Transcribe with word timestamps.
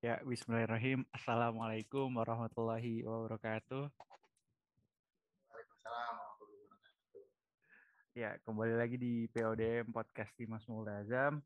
Ya, 0.00 0.16
bismillahirrahmanirrahim. 0.24 1.04
Assalamualaikum 1.12 2.08
warahmatullahi 2.16 3.04
wabarakatuh. 3.04 3.84
Waalaikumsalam 5.44 6.12
warahmatullahi 6.16 6.60
wabarakatuh. 6.64 7.24
Ya, 8.16 8.30
kembali 8.40 8.80
lagi 8.80 8.96
di 8.96 9.28
PODM 9.28 9.92
Podcast 9.92 10.32
Dimas 10.40 10.64
Mulazam 10.72 11.44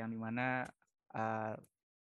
yang 0.00 0.08
di 0.08 0.16
mana 0.16 0.64
uh, 1.12 1.60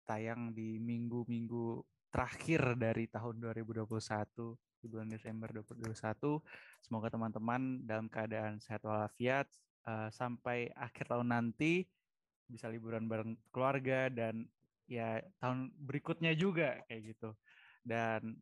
tayang 0.08 0.55
di 0.55 0.80
minggu-minggu 0.80 1.84
terakhir 2.07 2.80
dari 2.80 3.12
tahun 3.12 3.44
2021 3.44 3.84
di 4.80 4.88
bulan 4.88 5.12
Desember 5.12 5.52
2021. 5.60 6.39
Semoga 6.88 7.12
teman-teman 7.12 7.84
dalam 7.84 8.07
keadaan 8.07 8.64
sehat 8.64 8.80
walafiat 8.88 9.52
uh, 9.84 10.07
sampai 10.07 10.71
akhir 10.71 11.12
tahun 11.12 11.36
nanti 11.36 11.84
bisa 12.48 12.71
liburan 12.71 13.12
bareng 13.12 13.35
keluarga 13.52 14.07
dan 14.07 14.48
ya 14.89 15.21
tahun 15.38 15.70
berikutnya 15.77 16.34
juga 16.34 16.81
kayak 16.89 17.13
gitu. 17.13 17.29
Dan 17.85 18.35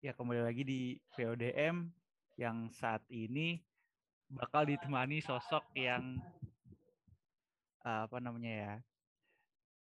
ya 0.00 0.16
kembali 0.16 0.40
lagi 0.40 0.64
di 0.64 0.80
VODM 1.12 1.92
yang 2.40 2.72
saat 2.72 3.04
ini 3.12 3.60
bakal 4.32 4.64
ditemani 4.64 5.20
sosok 5.20 5.68
yang 5.76 6.16
apa 7.84 8.16
namanya 8.20 8.52
ya 8.52 8.74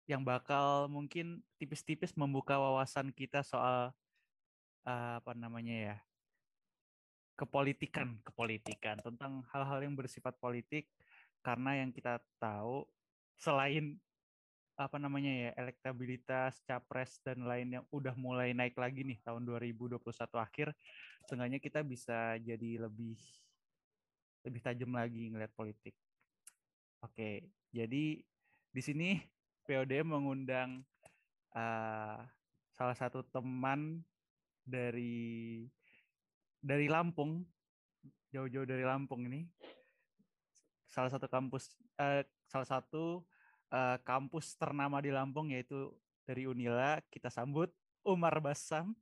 yang 0.08 0.24
bakal 0.24 0.88
mungkin 0.88 1.44
tipis-tipis 1.60 2.16
membuka 2.16 2.56
wawasan 2.56 3.12
kita 3.12 3.44
soal 3.44 3.92
uh, 4.88 5.14
apa 5.20 5.36
namanya 5.36 5.76
ya 5.76 5.96
kepolitikan 7.36 8.16
kepolitikan 8.24 9.04
tentang 9.04 9.44
hal-hal 9.52 9.84
yang 9.84 9.96
bersifat 10.00 10.36
politik 10.40 10.88
karena 11.44 11.84
yang 11.84 11.92
kita 11.92 12.24
tahu 12.40 12.88
selain 13.36 14.00
apa 14.78 15.02
namanya 15.02 15.34
ya 15.34 15.52
elektabilitas 15.58 16.62
capres 16.62 17.18
dan 17.26 17.42
lain 17.42 17.82
yang 17.82 17.86
udah 17.90 18.14
mulai 18.14 18.54
naik 18.54 18.78
lagi 18.78 19.02
nih 19.02 19.18
tahun 19.26 19.42
2021 19.42 19.98
akhir 20.38 20.70
setengahnya 21.26 21.58
kita 21.58 21.82
bisa 21.82 22.38
jadi 22.38 22.86
lebih 22.86 23.18
lebih 24.46 24.62
tajam 24.62 24.94
lagi 24.94 25.34
ngeliat 25.34 25.52
politik. 25.58 25.98
Oke, 27.02 27.50
jadi 27.74 28.22
di 28.72 28.82
sini 28.86 29.18
POD 29.66 30.06
mengundang 30.06 30.86
uh, 31.58 32.22
salah 32.72 32.96
satu 32.96 33.26
teman 33.28 34.06
dari 34.62 35.66
dari 36.62 36.86
Lampung 36.86 37.42
jauh-jauh 38.30 38.68
dari 38.68 38.86
Lampung 38.86 39.26
ini 39.26 39.48
salah 40.88 41.12
satu 41.12 41.28
kampus 41.28 41.74
uh, 42.00 42.24
salah 42.48 42.68
satu 42.68 43.26
uh, 43.72 43.98
kampus 44.04 44.56
ternama 44.56 45.00
di 45.04 45.12
Lampung 45.12 45.52
yaitu 45.52 45.92
dari 46.28 46.48
Unila. 46.48 47.00
Kita 47.08 47.32
sambut 47.32 47.72
Umar 48.04 48.40
Basam. 48.40 48.96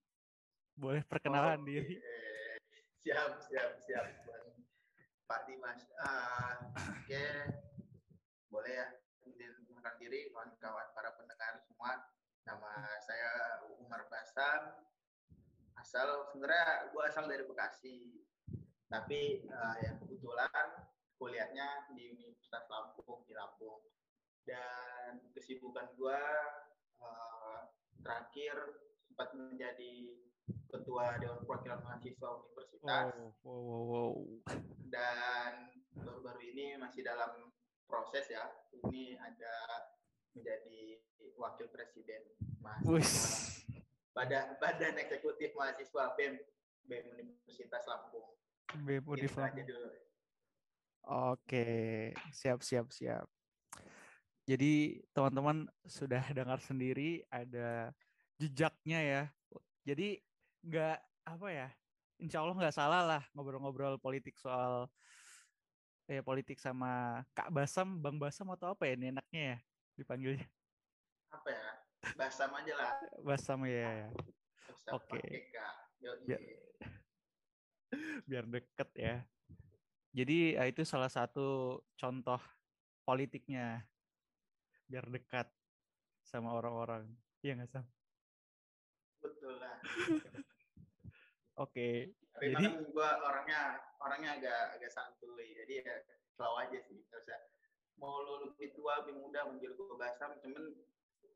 Boleh 0.75 1.01
perkenalan 1.07 1.63
oh, 1.63 1.65
diri. 1.65 1.97
Siap, 3.05 3.31
siap, 3.47 3.71
siap. 3.85 4.05
Pak 5.25 5.49
Dimas. 5.49 5.81
Uh, 5.97 6.69
Oke, 6.75 7.09
okay. 7.09 7.33
boleh 8.53 8.73
ya 8.77 8.87
mengenalkan 9.85 10.01
diri 10.01 10.29
kawan-kawan 10.33 10.87
para 10.97 11.09
pendengar 11.13 11.61
semua. 11.61 12.09
Nama 12.45 12.73
saya 13.05 13.31
Umar 13.81 14.05
Basam. 14.09 14.81
Asal 15.77 16.29
sebenarnya 16.33 16.89
gue 16.89 17.03
asal 17.05 17.29
dari 17.29 17.45
Bekasi, 17.45 18.25
tapi 18.89 19.45
uh, 19.45 19.77
yang 19.85 20.01
kebetulan 20.01 20.65
kuliahnya 21.21 21.89
di 21.93 22.17
Universitas 22.17 22.65
Lampung 22.65 23.21
di 23.29 23.33
Lampung 23.37 23.85
dan 24.45 25.21
kesibukan 25.33 25.89
gue 25.97 26.21
uh, 27.01 27.59
terakhir 28.01 28.55
sempat 29.09 29.33
menjadi 29.33 29.93
ketua 30.69 31.17
dewan 31.17 31.41
perwakilan 31.43 31.81
mahasiswa 31.81 32.29
universitas. 32.37 33.13
Wow, 33.41 33.57
wow, 33.65 33.81
wow. 33.89 34.13
dan 34.93 35.73
baru-baru 35.97 36.41
ini 36.53 36.77
masih 36.77 37.01
dalam 37.01 37.49
proses 37.89 38.29
ya. 38.29 38.45
Ini 38.85 39.17
ada 39.17 39.55
menjadi 40.37 41.01
wakil 41.35 41.67
presiden 41.73 42.21
mahasiswa. 42.61 43.73
Badan 44.15 44.55
badan 44.63 44.95
eksekutif 44.95 45.51
mahasiswa 45.57 46.15
BEM 46.15 46.39
BEM 46.87 47.05
Universitas 47.19 47.83
Lampung. 47.89 48.37
BEM 48.85 49.03
Universitas 49.03 49.51
Oke, 51.05 52.09
siap 52.33 52.65
siap 52.65 52.89
siap. 52.89 53.34
Jadi 54.45 55.01
teman-teman 55.09 55.65
sudah 55.89 56.21
dengar 56.37 56.61
sendiri 56.61 57.25
ada 57.33 57.89
jejaknya 58.37 58.99
ya. 59.01 59.23
Jadi 59.85 60.21
nggak 60.65 60.97
apa 61.25 61.47
ya, 61.49 61.69
insya 62.21 62.41
Allah 62.41 62.57
nggak 62.57 62.77
salah 62.77 63.01
lah 63.05 63.23
ngobrol-ngobrol 63.33 63.97
politik 63.97 64.37
soal 64.37 64.89
eh 66.05 66.21
politik 66.21 66.61
sama 66.61 67.25
Kak 67.33 67.49
Basam, 67.49 67.97
Bang 67.97 68.21
Basam 68.21 68.45
atau 68.53 68.77
apa 68.77 68.85
ya 68.85 68.93
ini 68.93 69.09
enaknya 69.09 69.41
ya 69.41 69.57
dipanggilnya? 69.97 70.45
Apa 71.33 71.49
ya? 71.49 71.65
Basam 72.13 72.49
aja 72.53 72.73
lah. 72.77 72.91
Basam 73.25 73.59
ya. 73.65 73.89
ya. 74.05 74.09
Oke. 74.93 75.17
Okay. 75.17 75.49
Biar, 76.29 76.41
biar 78.29 78.45
deket 78.45 78.89
ya. 78.93 79.15
Jadi 80.13 80.55
itu 80.55 80.81
salah 80.85 81.09
satu 81.09 81.81
contoh 81.97 82.37
politiknya 83.01 83.81
biar 84.85 85.05
dekat 85.09 85.47
sama 86.25 86.57
orang-orang. 86.57 87.05
Iya 87.41 87.61
nggak 87.61 87.69
Sam? 87.69 87.85
Betul 89.21 89.57
lah. 89.61 89.77
Oke. 91.63 92.11
Okay. 92.35 92.51
jadi 92.51 92.67
gue 92.83 93.09
orangnya 93.23 93.79
orangnya 94.03 94.35
agak 94.35 94.61
agak 94.75 94.91
santuy, 94.91 95.55
jadi 95.55 95.73
ya 95.87 95.95
slow 96.35 96.59
aja 96.59 96.77
sih. 96.83 96.99
Gak 97.07 97.23
usah 97.23 97.39
mau 97.95 98.19
lu 98.27 98.51
lebih 98.51 98.75
tua, 98.75 98.99
lebih 99.05 99.23
muda, 99.23 99.47
menjadi 99.47 99.71
gue 99.71 99.95
basam, 99.95 100.35
cuman 100.43 100.75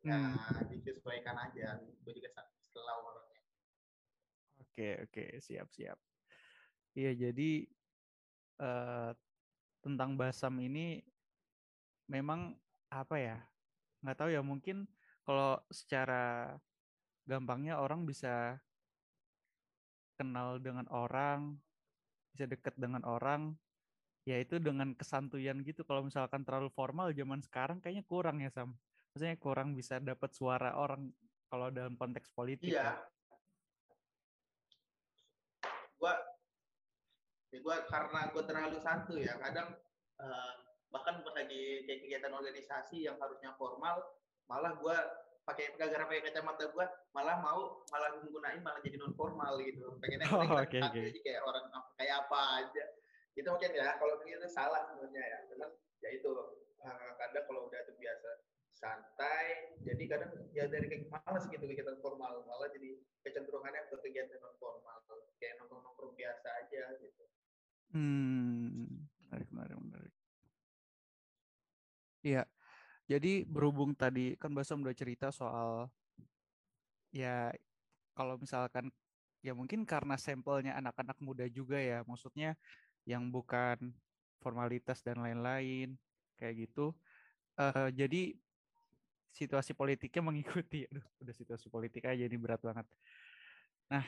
ya 0.04 0.16
hmm. 0.20 0.36
ya 0.36 0.62
disesuaikan 0.76 1.38
aja. 1.40 1.80
Gue 2.04 2.14
juga 2.20 2.36
slow 2.76 3.00
orangnya. 3.16 3.42
Oke 4.60 4.74
okay, 4.76 4.94
oke 5.00 5.12
okay. 5.16 5.30
siap 5.40 5.72
siap. 5.72 5.98
Iya 7.00 7.16
jadi 7.16 7.64
uh, 8.60 9.16
tentang 9.80 10.20
basam 10.20 10.60
ini 10.60 11.00
memang 12.12 12.60
apa 12.90 13.16
ya 13.22 13.38
nggak 14.02 14.18
tahu 14.18 14.30
ya 14.34 14.42
mungkin 14.42 14.90
kalau 15.28 15.62
secara 15.70 16.58
gampangnya 17.30 17.78
orang 17.78 18.10
bisa 18.10 18.58
kenal 20.18 20.58
dengan 20.58 20.90
orang 20.90 21.56
bisa 22.34 22.50
deket 22.50 22.74
dengan 22.76 23.06
orang 23.06 23.54
ya 24.28 24.38
itu 24.38 24.62
dengan 24.62 24.94
kesantuyan 24.94 25.62
gitu. 25.66 25.82
Kalau 25.88 26.06
misalkan 26.06 26.46
terlalu 26.46 26.70
formal 26.70 27.10
zaman 27.16 27.42
sekarang 27.42 27.82
kayaknya 27.82 28.06
kurang 28.06 28.44
ya 28.44 28.52
sam. 28.54 28.78
Maksudnya 29.14 29.38
kurang 29.42 29.74
bisa 29.74 29.98
dapat 29.98 30.30
suara 30.38 30.78
orang 30.78 31.10
kalau 31.50 31.74
dalam 31.74 31.98
konteks 31.98 32.30
politik. 32.34 32.70
Iya. 32.70 32.94
Ya. 32.94 32.96
gua 36.00 36.16
ya 37.52 37.60
gua 37.60 37.84
karena 37.92 38.32
gua 38.32 38.44
terlalu 38.48 38.80
santu 38.80 39.20
ya 39.20 39.36
kadang 39.36 39.76
uh, 40.24 40.69
bahkan 40.90 41.22
pas 41.22 41.34
lagi 41.38 41.86
kayak 41.86 42.00
kegiatan 42.06 42.34
organisasi 42.34 43.06
yang 43.06 43.18
harusnya 43.22 43.54
formal 43.58 44.02
malah 44.50 44.74
gue 44.74 44.98
pakai 45.46 45.74
gara-gara 45.78 46.06
pakai 46.06 46.24
kacamata 46.30 46.70
gue 46.70 46.86
malah 47.14 47.38
mau 47.42 47.82
malah 47.90 48.10
menggunakan 48.22 48.62
malah 48.62 48.82
jadi 48.86 48.98
non 49.02 49.14
formal 49.18 49.58
gitu. 49.62 49.98
Pengennya 49.98 50.30
oh, 50.30 50.46
okay, 50.62 50.82
okay. 50.82 51.10
jadi 51.10 51.20
kayak 51.26 51.42
orang 51.46 51.66
kayak 51.98 52.16
apa 52.26 52.40
aja. 52.62 52.86
Itu 53.34 53.48
mungkin 53.50 53.72
ya 53.74 53.98
kalau 53.98 54.22
begitu 54.22 54.46
salah 54.50 54.86
sebenarnya 54.90 55.24
ya. 55.26 55.40
Cuman 55.50 55.70
ya 56.06 56.10
itu 56.14 56.32
uh, 56.86 57.10
kadang 57.18 57.46
kalau 57.50 57.66
udah 57.66 57.82
terbiasa 57.86 58.46
santai 58.80 59.76
jadi 59.84 60.04
kadang 60.08 60.32
ya 60.56 60.64
dari 60.72 60.88
kayak 60.88 61.12
malas 61.12 61.44
gitu 61.52 61.66
kegiatan 61.68 62.00
formal 62.00 62.46
malah 62.48 62.72
jadi 62.72 62.96
kecenderungannya 63.28 63.92
ke 63.92 63.96
kegiatan 64.00 64.40
non 64.40 64.56
formal 64.56 65.02
kayak 65.42 65.60
nongkrong 65.60 65.82
nongkrong 65.82 66.14
biasa 66.14 66.48
aja 66.66 66.84
gitu. 67.02 67.24
Hmm 67.90 69.10
menarik 69.30 69.50
menarik 69.54 69.78
menarik 69.78 70.14
Iya. 72.24 72.44
Jadi 73.10 73.42
berhubung 73.48 73.98
tadi 73.98 74.38
kan 74.38 74.54
Basam 74.54 74.86
udah 74.86 74.94
cerita 74.94 75.34
soal 75.34 75.90
ya 77.10 77.50
kalau 78.14 78.38
misalkan 78.38 78.94
ya 79.42 79.56
mungkin 79.56 79.88
karena 79.88 80.20
sampelnya 80.20 80.78
anak-anak 80.78 81.18
muda 81.24 81.48
juga 81.50 81.80
ya, 81.80 82.04
maksudnya 82.06 82.54
yang 83.08 83.32
bukan 83.32 83.96
formalitas 84.44 85.02
dan 85.02 85.24
lain-lain 85.24 85.96
kayak 86.36 86.68
gitu. 86.70 86.94
Uh, 87.60 87.92
jadi 87.92 88.36
situasi 89.34 89.76
politiknya 89.76 90.22
mengikuti. 90.30 90.86
Aduh, 90.90 91.06
udah 91.24 91.36
situasi 91.36 91.68
politik 91.72 92.06
aja 92.08 92.24
ini 92.24 92.38
berat 92.40 92.62
banget. 92.64 92.86
Nah, 93.90 94.06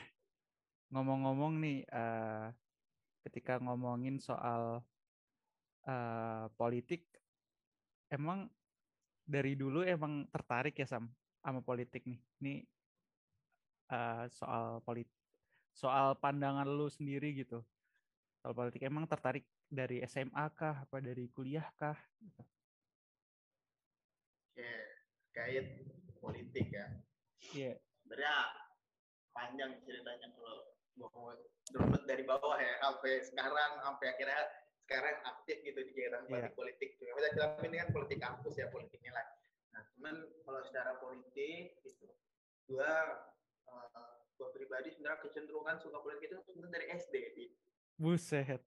ngomong-ngomong 0.92 1.58
nih, 1.58 1.78
uh, 1.90 2.52
ketika 3.26 3.58
ngomongin 3.62 4.20
soal 4.20 4.84
uh, 5.88 6.46
politik, 6.54 7.08
emang 8.12 8.44
dari 9.24 9.56
dulu 9.56 9.80
emang 9.80 10.28
tertarik 10.28 10.76
ya 10.76 10.84
Sam 10.84 11.08
sama 11.40 11.64
politik 11.64 12.04
nih. 12.04 12.20
Ini 12.44 12.54
uh, 13.88 14.28
soal 14.28 14.84
politik, 14.84 15.16
soal 15.72 16.14
pandangan 16.20 16.68
lu 16.68 16.92
sendiri 16.92 17.32
gitu. 17.32 17.64
Soal 18.44 18.52
politik 18.52 18.84
emang 18.84 19.08
tertarik 19.08 19.48
dari 19.72 20.04
SMA 20.04 20.44
kah, 20.52 20.84
apa 20.84 21.00
dari 21.00 21.32
kuliah 21.32 21.64
kah? 21.80 21.96
Gitu. 22.20 22.42
Oke, 24.52 24.72
kait 25.32 25.66
politik 26.20 26.68
ya. 26.68 26.86
Iya. 27.56 27.72
Yeah. 27.72 27.76
Sebenarnya 28.04 28.36
panjang 29.32 29.72
ceritanya 29.88 30.28
kalau 30.36 30.76
mau 31.00 31.32
dari 32.04 32.28
bawah 32.28 32.60
ya 32.60 32.76
sampai 32.84 33.24
sekarang 33.24 33.80
sampai 33.80 34.06
akhirnya 34.12 34.42
sekarang 34.92 35.16
aktif 35.24 35.56
gitu 35.64 35.80
di 35.80 35.90
kegiatan 35.96 36.28
yeah. 36.28 36.52
politik. 36.52 37.00
Cuma 37.00 37.16
kita 37.16 37.46
ini 37.64 37.76
kan 37.80 37.88
politik 37.96 38.18
kampus 38.20 38.54
ya 38.60 38.68
politik 38.68 39.00
nilai. 39.00 39.24
Nah, 39.72 39.82
cuman 39.96 40.14
kalau 40.44 40.60
secara 40.68 41.00
politik 41.00 41.80
gitu, 41.80 42.12
gua 42.68 42.92
uh, 43.72 44.12
gua 44.36 44.48
pribadi 44.52 44.92
sebenarnya 44.92 45.24
kecenderungan 45.24 45.80
suka 45.80 45.96
politik 46.04 46.28
itu 46.28 46.44
sebenarnya 46.44 46.76
dari 46.76 46.86
SD. 46.92 47.14
Gitu. 47.40 47.56
Buset. 47.96 48.60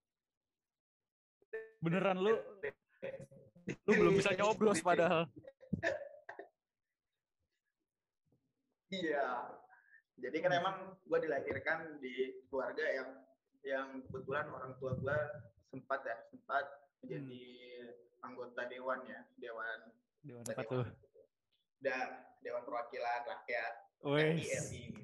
Beneran 1.86 2.18
lu 2.18 2.34
lu 3.86 3.92
belum 3.94 4.14
bisa 4.18 4.34
nyoblos 4.42 4.82
padahal. 4.82 5.30
Iya. 8.90 9.54
Jadi 10.16 10.38
kan 10.42 10.52
emang 10.58 10.96
gue 11.04 11.20
dilahirkan 11.28 12.00
di 12.00 12.40
keluarga 12.48 12.88
yang 12.88 13.10
yang 13.68 13.88
kebetulan 14.08 14.48
orang 14.48 14.72
tua 14.80 14.96
gue 14.96 15.20
sempat 15.76 16.00
ya 16.08 16.16
sempat 16.32 16.66
menjadi 17.04 17.44
hmm. 17.84 18.24
anggota 18.24 18.62
dewan 18.72 19.00
ya 19.04 19.20
dewan 19.36 19.80
dewan 20.24 20.44
apa 20.48 20.64
tuh? 20.64 20.88
Dan 21.84 22.08
dewan 22.40 22.64
perwakilan 22.64 23.22
rakyat 23.28 23.74
RI 24.00 24.96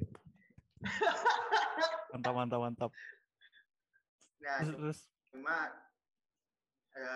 mantap 2.15 2.33
mantap 2.33 2.59
mantap. 2.63 2.91
Nah, 4.41 4.57
terus, 4.65 5.05
cuma 5.29 5.69
ya, 6.97 7.15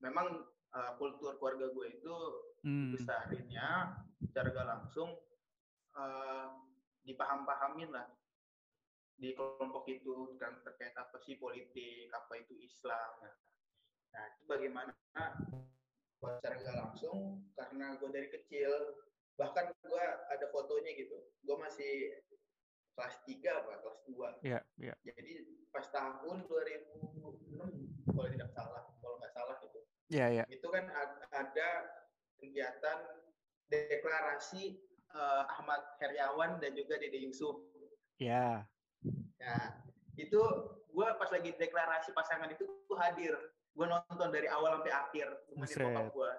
memang 0.00 0.48
uh, 0.72 0.92
kultur 0.96 1.36
keluarga 1.36 1.68
gue 1.68 1.86
itu 1.92 2.16
hmm. 2.64 2.96
besarinnya 2.96 4.00
secara 4.24 4.48
gak 4.56 4.68
langsung 4.72 5.12
uh, 5.92 6.48
dipaham-pahamin 7.04 7.92
lah 7.92 8.08
di 9.20 9.36
kelompok 9.36 9.86
itu 9.92 10.34
kan 10.40 10.56
terkait 10.64 10.91
politik, 11.36 12.08
apa 12.12 12.32
itu 12.40 12.54
Islam. 12.60 13.10
Nah, 13.22 13.34
nah 14.12 14.24
itu 14.32 14.42
bagaimana 14.44 14.92
secara 16.22 16.54
gak 16.62 16.78
langsung 16.78 17.42
karena 17.58 17.98
gue 17.98 18.10
dari 18.14 18.28
kecil 18.30 18.70
bahkan 19.34 19.74
gue 19.74 20.04
ada 20.30 20.46
fotonya 20.54 20.94
gitu 20.94 21.18
gue 21.42 21.56
masih 21.58 22.14
kelas 22.94 23.16
3 23.26 23.42
apa 23.42 23.82
kelas 23.82 24.00
2 24.06 24.46
yeah, 24.46 24.62
yeah. 24.78 24.94
jadi 25.02 25.42
pas 25.74 25.82
tahun 25.90 26.46
2006 26.46 27.58
kalau 28.14 28.28
tidak 28.30 28.50
salah 28.54 28.86
kalau 29.02 29.18
nggak 29.18 29.34
salah 29.34 29.56
gitu 29.66 29.80
yeah, 30.14 30.28
yeah. 30.30 30.46
itu 30.46 30.68
kan 30.70 30.86
ada 31.34 31.68
kegiatan 32.38 32.98
deklarasi 33.72 34.82
uh, 35.16 35.48
Ahmad 35.48 35.80
Heriawan 35.96 36.60
dan 36.60 36.76
juga 36.76 37.00
Dede 37.00 37.22
Yusuf. 37.24 37.56
Ya. 38.20 38.68
Ya, 39.40 39.56
itu 40.16 40.40
gue 40.92 41.08
pas 41.16 41.30
lagi 41.32 41.50
deklarasi 41.56 42.12
pasangan 42.12 42.50
itu 42.52 42.64
gue 42.64 42.98
hadir. 43.00 43.34
Gue 43.72 43.88
nonton 43.88 44.28
dari 44.28 44.48
awal 44.52 44.80
sampai 44.80 44.92
akhir. 44.92 45.28
Buset. 45.56 46.12
Gue. 46.12 46.32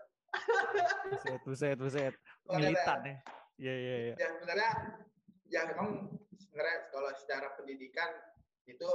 buset, 1.13 1.41
buset, 1.45 1.77
buset. 1.77 2.13
Militan 2.57 2.99
ya. 3.05 3.15
Iya, 3.61 3.73
iya, 3.73 3.95
iya. 4.09 4.13
Ya 4.17 4.27
sebenarnya, 4.33 4.71
ya 5.49 5.61
memang 5.69 6.09
sebenarnya 6.37 6.77
kalau 6.89 7.09
secara 7.17 7.53
pendidikan 7.53 8.09
itu 8.65 8.89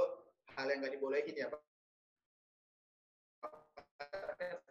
hal 0.55 0.67
yang 0.67 0.83
gak 0.83 0.93
dibolehin 0.95 1.35
ya 1.35 1.47
Pak. 1.47 1.61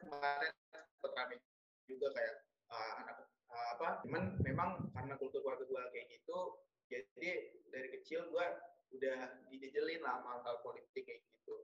Kemarin 0.01 0.53
sempat 1.01 1.29
juga 1.89 2.07
kayak 2.13 2.35
uh, 2.73 2.93
anak 3.05 3.17
uh, 3.53 3.67
apa 3.77 3.89
cuman 4.05 4.23
memang 4.45 4.71
karena 4.93 5.15
kultur 5.17 5.41
keluarga 5.41 5.65
gue 5.65 5.83
kayak 5.93 6.07
gitu 6.13 6.39
jadi 6.89 7.31
dari 7.69 7.89
kecil 8.01 8.29
gue 8.29 8.47
udah 8.95 9.19
dijejelin 9.53 10.01
lah 10.01 10.21
sama 10.21 10.41
hal 10.45 10.57
politik 10.65 11.05
kayak 11.05 11.21
gitu 11.25 11.57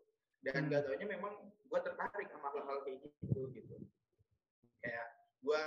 dan 0.44 0.64
hmm. 0.64 0.70
gak 0.72 0.82
taunya 0.84 1.06
memang 1.08 1.34
gue 1.50 1.80
tertarik 1.80 2.28
sama 2.28 2.48
hal-hal 2.52 2.78
kayak 2.84 2.98
gitu 3.04 3.48
gitu 3.52 3.76
kayak 4.84 5.06
gue 5.44 5.60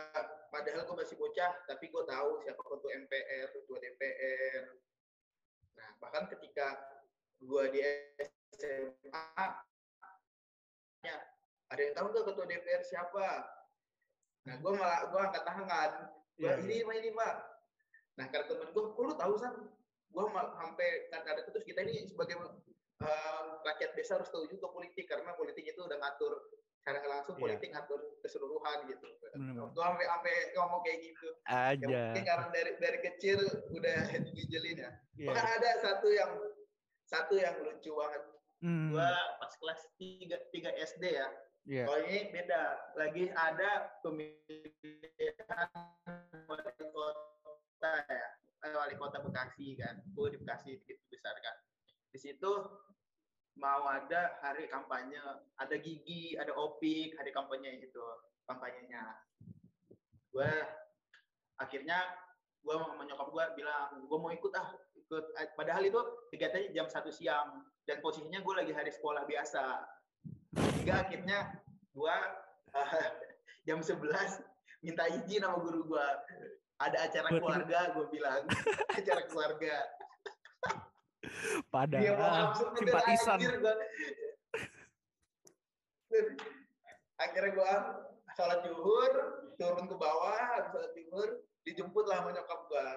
padahal 0.50 0.82
gue 0.86 0.96
masih 0.98 1.16
bocah 1.18 1.54
tapi 1.70 1.86
gue 1.90 2.04
tahu 2.06 2.30
siapa 2.46 2.62
ketua 2.62 2.92
MPR 3.08 3.48
ketua 3.54 3.78
DPR 3.82 4.64
nah 5.78 5.90
bahkan 6.02 6.26
ketika 6.30 6.78
gue 7.42 7.64
di 7.74 7.82
SMA 8.58 9.46
ya 11.06 11.18
ada 11.68 11.82
yang 11.82 11.94
tahu 11.94 12.08
nggak 12.10 12.26
ketua 12.34 12.46
DPR 12.50 12.82
siapa 12.82 13.58
Nah, 14.48 14.56
gue 14.64 14.72
malah 14.80 15.00
gue 15.12 15.20
angkat 15.20 15.44
tangan. 15.44 15.92
Gue 16.40 16.48
yeah, 16.48 16.64
ini, 16.64 16.80
yeah. 16.80 16.96
ini, 17.04 17.10
Pak. 17.12 17.36
Nah, 18.16 18.26
karena 18.32 18.48
temen 18.48 18.68
gue, 18.72 18.84
kok 18.96 19.04
lu 19.04 19.14
tahu, 19.20 19.34
San? 19.36 19.56
Gue 20.12 20.24
sampai 20.34 20.88
kadang 21.12 21.46
terus 21.52 21.66
kita 21.68 21.84
ini 21.84 22.08
sebagai 22.08 22.40
uh, 22.40 23.44
rakyat 23.64 23.92
desa 23.94 24.18
harus 24.18 24.32
tahu 24.34 24.48
juga 24.50 24.72
politik, 24.72 25.06
karena 25.08 25.36
politik 25.36 25.68
itu 25.68 25.80
udah 25.84 25.98
ngatur 26.00 26.34
secara 26.88 27.04
langsung 27.04 27.36
yeah. 27.36 27.44
politik 27.44 27.70
ngatur 27.76 28.00
keseluruhan 28.24 28.88
gitu. 28.88 29.08
Mm. 29.36 29.60
Gue 29.76 29.84
sampai 29.84 30.06
sampai 30.08 30.34
ngomong 30.56 30.82
kayak 30.88 31.00
gitu. 31.04 31.30
Aja. 31.52 31.84
Ya, 31.84 32.04
mungkin 32.16 32.26
karena 32.26 32.48
dari 32.56 32.72
dari 32.80 33.00
kecil 33.04 33.40
udah 33.76 34.00
dijelin 34.36 34.78
ya. 34.88 34.92
Yeah. 35.20 35.28
Bahkan 35.36 35.48
ada 35.60 35.70
satu 35.84 36.08
yang 36.16 36.32
satu 37.08 37.36
yang 37.36 37.60
lucu 37.60 37.92
banget. 37.92 38.24
Mm. 38.64 38.96
Gue 38.96 39.12
pas 39.38 39.54
kelas 39.60 39.82
3, 40.00 40.32
3 40.50 40.88
SD 40.96 41.04
ya, 41.14 41.28
Yeah. 41.68 41.84
Kalau 41.84 42.00
ini 42.08 42.32
beda, 42.32 42.64
lagi 42.96 43.28
ada 43.28 43.92
pemilihan 44.00 45.68
wali 46.48 46.64
kota 46.64 47.94
ya, 48.08 48.30
eh, 48.68 48.76
wali 48.76 48.96
kota 49.00 49.24
Bekasi 49.24 49.80
kan, 49.80 50.04
gue 50.04 50.28
di 50.34 50.38
Bekasi 50.42 50.76
begitu 50.84 51.02
besar 51.08 51.36
kan. 51.40 51.56
Di 52.12 52.20
situ 52.20 52.52
mau 53.58 53.88
ada 53.90 54.38
hari 54.44 54.70
kampanye, 54.70 55.18
ada 55.58 55.76
gigi, 55.80 56.36
ada 56.36 56.54
opik, 56.54 57.16
hari 57.16 57.32
kampanye 57.32 57.82
itu 57.82 58.04
kampanyenya. 58.46 59.18
Gue 60.30 60.52
akhirnya 61.58 61.98
gue 62.62 62.76
sama 62.76 63.04
nyokap 63.08 63.28
gue 63.32 63.46
bilang 63.64 64.04
gue 64.04 64.18
mau 64.20 64.30
ikut 64.30 64.52
ah 64.60 64.76
ikut 64.94 65.24
padahal 65.56 65.88
itu 65.88 66.02
kegiatannya 66.36 66.76
jam 66.76 66.86
satu 66.92 67.10
siang 67.10 67.64
dan 67.88 68.04
posisinya 68.04 68.44
gue 68.44 68.54
lagi 68.54 68.76
hari 68.76 68.92
sekolah 68.92 69.24
biasa 69.24 69.88
sehingga 70.88 71.04
akhirnya 71.04 71.38
gua 71.94 72.16
uh, 72.74 72.94
jam 73.68 73.84
11 73.84 74.00
minta 74.86 75.04
izin 75.12 75.44
sama 75.44 75.60
guru 75.60 75.84
gua 75.92 76.06
ada 76.78 76.98
acara 77.10 77.28
keluarga 77.34 77.80
gua 77.94 78.06
bilang. 78.14 78.42
Acara 78.98 79.22
keluarga. 79.26 79.76
Padahal 81.74 82.54
simpatisan 82.78 83.40
akhirnya 87.18 87.52
gua 87.58 87.74
sholat 88.38 88.60
zuhur 88.64 89.12
turun 89.58 89.86
ke 89.90 89.96
bawah 89.98 90.38
habis 90.38 90.70
sholat 90.70 90.92
zuhur 90.94 91.30
dijemput 91.66 92.06
lah 92.06 92.22
sama 92.22 92.30
nyokap 92.32 92.62
gua. 92.70 92.88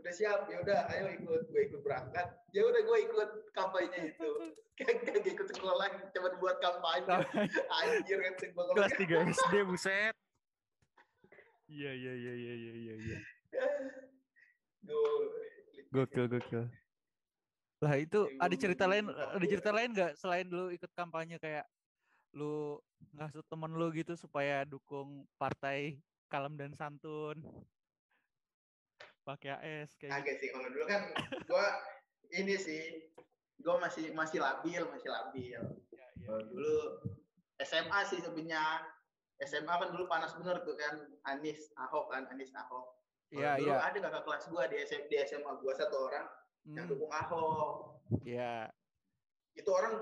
Udah 0.00 0.12
siap 0.16 0.48
ya 0.48 0.64
udah 0.64 0.80
ayo 0.96 1.12
ikut 1.12 1.42
gue 1.52 1.60
ikut 1.68 1.80
berangkat. 1.84 2.24
Ya 2.56 2.64
udah 2.64 2.80
gue 2.80 2.98
ikut 3.04 3.30
kampanye 3.52 4.16
itu. 4.16 4.30
Kayak 4.80 5.28
ikut 5.28 5.44
sekolah 5.52 5.92
coba 6.16 6.28
buat 6.40 6.56
kampanye. 6.56 7.20
Anjir 7.68 8.18
kan 8.24 8.32
kelas 8.40 8.92
tiga 8.96 9.16
SD 9.28 9.54
buset 9.68 10.16
iya 11.70 11.92
iya 11.94 12.12
iya 12.18 12.34
iya 12.34 12.54
iya 12.54 12.72
iya 12.74 12.94
iya. 12.98 13.18
Gokil 15.90 16.26
gokil 16.26 16.66
lah 17.80 17.96
itu 17.96 18.28
ada 18.36 18.52
cerita 18.52 18.84
lain 18.84 19.08
ada 19.08 19.46
cerita 19.48 19.70
lain 19.72 19.90
nggak 19.96 20.12
selain 20.20 20.44
lu 20.52 20.68
ikut 20.68 20.92
kampanye 20.92 21.40
kayak 21.40 21.64
lu 22.36 22.76
ngasut 23.16 23.42
temen 23.48 23.72
lu 23.72 23.88
gitu 23.96 24.12
supaya 24.20 24.68
dukung 24.68 25.24
partai 25.40 25.96
kalem 26.28 26.60
dan 26.60 26.76
santun? 26.76 27.40
Pakai 29.24 29.56
AS 29.56 29.96
kayak 29.96 30.12
agak 30.12 30.36
gitu. 30.36 30.40
sih 30.44 30.48
kalau 30.52 30.68
dulu 30.68 30.84
kan 30.84 31.02
gue 31.40 31.66
ini 32.36 32.54
sih 32.60 32.82
gue 33.60 33.74
masih 33.80 34.12
masih 34.12 34.38
labil 34.44 34.84
masih 34.92 35.08
labil. 35.08 35.60
Ya, 35.90 36.06
ya. 36.20 36.36
Dulu 36.52 36.76
SMA 37.64 38.00
sih 38.12 38.20
sebenarnya 38.20 38.84
SMA 39.44 39.72
kan 39.72 39.88
dulu 39.92 40.04
panas 40.04 40.36
bener 40.36 40.60
tuh 40.62 40.76
kan 40.76 41.00
Anis 41.28 41.72
Ahok 41.80 42.12
kan 42.12 42.28
Anis 42.28 42.52
Ahok 42.52 43.00
Iya, 43.30 43.62
iya. 43.62 43.78
Ada 43.78 44.02
kakak 44.02 44.22
kelas 44.26 44.44
gue 44.50 44.64
di 44.74 44.76
SMA, 44.90 45.06
di 45.06 45.16
SMA 45.22 45.52
gue 45.62 45.72
satu 45.78 46.10
orang 46.10 46.26
hmm. 46.66 46.74
yang 46.74 46.86
dukung 46.90 47.14
Ahok. 47.14 48.02
Iya. 48.26 48.66
Itu 49.54 49.70
orang 49.70 49.94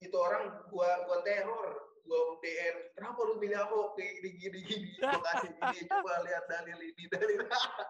itu 0.00 0.16
orang 0.16 0.68
gua 0.68 1.08
gua 1.08 1.24
teror, 1.24 1.68
gua 2.04 2.20
DM, 2.44 2.76
kenapa 2.92 3.18
lu 3.24 3.40
pilih 3.40 3.58
Ahok 3.60 3.96
gini 3.96 4.36
gini 4.36 4.58
gini 4.60 4.88
gue 4.92 5.20
kasih 5.32 5.50
gini 5.56 5.88
coba 5.88 6.20
lihat 6.28 6.44
dalil 6.52 6.78
ini 6.80 7.04
dalil 7.08 7.40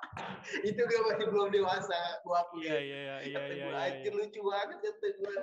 itu 0.70 0.80
gue 0.80 1.00
masih 1.10 1.26
belum 1.30 1.50
dewasa 1.50 1.98
gue 2.22 2.36
aku 2.38 2.54
Iya 2.62 2.78
iya 2.78 2.98
iya 2.98 3.16
iya 3.26 3.40
iya. 3.42 3.66
iya, 3.66 3.78
anjir 3.90 4.12
lucu 4.14 4.40
banget 4.46 4.78
kata 4.86 5.08
gue 5.18 5.36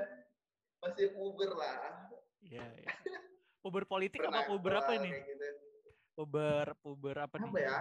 masih 0.84 1.06
puber 1.16 1.52
lah 1.52 2.08
Iya 2.44 2.64
iya. 2.64 2.88
Puber 3.64 3.88
politik 3.88 4.20
apa 4.20 4.28
Pernah 4.28 4.44
puber 4.46 4.74
apa 4.76 4.92
ini? 4.94 5.10
gitu. 5.16 5.48
Puber 6.14 6.66
puber 6.78 7.16
apa 7.18 7.36
nih? 7.40 7.48
apa 7.48 7.60
ya 7.60 7.78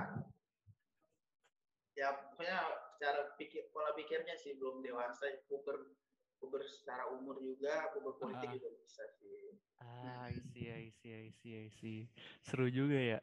ya 1.92 2.08
pokoknya 2.08 2.58
secara 2.96 3.36
pikir 3.36 3.68
pola 3.68 3.92
pikirnya 3.92 4.32
sih 4.40 4.56
belum 4.56 4.80
dewasa 4.80 5.28
puber 5.44 5.92
puber 6.40 6.64
secara 6.64 7.12
umur 7.12 7.36
juga 7.36 7.92
puber 7.92 8.16
politik 8.16 8.48
Ah. 8.48 8.54
juga 8.56 8.68
bisa 8.78 9.04
sih 9.20 9.60
Ah, 9.76 10.30
I 10.30 10.38
see, 10.40 10.70
I 10.70 10.88
see, 10.94 11.10
I 11.10 11.28
see, 11.34 11.52
I 11.58 11.68
see. 11.68 12.06
Seru 12.40 12.70
juga 12.70 12.94
ya. 12.94 13.18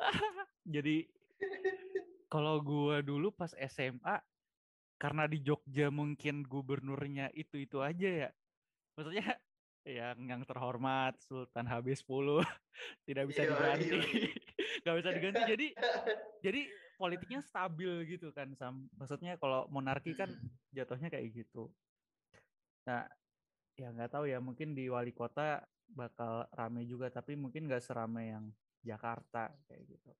Jadi 0.64 1.04
kalau 2.26 2.58
gua 2.58 3.04
dulu 3.04 3.28
pas 3.30 3.52
SMA 3.52 4.24
karena 4.96 5.28
di 5.28 5.38
Jogja 5.38 5.92
mungkin 5.92 6.42
gubernurnya 6.42 7.28
itu-itu 7.30 7.78
aja 7.78 8.08
ya. 8.26 8.30
Maksudnya 8.96 9.36
yang 9.86 10.18
yang 10.26 10.42
terhormat 10.44 11.16
Sultan 11.22 11.66
HB10 11.66 12.42
tidak 13.08 13.24
bisa 13.30 13.42
Iya, 13.44 13.50
diganti. 13.54 13.98
iya, 13.98 14.28
nggak 14.82 14.96
bisa 15.00 15.10
diganti. 15.14 15.42
Jadi 15.46 15.66
jadi 16.44 16.60
politiknya 16.98 17.40
stabil 17.46 17.92
gitu 18.10 18.34
kan 18.34 18.52
Sam. 18.58 18.90
Maksudnya 18.98 19.38
kalau 19.38 19.70
monarki 19.70 20.12
kan 20.14 20.28
Hmm. 20.28 20.50
jatuhnya 20.74 21.08
kayak 21.08 21.30
gitu. 21.32 21.72
Nah, 22.84 23.08
ya 23.76 23.88
nggak 23.94 24.10
tahu 24.12 24.24
ya 24.28 24.38
mungkin 24.42 24.74
di 24.74 24.90
wali 24.90 25.14
kota 25.14 25.64
bakal 25.88 26.44
rame 26.52 26.84
juga 26.84 27.08
tapi 27.08 27.32
mungkin 27.32 27.64
nggak 27.64 27.80
serame 27.80 28.28
yang 28.34 28.44
Jakarta 28.84 29.56
kayak 29.66 29.84
gitu. 29.88 30.10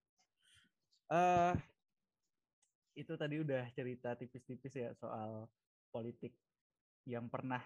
eh 1.09 1.57
itu 2.93 3.13
tadi 3.17 3.41
udah 3.41 3.71
cerita 3.73 4.13
tipis-tipis 4.19 4.75
ya 4.75 4.91
soal 4.93 5.49
politik 5.89 6.35
yang 7.09 7.31
pernah 7.33 7.63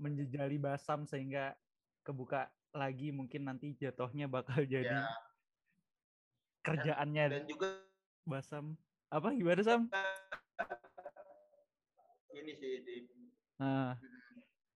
menjejali 0.00 0.58
Basam 0.58 1.06
sehingga 1.06 1.54
kebuka 2.02 2.50
lagi 2.74 3.14
mungkin 3.14 3.46
nanti 3.46 3.78
jatuhnya 3.78 4.26
bakal 4.26 4.66
jadi 4.72 4.90
ya 4.90 5.06
kerjaannya 6.64 7.24
dan 7.28 7.44
juga 7.44 7.68
Basam. 8.24 8.72
Apa 9.12 9.36
gimana 9.36 9.60
Sam? 9.60 9.92
ini 12.40 12.52
sih 12.56 12.80
di 12.82 12.96
Nah, 13.54 13.94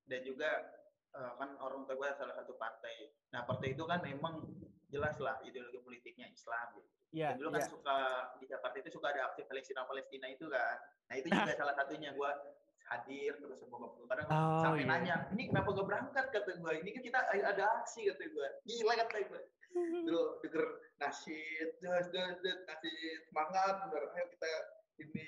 dan 0.07 0.23
juga 0.23 0.71
eh, 1.11 1.33
kan 1.35 1.59
orang 1.59 1.83
tua 1.83 1.99
gue 1.99 2.09
salah 2.15 2.35
satu 2.39 2.55
partai. 2.55 3.11
Nah 3.35 3.43
partai 3.43 3.75
itu 3.75 3.83
kan 3.83 3.99
memang 4.07 4.47
jelas 4.87 5.19
lah 5.19 5.43
ideologi 5.43 5.83
politiknya 5.83 6.31
Islam. 6.31 6.79
Gitu. 6.79 6.87
ya, 7.11 7.35
Dan 7.35 7.43
dulu 7.43 7.59
kan 7.59 7.63
ya. 7.65 7.67
suka 7.67 7.99
di 8.39 8.47
Jakarta 8.47 8.77
itu 8.79 8.91
suka 8.95 9.11
ada 9.11 9.33
aksi 9.33 9.43
Palestina 9.51 9.83
Palestina 9.83 10.31
itu 10.31 10.47
kan. 10.47 10.79
Nah 11.11 11.15
itu 11.19 11.27
juga 11.27 11.53
salah 11.59 11.75
satunya 11.75 12.15
gue 12.15 12.31
hadir 12.89 13.37
terus 13.39 13.61
semua 13.61 13.93
kadang 14.09 14.27
Oh, 14.29 14.61
sampai 14.65 14.85
iya. 14.85 14.91
nanya 14.91 15.15
ini 15.37 15.53
kenapa 15.53 15.73
gak 15.77 15.87
berangkat? 15.89 16.27
kata 16.33 16.51
gue 16.57 16.73
ini 16.81 16.91
kan 16.97 17.03
kita 17.05 17.19
ada 17.45 17.65
aksi 17.81 18.09
kata 18.09 18.25
gue 18.25 18.49
gila 18.65 18.93
kata 18.97 19.17
gue 19.29 19.43
dulu 20.09 20.41
denger 20.41 20.65
des 20.99 22.59
kasih 22.67 23.05
semangat 23.29 23.75
bener. 23.87 24.03
Ayo 24.17 24.25
kita 24.33 24.49
ini 24.99 25.27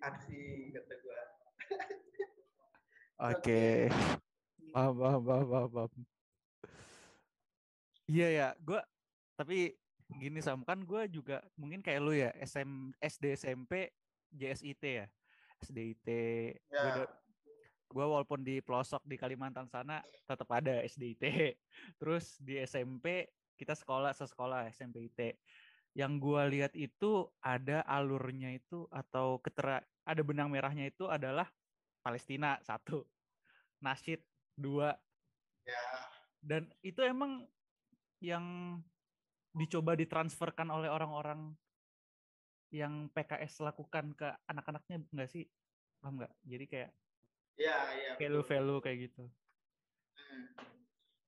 aksi 0.00 0.40
kata 0.74 0.94
gue 0.98 1.20
Oke. 3.18 3.90
Paham, 4.70 4.94
paham, 4.94 5.22
paham, 5.26 5.68
paham. 5.74 5.90
Iya 8.06 8.28
ya, 8.30 8.48
gue 8.62 8.80
tapi 9.34 9.74
gini 10.16 10.40
Sam 10.40 10.64
kan 10.64 10.80
gue 10.86 11.02
juga 11.12 11.44
mungkin 11.58 11.82
kayak 11.84 12.00
lu 12.00 12.14
ya 12.16 12.32
SM, 12.40 12.96
SD 12.96 13.36
SMP 13.36 13.92
JSIT 14.32 14.80
ya 14.80 15.06
SDIT 15.64 16.06
gue 16.68 16.90
ya. 16.92 17.06
Gue 17.88 18.04
walaupun 18.04 18.44
di 18.44 18.60
pelosok 18.60 19.00
di 19.08 19.16
Kalimantan 19.16 19.64
sana 19.64 20.04
tetap 20.28 20.48
ada 20.52 20.84
SDIT 20.84 21.24
terus 22.00 22.36
di 22.38 22.60
SMP 22.60 23.32
kita 23.58 23.74
sekolah 23.74 24.12
sesekolah 24.14 24.68
SMP 24.70 25.08
IT 25.08 25.40
yang 25.98 26.20
gue 26.22 26.42
lihat 26.54 26.76
itu 26.78 27.26
ada 27.42 27.82
alurnya 27.88 28.54
itu 28.54 28.86
atau 28.92 29.42
ketera 29.42 29.82
ada 30.06 30.22
benang 30.22 30.46
merahnya 30.46 30.86
itu 30.86 31.10
adalah 31.10 31.50
Palestina 32.00 32.56
satu. 32.62 33.04
Nasyid 33.82 34.22
dua. 34.56 34.94
Ya. 35.66 35.84
Dan 36.40 36.70
itu 36.80 37.02
emang 37.02 37.44
yang 38.22 38.78
dicoba 39.52 39.98
ditransferkan 39.98 40.70
oleh 40.70 40.88
orang-orang 40.88 41.52
yang 42.70 43.08
PKS 43.08 43.62
lakukan 43.62 44.12
ke 44.12 44.28
anak-anaknya 44.44 45.00
enggak 45.06 45.28
sih 45.28 45.48
paham 45.98 46.20
nggak 46.20 46.32
jadi 46.42 46.64
kayak 46.66 46.90
ya 47.56 47.76
ya 47.90 48.10
betul. 48.12 48.18
value-value 48.44 48.80
kayak 48.80 48.98
gitu 49.06 49.24
Hmm. 50.18 50.44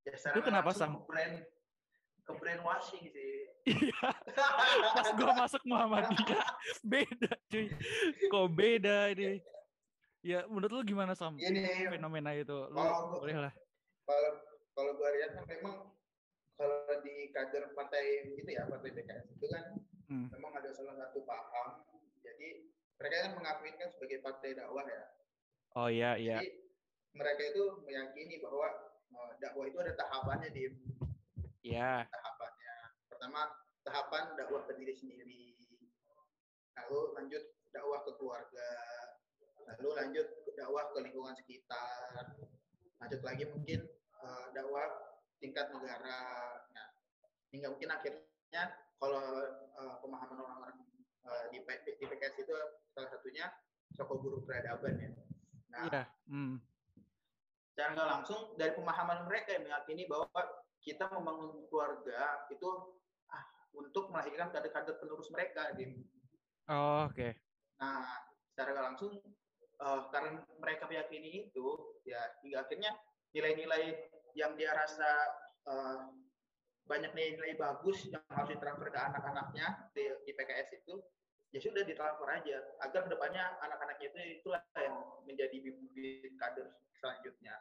ya 0.02 0.12
Itu 0.12 0.40
kenapa, 0.42 0.68
langsung 0.68 0.82
Sam? 0.82 0.92
ke 0.92 1.02
brand 1.06 1.37
ke 2.20 2.32
brainwashing 2.35 3.04
sih 3.06 3.30
Iya, 3.62 4.09
pas 4.90 5.09
gua 5.14 5.32
masuk 5.37 5.62
Muhammadiyah 5.64 6.49
beda 6.82 7.32
cuy. 7.47 7.68
Kok 8.26 8.47
beda 8.50 9.12
ini? 9.12 9.44
Ya 10.20 10.42
menurut 10.44 10.73
lu 10.75 10.82
gimana 10.82 11.12
Sam? 11.12 11.37
ini 11.37 11.64
Fenomena 11.87 12.32
itu. 12.32 12.56
Lu 12.66 12.73
Kalau 12.75 12.92
gua- 13.06 13.20
boleh 13.20 13.37
lah. 13.38 13.52
kalau 14.02 14.32
kalau 14.73 14.92
gue 14.97 15.09
lihat 15.12 15.30
kan 15.35 15.44
memang 15.47 15.76
kalau 16.56 16.76
di 17.00 17.30
kader 17.30 17.70
partai 17.70 18.04
itu 18.35 18.49
ya 18.49 18.64
partai 18.64 18.90
PKS 18.90 19.25
itu 19.30 19.47
kan 19.47 19.64
Hmm. 20.11 20.26
memang 20.35 20.50
ada 20.59 20.75
salah 20.75 20.99
satu 20.99 21.23
paham. 21.23 21.87
Jadi 22.19 22.67
mereka 22.99 23.17
kan 23.23 23.33
mengakui 23.38 23.71
kan 23.79 23.88
sebagai 23.95 24.19
partai 24.26 24.59
dakwah 24.59 24.83
ya. 24.83 25.05
Oh 25.79 25.87
iya 25.87 26.19
iya. 26.19 26.43
jadi 26.43 26.50
mereka 27.14 27.43
itu 27.55 27.62
meyakini 27.87 28.43
bahwa 28.43 28.67
eh, 29.07 29.33
dakwah 29.38 29.71
itu 29.71 29.79
ada 29.79 29.95
tahapannya 29.95 30.50
di 30.50 30.67
Iya. 31.62 32.11
tahapannya. 32.11 32.76
Pertama 33.07 33.40
tahapan 33.87 34.35
dakwah 34.35 34.67
ke 34.67 34.75
diri 34.83 34.99
sendiri. 34.99 35.55
Lalu 36.75 37.00
lanjut 37.14 37.45
dakwah 37.71 38.02
ke 38.02 38.11
keluarga. 38.19 38.71
Lalu 39.71 39.88
lanjut 39.95 40.26
dakwah 40.59 40.90
ke 40.90 40.99
lingkungan 41.07 41.38
sekitar. 41.38 42.35
Lanjut 42.99 43.21
lagi 43.23 43.47
mungkin 43.47 43.87
eh, 43.95 44.47
dakwah 44.59 44.90
tingkat 45.38 45.71
negara. 45.71 46.19
Nah 46.75 46.88
hingga 47.55 47.71
mungkin 47.71 47.95
akhirnya 47.95 48.89
kalau 49.00 49.25
eh, 49.80 49.95
pemahaman 50.04 50.38
orang-orang 50.38 50.76
eh, 51.25 51.45
di, 51.50 51.59
di 51.99 52.04
PKS 52.04 52.37
itu 52.45 52.54
salah 52.92 53.09
satunya 53.09 53.49
soko 53.97 54.21
guru 54.21 54.45
peradaban 54.45 54.95
ya 55.00 55.11
nah 55.71 55.87
Iya. 55.88 56.02
Hmm. 56.28 56.59
secara 57.71 57.95
nggak 57.97 58.11
langsung 58.11 58.40
dari 58.61 58.75
pemahaman 58.76 59.25
mereka 59.25 59.57
yang 59.57 59.64
meyakini 59.64 60.04
bahwa 60.04 60.28
kita 60.80 61.09
membangun 61.12 61.69
keluarga 61.69 62.49
itu 62.49 62.69
ah, 63.28 63.45
untuk 63.76 64.09
melahirkan 64.09 64.49
kader-kader 64.50 64.97
penerus 64.97 65.28
mereka. 65.33 65.73
Dim. 65.76 66.04
Oh, 66.69 67.07
oke. 67.09 67.37
Nah, 67.80 68.04
secara 68.52 68.75
nggak 68.75 68.87
langsung 68.92 69.12
eh, 69.80 70.00
karena 70.11 70.40
mereka 70.59 70.88
meyakini 70.88 71.49
itu, 71.52 71.66
ya 72.09 72.21
hingga 72.42 72.64
akhirnya 72.64 72.92
nilai-nilai 73.37 74.11
yang 74.35 74.57
dia 74.57 74.73
rasa 74.75 75.09
eh, 75.69 75.99
banyak 76.90 77.14
nilai-nilai 77.14 77.54
bagus 77.54 78.11
yang 78.11 78.23
harus 78.35 78.50
ditransfer 78.50 78.90
ke 78.90 78.99
anak-anaknya 78.99 79.66
di, 79.94 80.11
di 80.26 80.32
PKS 80.35 80.82
itu, 80.82 80.99
ya 81.54 81.59
sudah 81.62 81.87
ditransfer 81.87 82.26
aja 82.26 82.59
agar 82.82 83.06
ke 83.06 83.11
depannya 83.14 83.54
anak-anaknya 83.62 84.06
itu 84.11 84.18
itulah 84.42 84.62
yang 84.75 84.99
menjadi 85.23 85.56
bibit 85.62 86.35
kader 86.35 86.75
selanjutnya. 86.99 87.54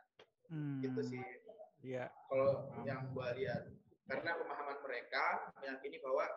Hmm. 0.50 0.82
Gitu 0.82 1.02
sih 1.06 1.22
Iya. 1.80 2.12
kalau 2.28 2.68
yang 2.84 3.08
gua 3.16 3.32
lihat 3.40 3.72
karena 4.04 4.36
pemahaman 4.36 4.84
mereka 4.84 5.54
meyakini 5.64 6.04
bahwa 6.04 6.28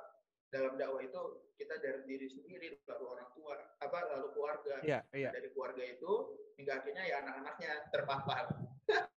dalam 0.53 0.77
dakwah 0.77 1.01
itu 1.03 1.21
kita 1.57 1.81
dari 1.81 2.05
diri 2.05 2.29
sendiri 2.29 2.69
lalu 2.85 3.05
orang 3.09 3.29
tua 3.33 3.57
apa 3.81 3.99
lalu 4.13 4.29
keluarga 4.37 4.75
Iya, 4.85 5.01
iya. 5.17 5.31
dari 5.33 5.49
keluarga 5.51 5.81
itu 5.83 6.37
hingga 6.61 6.79
akhirnya 6.85 7.03
ya 7.09 7.25
anak-anaknya 7.25 7.73
terpapar 7.91 8.45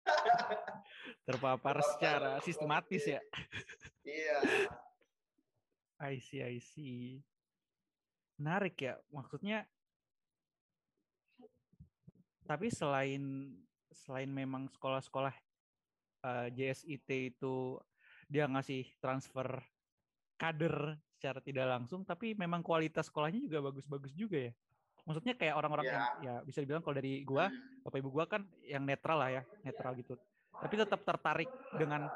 Terpapar 1.27 1.79
secara 1.95 2.39
sistematis 2.43 3.03
ya. 3.07 3.22
iya 4.03 4.39
I 6.03 6.19
see, 6.19 6.43
I 6.43 6.60
see. 6.60 7.24
Menarik 8.36 8.75
ya. 8.75 9.00
Maksudnya 9.07 9.63
tapi 12.43 12.67
selain 12.67 13.55
selain 13.95 14.27
memang 14.27 14.67
sekolah-sekolah 14.67 15.31
eh, 16.27 16.48
JSIT 16.51 17.07
itu 17.07 17.79
dia 18.27 18.50
ngasih 18.51 18.83
transfer 19.00 19.63
kader 20.36 21.00
secara 21.15 21.39
tidak 21.39 21.72
langsung, 21.72 22.03
tapi 22.03 22.36
memang 22.36 22.60
kualitas 22.60 23.07
sekolahnya 23.07 23.39
juga 23.39 23.63
bagus-bagus 23.63 24.12
juga 24.12 24.51
ya. 24.51 24.53
Maksudnya 25.03 25.36
kayak 25.36 25.55
orang-orang 25.60 25.86
yang 25.88 26.05
ya 26.24 26.33
bisa 26.48 26.63
dibilang 26.63 26.83
kalau 26.83 26.95
dari 26.95 27.24
gua, 27.27 27.51
Hmm. 27.51 27.83
bapak 27.83 27.98
ibu 28.00 28.10
gua 28.12 28.25
kan 28.27 28.48
yang 28.63 28.83
netral 28.88 29.19
lah 29.19 29.29
ya, 29.29 29.43
netral 29.63 29.91
gitu. 30.00 30.15
Tapi 30.63 30.74
tetap 30.79 31.03
tertarik 31.03 31.51
dengan 31.75 32.07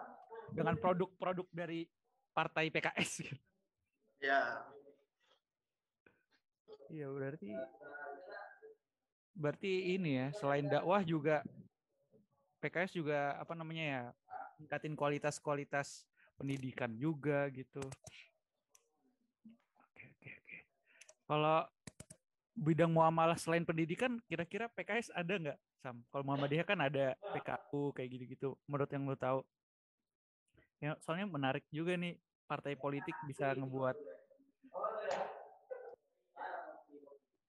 dengan 0.47 0.79
produk-produk 0.79 1.47
dari 1.51 1.83
partai 2.31 2.71
PKS 2.71 3.11
gitu. 3.27 3.35
Ya. 4.23 4.63
Iya 6.87 7.11
berarti 7.11 7.51
berarti 9.37 9.71
ini 9.99 10.17
ya 10.17 10.27
selain 10.33 10.65
dakwah 10.65 11.03
juga 11.03 11.43
PKS 12.63 12.95
juga 12.95 13.35
apa 13.37 13.53
namanya 13.53 13.83
ya 13.83 14.03
tingkatin 14.57 14.97
kualitas-kualitas 14.97 16.07
pendidikan 16.39 16.89
juga 16.97 17.51
gitu. 17.53 17.83
Oke 19.77 20.03
oke 20.15 20.29
oke. 20.41 20.57
Kalau 21.27 21.59
bidang 22.57 22.89
muamalah 22.89 23.37
selain 23.37 23.61
pendidikan 23.61 24.17
kira-kira 24.25 24.65
PKS 24.73 25.13
ada 25.13 25.33
nggak 25.37 25.57
Sam? 25.85 26.01
Kalau 26.09 26.25
Muhammadiyah 26.25 26.65
kan 26.65 26.81
ada 26.81 27.13
PKU 27.37 27.93
kayak 27.93 28.09
gitu-gitu. 28.17 28.57
Menurut 28.65 28.89
yang 28.89 29.05
lo 29.05 29.13
tahu? 29.13 29.39
Ya 30.81 30.97
soalnya 31.01 31.29
menarik 31.29 31.65
juga 31.69 31.93
nih 31.93 32.17
partai 32.47 32.79
politik 32.79 33.13
bisa 33.27 33.51
ngebuat 33.53 33.97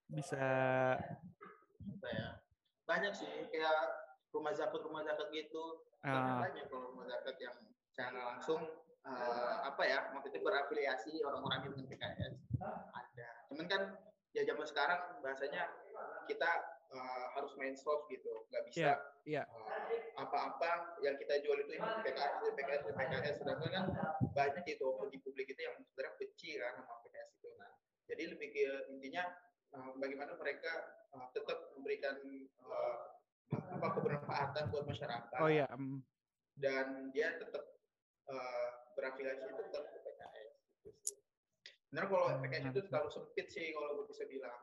bisa 0.08 0.44
ya? 2.00 2.28
banyak 2.88 3.12
sih 3.12 3.28
kayak 3.52 3.78
rumah 4.32 4.52
zakat 4.56 4.80
rumah 4.80 5.04
zakat 5.04 5.28
gitu 5.30 5.84
uh, 6.02 6.40
banyak 6.48 6.66
kalau 6.72 6.96
rumah 6.96 7.06
zakat 7.06 7.36
yang 7.36 7.56
secara 7.92 8.34
langsung 8.34 8.60
uh, 9.04 9.54
apa 9.68 9.82
ya 9.84 10.08
maksudnya 10.16 10.40
berafiliasi 10.40 11.20
orang-orang 11.20 11.68
dengan 11.68 11.84
PKS 11.92 12.34
ada 12.90 13.28
cuman 13.52 13.66
kan 13.68 13.82
ya 14.36 14.42
zaman 14.44 14.66
sekarang 14.68 15.00
bahasanya 15.24 15.68
kita 16.28 16.50
uh, 16.92 17.26
harus 17.36 17.52
main 17.56 17.74
soft 17.76 18.08
gitu 18.12 18.44
nggak 18.52 18.64
bisa 18.68 18.96
yeah, 19.24 19.44
yeah. 19.44 19.44
Uh, 19.48 20.24
apa-apa 20.24 20.98
yang 21.00 21.16
kita 21.16 21.40
jual 21.40 21.56
itu 21.60 21.78
PKS 21.78 22.34
PKS 22.56 22.82
PKS 22.92 23.34
sedangkan 23.40 23.70
kan 23.72 23.84
banyak 24.36 24.64
itu 24.68 24.86
di 25.08 25.18
publik 25.24 25.48
itu 25.48 25.60
yang 25.64 25.76
sebenarnya 25.88 26.12
benci 26.20 26.50
kan 26.60 26.72
sama 26.76 26.94
PKS 27.06 27.30
itu 27.40 27.48
nah 27.56 27.70
jadi 28.08 28.22
lebih 28.36 28.48
ke 28.52 28.64
intinya 28.92 29.24
uh, 29.76 29.92
bagaimana 30.00 30.32
mereka 30.40 30.72
uh, 31.12 31.28
tetap 31.32 31.72
memberikan 31.76 32.16
uh, 32.64 33.18
apa 33.48 33.86
kebermanfaatan 33.96 34.64
buat 34.72 34.84
masyarakat. 34.84 35.38
Oh 35.40 35.48
iya. 35.48 35.68
Um. 35.72 36.04
Dan 36.58 37.14
dia 37.14 37.38
tetap 37.38 37.64
uh, 38.28 38.68
berafiliasi 38.98 39.46
tetap 39.54 39.84
Sebenarnya 41.88 42.12
kalau 42.12 42.28
hmm, 42.28 42.44
PKS 42.44 42.64
itu 42.68 42.80
terlalu 42.92 43.08
sempit 43.08 43.46
sih 43.48 43.72
kalau 43.72 43.88
gue 43.96 44.12
bisa 44.12 44.28
bilang. 44.28 44.60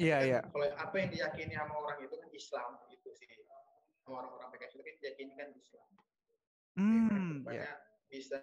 Iya 0.00 0.08
yeah, 0.08 0.20
iya. 0.24 0.32
Yeah. 0.40 0.42
Kalau 0.48 0.66
apa 0.72 0.94
yang 0.96 1.12
diyakini 1.12 1.52
sama 1.52 1.76
orang 1.76 2.00
itu 2.00 2.16
kan 2.16 2.32
Islam 2.32 2.80
gitu 2.88 3.12
sih. 3.12 3.28
Sama 4.00 4.24
orang-orang 4.24 4.48
PKS 4.56 4.72
itu 4.72 4.82
kan 4.88 4.96
diyakini 5.04 5.32
kan 5.36 5.48
Islam. 5.52 5.88
Hmm, 6.80 7.44
Jadi, 7.44 7.60
yeah. 7.60 7.76
bisa 8.08 8.40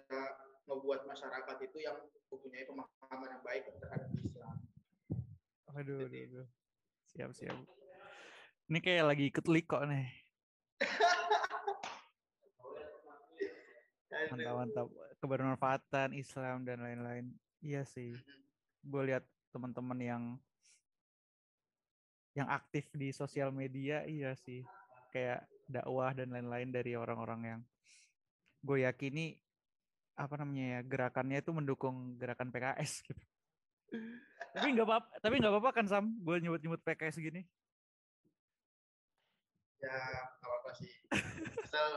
membuat 0.70 1.10
masyarakat 1.10 1.56
itu 1.58 1.78
yang 1.82 1.98
mempunyai 2.30 2.62
pemahaman 2.70 3.34
yang 3.34 3.42
baik 3.42 3.66
terhadap 3.82 4.06
Islam. 4.14 4.54
Aduh, 5.74 6.06
aduh, 6.06 6.22
aduh. 6.22 6.46
Siap, 7.10 7.34
siap. 7.34 7.58
Ini 8.70 8.78
kayak 8.78 9.10
lagi 9.10 9.26
ikut 9.26 9.42
liko 9.50 9.82
nih. 9.90 10.06
mantap, 14.30 14.54
mantap. 14.54 14.86
Kebermanfaatan 15.18 16.14
Islam 16.14 16.62
dan 16.62 16.78
lain-lain. 16.78 17.34
Iya 17.62 17.82
sih. 17.82 18.14
Gue 18.86 19.02
lihat 19.10 19.26
teman-teman 19.50 19.98
yang 19.98 20.24
yang 22.38 22.48
aktif 22.54 22.86
di 22.94 23.10
sosial 23.10 23.50
media, 23.50 24.06
iya 24.06 24.38
sih. 24.38 24.62
Kayak 25.10 25.50
dakwah 25.66 26.14
dan 26.14 26.30
lain-lain 26.30 26.70
dari 26.70 26.94
orang-orang 26.94 27.40
yang 27.44 27.60
gue 28.62 28.82
yakini 28.82 29.38
apa 30.18 30.34
namanya 30.34 30.78
ya 30.78 30.80
gerakannya 30.82 31.38
itu 31.38 31.50
mendukung 31.54 32.18
gerakan 32.18 32.50
PKS 32.50 32.92
gitu. 33.06 33.22
Tapi 34.54 34.68
nggak 34.74 34.86
apa 34.86 34.98
tapi 35.22 35.34
nggak 35.38 35.52
apa-apa 35.54 35.70
kan 35.74 35.86
Sam? 35.86 36.14
Gue 36.22 36.38
nyebut-nyebut 36.38 36.82
PKS 36.82 37.18
gini. 37.18 37.42
Ya 39.82 39.94
nggak 39.94 40.46
apa-apa 40.46 40.70
sih. 40.78 40.90
Asal 41.62 41.90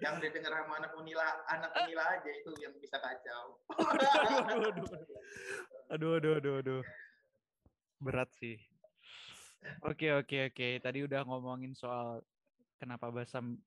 yang 0.00 0.16
didengar 0.18 0.64
sama 0.64 0.80
anak 0.80 0.92
unila 0.96 1.44
anak 1.48 1.70
unila 1.76 2.04
aja 2.16 2.30
itu 2.32 2.50
yang 2.60 2.72
bisa 2.80 2.96
kacau. 2.96 3.60
Aduh, 5.90 6.22
aduh, 6.22 6.38
aduh 6.38 6.54
aduh 6.62 6.82
berat 7.98 8.30
sih. 8.38 8.56
Oke 9.84 10.14
oke 10.14 10.54
oke. 10.54 10.68
Tadi 10.78 10.98
udah 11.02 11.26
ngomongin 11.26 11.74
soal 11.74 12.22
kenapa 12.78 13.10
Basam 13.10 13.58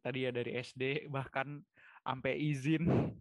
tadi 0.00 0.24
ya 0.24 0.30
dari 0.30 0.54
SD 0.54 1.10
bahkan 1.10 1.60
sampai 2.06 2.38
izin 2.38 2.86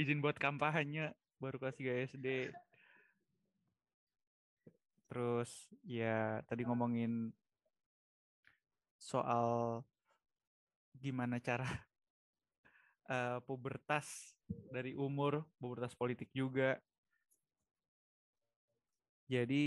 izin 0.00 0.22
buat 0.22 0.38
kampanye 0.38 1.10
baru 1.42 1.58
kelas 1.58 1.76
3 1.76 2.14
SD 2.14 2.26
Terus 5.10 5.50
ya 5.86 6.42
tadi 6.48 6.66
ngomongin 6.66 7.30
soal 8.98 9.84
gimana 11.04 11.36
cara 11.36 11.68
uh, 13.12 13.38
pubertas 13.48 14.32
dari 14.72 14.96
umur, 14.96 15.44
pubertas 15.60 15.92
politik 15.92 16.32
juga. 16.32 16.80
Jadi 19.28 19.64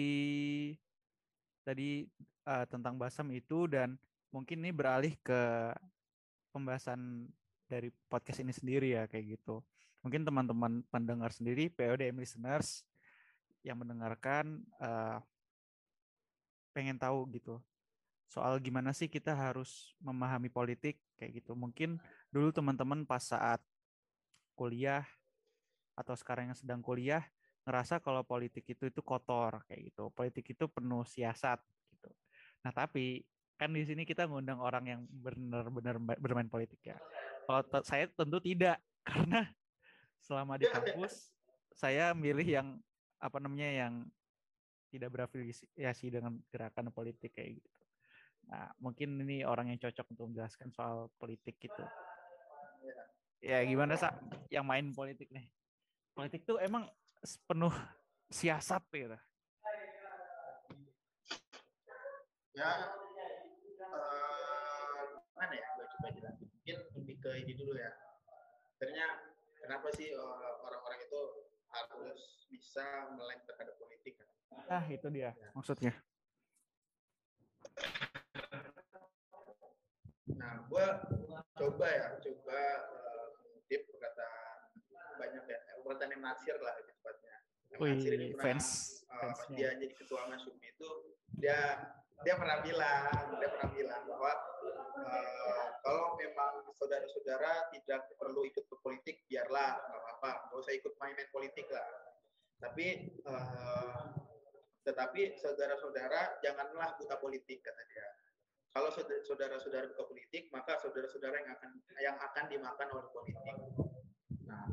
tadi 1.62 2.10
uh, 2.50 2.66
tentang 2.66 2.98
Basam 2.98 3.30
itu 3.30 3.70
dan 3.70 3.94
mungkin 4.34 4.66
ini 4.66 4.74
beralih 4.74 5.14
ke 5.22 5.74
pembahasan 6.50 7.30
dari 7.70 7.94
podcast 8.10 8.42
ini 8.42 8.54
sendiri 8.54 8.98
ya 8.98 9.06
kayak 9.06 9.38
gitu. 9.38 9.62
Mungkin 10.02 10.26
teman-teman 10.26 10.86
pendengar 10.90 11.34
sendiri, 11.34 11.70
PODM 11.74 12.22
listeners 12.22 12.86
yang 13.66 13.82
mendengarkan 13.82 14.64
uh, 14.80 15.20
pengen 16.72 16.96
tahu 17.02 17.26
gitu 17.34 17.58
soal 18.28 18.60
gimana 18.60 18.92
sih 18.92 19.08
kita 19.08 19.32
harus 19.32 19.96
memahami 20.04 20.52
politik 20.52 21.00
kayak 21.16 21.42
gitu. 21.44 21.56
Mungkin 21.56 21.98
dulu 22.30 22.52
teman-teman 22.52 23.08
pas 23.08 23.24
saat 23.24 23.64
kuliah 24.54 25.08
atau 25.96 26.14
sekarang 26.14 26.52
yang 26.52 26.60
sedang 26.60 26.84
kuliah 26.84 27.24
ngerasa 27.64 28.00
kalau 28.00 28.24
politik 28.24 28.64
itu 28.68 28.88
itu 28.92 29.02
kotor 29.04 29.64
kayak 29.68 29.92
gitu. 29.92 30.12
Politik 30.12 30.56
itu 30.56 30.68
penuh 30.68 31.04
siasat 31.08 31.60
gitu. 31.92 32.12
Nah, 32.64 32.72
tapi 32.76 33.24
kan 33.58 33.74
di 33.74 33.84
sini 33.88 34.06
kita 34.06 34.30
ngundang 34.30 34.62
orang 34.62 34.86
yang 34.86 35.02
benar-benar 35.10 35.98
bermain 36.20 36.52
politik 36.52 36.80
ya. 36.84 37.00
Kalau 37.48 37.64
saya 37.82 38.06
tentu 38.12 38.44
tidak 38.44 38.78
karena 39.08 39.48
selama 40.20 40.60
di 40.60 40.68
kampus 40.68 41.32
saya 41.72 42.12
milih 42.12 42.44
yang 42.44 42.68
apa 43.18 43.40
namanya 43.40 43.88
yang 43.88 43.94
tidak 44.92 45.10
berafiliasi 45.16 46.08
dengan 46.12 46.40
gerakan 46.52 46.92
politik 46.92 47.36
kayak 47.36 47.60
gitu. 47.60 47.77
Nah, 48.48 48.72
mungkin 48.80 49.20
ini 49.28 49.44
orang 49.44 49.68
yang 49.72 49.80
cocok 49.80 50.08
untuk 50.16 50.26
menjelaskan 50.32 50.72
soal 50.72 51.12
politik 51.20 51.60
gitu. 51.60 51.84
Ya, 53.44 53.62
gimana 53.68 54.00
sih 54.00 54.10
yang 54.50 54.64
main 54.64 54.96
politik 54.96 55.28
nih? 55.30 55.46
Politik 56.16 56.48
tuh 56.48 56.58
emang 56.64 56.88
penuh 57.46 57.76
siasat 58.32 58.82
gitu. 58.96 59.20
Ya, 62.58 62.70
uh, 63.86 65.04
mana 65.38 65.54
ya? 65.54 65.68
Gue 65.78 65.86
coba 65.94 66.08
jelasin. 66.10 66.50
Mungkin 66.50 66.76
lebih 66.98 67.16
ke 67.22 67.32
ini 67.46 67.54
dulu 67.54 67.78
ya. 67.78 67.94
Sebenarnya 68.74 69.08
kenapa 69.62 69.94
sih 69.94 70.10
eh, 70.10 70.52
orang-orang 70.66 71.06
itu 71.06 71.22
harus 71.70 72.48
bisa 72.50 73.14
melek 73.14 73.46
terhadap 73.46 73.78
politik. 73.78 74.18
Ah, 74.66 74.82
itu 74.90 75.08
dia 75.14 75.38
ya. 75.38 75.50
maksudnya. 75.54 75.94
Nah, 80.38 80.54
gue 80.70 80.86
coba 81.58 81.88
ya, 81.90 82.08
coba 82.22 82.60
uh, 82.94 83.26
mengutip 83.42 83.82
perkataan 83.90 84.58
banyak 85.18 85.44
ya, 85.50 85.60
perkataan 85.82 86.14
yang 86.14 86.24
Nasir 86.24 86.58
lah 86.62 86.74
lebih 86.78 86.94
tepatnya. 87.02 87.36
Wih, 87.82 87.98
ini 88.00 88.28
pernah, 88.38 88.44
fans, 88.46 88.68
uh, 89.10 89.34
dia 89.58 89.74
jadi 89.76 89.94
ketua 89.98 90.30
Masumi 90.30 90.70
itu, 90.70 90.90
dia 91.42 91.58
dia 92.26 92.34
pernah 92.34 92.62
bilang, 92.66 93.38
dia 93.38 93.50
pernah 93.50 93.70
bilang 93.74 94.02
bahwa 94.10 94.32
uh, 95.06 95.66
kalau 95.82 96.18
memang 96.18 96.66
saudara-saudara 96.78 97.70
tidak 97.74 98.10
perlu 98.18 98.46
ikut 98.46 98.66
ke 98.66 98.76
politik, 98.82 99.26
biarlah, 99.30 99.78
nggak 99.78 100.02
apa-apa, 100.02 100.32
nggak 100.50 100.60
usah 100.62 100.74
ikut 100.78 100.94
main-main 101.02 101.30
politik 101.34 101.68
lah. 101.74 101.90
Tapi 102.58 103.18
uh, 103.26 104.14
tetapi 104.86 105.36
saudara-saudara 105.38 106.40
janganlah 106.46 106.96
buta 106.96 107.18
politik 107.20 107.60
kata 107.66 107.84
dia. 107.90 108.08
Kalau 108.78 108.94
saudara-saudara 109.26 109.90
buta 109.90 110.06
politik, 110.06 110.54
maka 110.54 110.78
saudara-saudara 110.78 111.42
yang 111.42 111.50
akan 111.50 111.72
yang 111.98 112.14
akan 112.22 112.46
dimakan 112.46 112.88
oleh 112.94 113.10
politik. 113.10 113.58
Nah, 114.46 114.70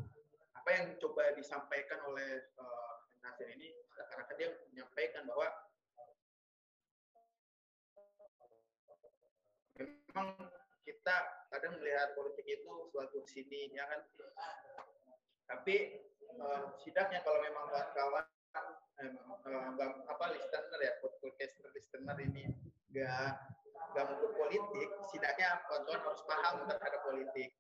apa 0.61 0.69
yang 0.77 0.93
coba 1.01 1.33
disampaikan 1.33 2.05
oleh 2.13 2.53
uh, 2.61 3.01
Nasir 3.25 3.49
ini, 3.57 3.73
karena 3.97 4.29
dia 4.37 4.49
menyampaikan 4.69 5.25
bahwa 5.25 5.49
memang 9.81 10.29
kita 10.85 11.17
kadang 11.49 11.81
melihat 11.81 12.13
politik 12.13 12.45
itu 12.45 12.73
suatu 12.93 13.25
sini 13.25 13.73
ya 13.73 13.89
kan 13.89 14.05
tapi 15.49 16.05
uh, 16.37 16.77
sidaknya 16.77 17.25
kalau 17.25 17.41
memang 17.41 17.73
kawan-kawan 17.73 18.29
eh, 19.01 19.17
uh, 19.49 19.97
apa 20.13 20.25
listener 20.37 20.81
ya 20.85 20.93
podcast 21.01 21.57
listener 21.73 22.17
ini 22.21 22.53
nggak 22.93 23.64
nggak 23.95 24.05
mau 24.11 24.27
politik 24.35 24.89
sidaknya 25.11 25.63
kawan-kawan 25.71 26.01
harus 26.03 26.23
paham 26.27 26.55
terhadap 26.67 27.01
politik 27.07 27.51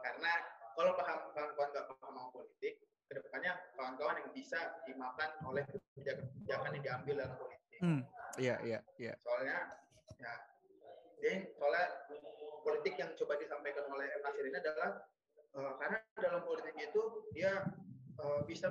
karena 0.00 0.32
kalau 0.78 0.92
paham 0.94 1.18
kawan-kawan 1.34 1.68
nggak 1.74 1.86
paham 1.90 2.12
mau 2.14 2.30
politik 2.30 2.74
ke 3.10 3.12
depannya 3.18 3.52
kawan-kawan 3.74 4.22
yang 4.22 4.30
bisa 4.30 4.60
dimakan 4.86 5.30
oleh 5.42 5.66
kebijakan 5.66 6.70
yang 6.78 6.84
diambil 6.86 7.14
dalam 7.18 7.34
politik. 7.42 7.78
Hmm, 7.82 8.00
iya 8.38 8.54
iya 8.62 8.78
iya. 9.02 9.12
Soalnya 9.18 9.58
ya, 10.14 10.34
jadi 11.18 11.50
soalnya 11.58 11.86
politik 12.62 12.94
yang 12.94 13.10
coba 13.18 13.34
disampaikan 13.42 13.90
oleh 13.90 14.06
M 14.14 14.22
Nasir 14.22 14.44
ini 14.46 14.58
adalah 14.62 14.90
uh, 15.58 15.72
karena 15.82 15.98
dalam 16.14 16.42
politik 16.46 16.76
itu 16.78 17.02
dia 17.34 17.66
uh, 18.22 18.46
bisa 18.46 18.70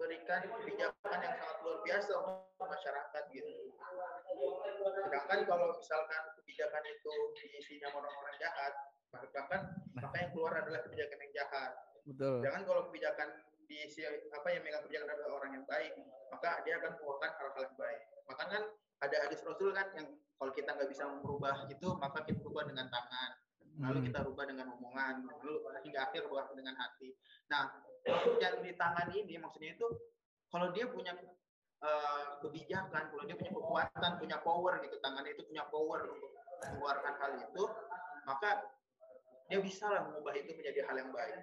memberikan 0.00 0.40
kebijakan 0.48 1.18
yang 1.20 1.36
sangat 1.36 1.56
luar 1.60 1.78
biasa 1.84 2.12
untuk 2.24 2.68
masyarakat 2.72 3.22
gitu. 3.36 3.52
Sedangkan 4.96 5.44
kalau 5.44 5.76
misalkan 5.76 6.22
kebijakan 6.40 6.82
itu 6.88 7.12
diisinya 7.36 7.92
orang-orang 7.92 8.36
jahat, 8.40 8.72
bahkan 9.12 9.60
maka 9.92 10.16
yang 10.16 10.32
keluar 10.32 10.56
adalah 10.56 10.80
kebijakan 10.88 11.20
yang 11.20 11.32
jahat. 11.44 11.76
Betul. 12.08 12.40
Jangan 12.40 12.64
kalau 12.64 12.88
kebijakan 12.88 13.28
diisi 13.68 14.00
apa 14.08 14.48
yang 14.48 14.64
megang 14.64 14.88
kebijakan 14.88 15.08
adalah 15.12 15.32
orang 15.36 15.52
yang 15.60 15.66
baik, 15.68 15.92
maka 16.32 16.64
dia 16.64 16.80
akan 16.80 16.96
mengeluarkan 16.96 17.30
hal-hal 17.36 17.62
yang 17.68 17.76
baik. 17.76 18.00
Maka 18.24 18.42
kan 18.48 18.62
ada 19.04 19.16
hadis 19.28 19.40
Rasul 19.44 19.70
kan 19.76 19.86
yang 20.00 20.08
kalau 20.40 20.52
kita 20.56 20.80
nggak 20.80 20.88
bisa 20.88 21.04
merubah 21.20 21.68
itu, 21.68 21.88
maka 22.00 22.24
kita 22.24 22.40
rubah 22.40 22.64
dengan 22.64 22.88
tangan. 22.88 23.30
Lalu 23.84 23.98
hmm. 24.00 24.06
kita 24.08 24.18
rubah 24.24 24.44
dengan 24.48 24.66
omongan, 24.80 25.28
lalu 25.28 25.60
hingga 25.84 26.08
akhir 26.08 26.24
rubah 26.24 26.48
dengan 26.56 26.72
hati. 26.80 27.12
Nah, 27.52 27.68
yang 28.06 28.56
di 28.64 28.72
tangan 28.76 29.08
ini 29.12 29.36
maksudnya 29.36 29.76
itu 29.76 29.86
kalau 30.50 30.74
dia 30.74 30.88
punya 30.90 31.14
uh, 31.84 32.42
kebijakan, 32.42 33.12
kalau 33.12 33.22
dia 33.24 33.36
punya 33.38 33.52
kekuatan, 33.54 34.10
punya 34.18 34.36
power 34.42 34.82
gitu, 34.82 34.96
tangan 34.98 35.24
itu 35.30 35.42
punya 35.46 35.64
power 35.70 36.10
untuk 36.10 36.30
mengeluarkan 36.60 37.14
hal 37.22 37.30
itu, 37.38 37.64
maka 38.26 38.66
dia 39.46 39.58
bisa 39.62 39.86
lah 39.90 40.06
mengubah 40.10 40.34
itu 40.36 40.54
menjadi 40.54 40.86
hal 40.86 40.96
yang 41.00 41.10
baik. 41.10 41.38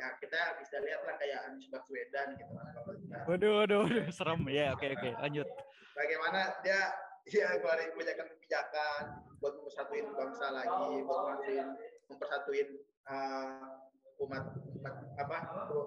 Ya 0.00 0.16
kita 0.16 0.56
bisa 0.56 0.80
lihat 0.80 1.04
lah 1.04 1.14
kayak 1.20 1.38
Anies 1.50 1.68
Baswedan 1.68 2.32
gitu. 2.40 2.52
Waduh 3.28 3.52
waduh 3.60 3.78
waduh 3.84 4.06
serem. 4.08 4.40
Ya 4.48 4.72
oke 4.72 4.80
okay, 4.80 4.96
oke 4.96 5.02
okay. 5.04 5.12
lanjut. 5.20 5.48
Bagaimana 5.92 6.40
dia 6.64 6.80
dia 7.28 7.46
keluarin 7.60 7.92
kebijakan-kebijakan 7.92 9.02
buat 9.44 9.60
mempersatuin 9.60 10.08
bangsa 10.16 10.46
lagi 10.56 11.04
buat 11.04 11.20
mempersatuin 11.20 11.68
mempersatuin 12.08 12.68
uh, 13.12 13.76
umat, 14.20 14.44
umat 14.76 14.94
apa 15.16 15.36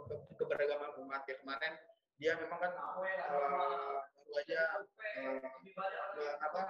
ke, 0.10 0.15
keberagaman 0.41 0.91
umat. 1.06 1.22
Ya 1.30 1.36
kemarin 1.38 1.74
dia 2.17 2.32
memang 2.38 2.60
kan 2.62 2.72
uh, 2.78 2.96
baru 2.98 4.34
aja 4.38 4.60
uh, 4.82 6.36
apa 6.41 6.62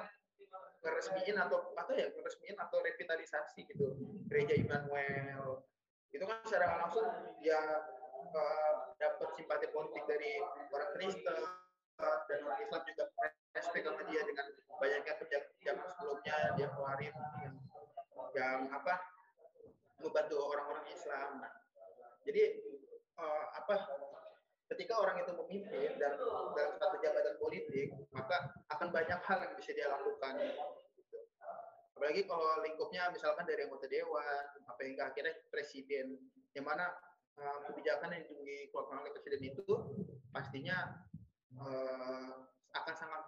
resmiin 0.83 1.39
atau 1.39 1.71
atau 1.75 1.93
ya 1.95 2.11
resmiin 2.11 2.57
atau 2.59 2.77
revitalisasi 2.83 3.63
gitu 3.67 3.95
gereja 4.27 4.59
Immanuel. 4.59 5.63
Itu 6.11 6.23
kan 6.27 6.43
secara 6.45 6.83
langsung 6.83 7.07
dia 7.39 7.59
uh, 8.33 8.73
dapat 8.99 9.29
simpati 9.39 9.67
politik 9.71 10.03
dari 10.05 10.39
orang 10.71 10.91
Kristen 10.95 11.41
dan 12.01 12.39
orang 12.43 12.59
Islam 12.59 12.81
juga 12.89 13.03
respect 13.53 13.85
sama 13.85 14.01
dia 14.09 14.21
dengan 14.25 14.47
banyaknya 14.81 15.13
kerja 15.21 15.37
sebelumnya 15.61 16.35
dia 16.57 16.67
keluarin 16.73 17.13
yang, 17.45 17.55
yang 18.33 18.59
apa 18.73 19.12
membantu 20.03 20.35
orang-orang 20.43 20.85
Islam. 20.91 21.41
Nah, 21.41 21.53
jadi 22.27 22.43
uh, 23.19 23.45
apa 23.63 23.75
ketika 24.73 24.97
orang 24.97 25.21
itu 25.21 25.31
memimpin 25.37 25.91
dan 26.01 26.17
dalam 26.17 26.75
satu 26.81 26.97
jabatan 26.97 27.35
politik 27.37 27.93
maka 28.09 28.57
akan 28.73 28.89
banyak 28.89 29.19
hal 29.21 29.37
yang 29.43 29.53
bisa 29.53 29.71
dia 29.75 29.91
lakukan 29.91 30.33
apalagi 31.93 32.25
kalau 32.25 32.57
lingkupnya 32.65 33.13
misalkan 33.13 33.45
dari 33.45 33.69
anggota 33.69 33.85
dewan 33.85 34.45
apa 34.65 34.81
hingga 34.81 35.13
akhirnya 35.13 35.35
presiden 35.53 36.17
yang 36.57 36.65
mana 36.65 36.89
uh, 37.37 37.61
kebijakan 37.69 38.17
yang 38.17 38.25
dikeluarkan 38.41 39.05
oleh 39.05 39.13
presiden 39.13 39.53
itu 39.53 39.63
pastinya 40.33 41.05
uh, 41.61 42.49
akan 42.73 42.95
sangat 42.97 43.21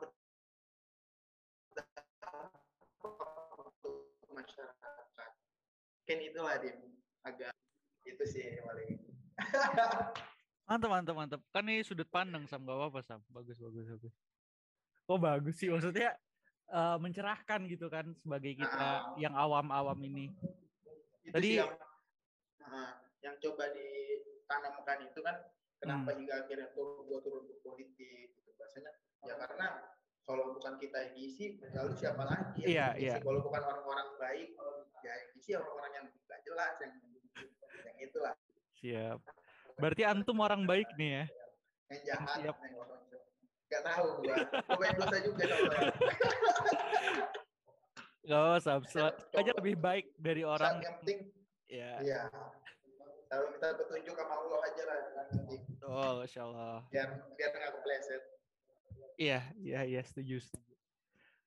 masyarakat 4.33 4.84
kan 6.05 6.17
itulah 6.21 6.55
dim. 6.61 6.77
Agak 7.25 7.51
itu 8.05 8.23
sih 8.29 8.61
paling 8.61 9.01
mantap 10.69 10.89
mantap 10.89 11.15
mantap. 11.17 11.41
Kan 11.49 11.65
ini 11.65 11.81
sudut 11.81 12.07
pandang 12.09 12.45
sam. 12.45 12.61
Gak 12.63 12.77
apa-apa 12.77 13.01
sam. 13.01 13.21
Bagus 13.33 13.57
bagus 13.57 13.85
bagus. 13.89 14.13
Oh 15.09 15.17
bagus 15.17 15.57
sih. 15.57 15.69
Maksudnya 15.69 16.13
uh, 16.69 16.97
mencerahkan 17.01 17.65
gitu 17.69 17.89
kan 17.89 18.13
sebagai 18.21 18.57
kita 18.57 19.13
uh, 19.13 19.17
yang 19.17 19.33
awam-awam 19.33 19.97
ini. 20.05 20.33
Itu 21.25 21.33
Tadi 21.33 21.49
yang, 21.61 21.73
uh, 22.61 22.91
yang 23.25 23.35
coba 23.41 23.73
ditanamkan 23.73 24.97
itu 25.09 25.19
kan 25.25 25.35
kenapa 25.81 26.09
hmm. 26.13 26.17
hingga 26.21 26.33
akhirnya 26.45 26.67
turun 26.73 27.05
gua 27.09 27.19
turun 27.25 27.49
ke 27.49 27.55
politik 27.65 28.33
gitu. 28.37 28.49
Bahasanya 28.57 28.91
ya 29.25 29.33
karena 29.41 29.67
kalau 30.25 30.57
bukan 30.57 30.73
kita 30.81 30.97
yang 30.97 31.15
isi 31.17 31.45
lalu 31.73 31.93
siapa 31.97 32.23
lagi 32.25 32.61
yang 32.65 32.73
yeah, 32.73 32.91
isi 32.97 33.07
yeah. 33.13 33.19
kalau 33.21 33.39
bukan 33.45 33.61
orang-orang 33.61 34.09
baik 34.17 34.49
ya 35.05 35.13
yang 35.13 35.31
isi 35.37 35.51
orang-orang 35.53 35.91
yang 35.93 36.05
tidak 36.09 36.39
jelas 36.43 36.73
yang 36.81 36.93
yang 37.85 37.97
itulah 38.01 38.35
siap 38.75 39.17
berarti 39.77 40.03
antum 40.03 40.37
orang 40.41 40.65
baik 40.65 40.89
nih 40.97 41.09
ya 41.09 41.25
yang 41.93 42.01
jahat 42.09 42.37
siap. 42.41 42.57
yang 42.57 42.75
orang 42.81 43.05
Gak 43.65 43.81
tahu 43.81 44.07
gua. 44.21 44.35
Gua 44.69 44.77
main 44.77 44.95
dosa 44.95 45.17
juga 45.25 45.43
sama. 45.49 45.73
Gak 48.25 48.41
usah, 48.57 49.09
aja 49.37 49.51
lebih 49.61 49.75
baik 49.77 50.05
dari 50.17 50.41
orang. 50.41 50.81
Yang 50.81 50.95
penting, 51.01 51.19
ya. 51.69 51.91
Iya. 52.01 52.21
Kalau 53.29 53.45
kita 53.53 53.67
petunjuk 53.77 54.15
sama 54.17 54.33
Allah 54.37 54.59
aja 54.65 54.83
lah. 54.85 54.97
Oh, 55.85 56.11
Masya 56.21 56.41
Allah. 56.45 56.77
Biar, 56.89 57.09
biar 57.37 57.49
nggak 57.53 57.71
kepleset. 57.81 58.23
Iya, 59.15 59.39
iya, 59.59 59.81
iya, 59.87 60.01
setuju, 60.03 60.43
setuju. 60.43 60.73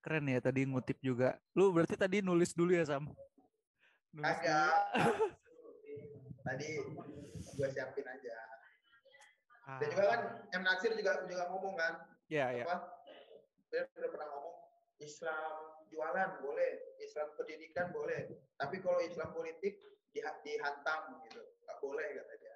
Keren 0.01 0.25
ya 0.31 0.41
tadi 0.41 0.65
ngutip 0.65 0.99
juga. 1.05 1.37
Lu 1.53 1.69
berarti 1.75 1.95
tadi 2.01 2.25
nulis 2.25 2.57
dulu 2.57 2.73
ya, 2.73 2.85
Sam? 2.89 3.13
Nulis 4.17 4.25
Agak. 4.25 4.75
tadi 6.49 6.69
gue 7.37 7.69
siapin 7.69 8.07
aja. 8.09 8.37
Dan 9.79 9.89
juga 9.93 10.07
kan 10.09 10.21
M 10.57 10.63
Nasir 10.65 10.97
juga 10.97 11.13
juga 11.29 11.45
ngomong 11.53 11.77
kan. 11.77 12.09
Iya, 12.33 12.47
iya. 12.57 12.65
Dia 13.69 13.85
udah 13.85 14.11
pernah 14.17 14.29
ngomong 14.33 14.57
Islam 14.97 15.53
jualan 15.93 16.31
boleh, 16.41 16.97
Islam 17.05 17.29
pendidikan 17.37 17.93
boleh, 17.93 18.33
tapi 18.57 18.81
kalau 18.81 19.01
Islam 19.05 19.33
politik 19.37 19.81
di, 20.13 20.21
dihantam 20.21 21.21
gitu, 21.29 21.43
nggak 21.65 21.79
boleh 21.85 22.07
kata 22.17 22.35
dia. 22.41 22.48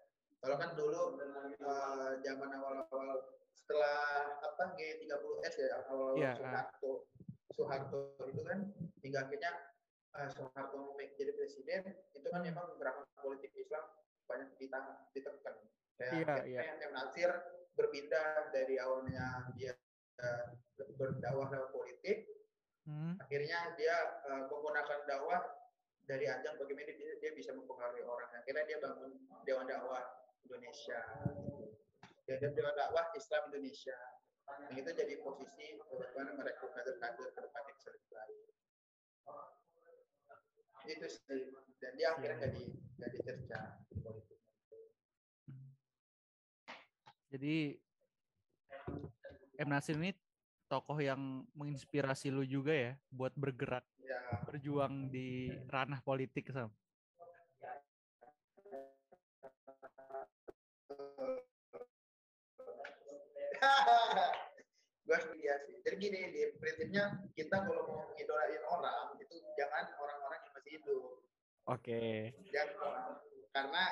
Kalau 0.43 0.59
kan 0.59 0.75
dulu 0.75 1.15
uh, 1.63 2.19
zaman 2.19 2.51
awal-awal 2.51 3.39
setelah 3.55 4.27
apa 4.43 4.75
G30S 4.75 5.55
ya 5.55 5.67
awal-awal 5.87 6.19
yeah, 6.19 6.35
Soeharto, 6.35 7.07
Soeharto 7.55 8.19
itu 8.27 8.43
kan 8.43 8.75
hingga 9.07 9.19
akhirnya 9.23 9.71
uh, 10.19 10.27
Soeharto 10.27 10.99
jadi 10.99 11.31
presiden 11.39 11.95
itu 12.11 12.27
kan 12.27 12.43
memang 12.43 12.75
gerakan 12.75 13.07
politik 13.23 13.55
Islam 13.55 13.87
banyak 14.27 14.51
ditekan 14.59 15.55
Kayak 15.95 16.43
yeah, 16.43 16.43
yeah. 16.43 16.63
yang 16.83 16.91
Nasir 16.91 17.31
berpindah 17.79 18.51
dari 18.51 18.83
awalnya 18.83 19.47
dia 19.55 19.79
uh, 20.19 20.59
berdakwah 20.99 21.47
lewat 21.55 21.71
politik, 21.71 22.27
hmm. 22.91 23.15
akhirnya 23.23 23.79
dia 23.79 24.19
uh, 24.27 24.51
menggunakan 24.51 25.07
dakwah 25.07 25.41
dari 26.03 26.27
ajang 26.27 26.59
bagaimana 26.59 26.91
dia, 26.99 27.15
dia 27.23 27.31
bisa 27.31 27.55
mempengaruhi 27.55 28.03
orang. 28.03 28.27
Akhirnya 28.35 28.65
dia 28.67 28.79
bangun 28.83 29.15
Dewan 29.47 29.71
Dakwah 29.71 30.22
Indonesia. 30.47 31.01
Dia 32.27 32.37
Dewan 32.39 32.75
Dakwah 32.79 33.11
Islam 33.15 33.43
Indonesia. 33.53 33.99
Yang 34.71 34.77
itu 34.83 34.91
jadi 34.99 35.15
posisi 35.23 35.67
bagaimana 35.79 36.31
merekrut 36.39 36.73
kader-kader 36.75 37.29
ke 37.33 37.41
depan 37.41 37.63
yang 37.67 37.79
lebih 37.79 38.09
baik. 38.11 38.41
Itu 40.87 41.07
sih. 41.07 41.43
Dan 41.83 41.93
dia 41.99 42.15
akhirnya 42.15 42.39
jadi 42.47 42.63
jadi 42.99 43.19
cerca 43.27 43.61
politik. 43.91 44.39
Jadi 47.33 47.57
M 49.59 49.69
Nasir 49.73 49.97
ini 49.97 50.13
tokoh 50.69 50.97
yang 51.01 51.45
menginspirasi 51.53 52.33
lu 52.33 52.49
juga 52.49 52.73
ya 52.73 52.93
buat 53.13 53.37
bergerak 53.37 53.85
ya. 54.01 54.41
berjuang 54.49 55.13
di 55.13 55.53
ranah 55.69 56.01
politik 56.01 56.49
Sam. 56.49 56.73
gue 65.07 65.19
setuju 65.19 65.55
sih. 65.67 65.77
Jadi 65.83 65.97
gini 65.99 66.21
di 66.33 66.43
prinsipnya 66.57 67.21
kita 67.37 67.67
kalau 67.67 67.83
mau 67.85 68.01
ngidolain 68.15 68.65
orang 68.71 69.19
itu 69.19 69.37
jangan 69.59 69.91
orang-orang 69.99 70.41
yang 70.47 70.55
masih 70.57 70.71
hidup. 70.81 71.21
Oke. 71.71 71.85
Okay. 72.33 72.33
jangan 72.51 73.21
karena 73.53 73.85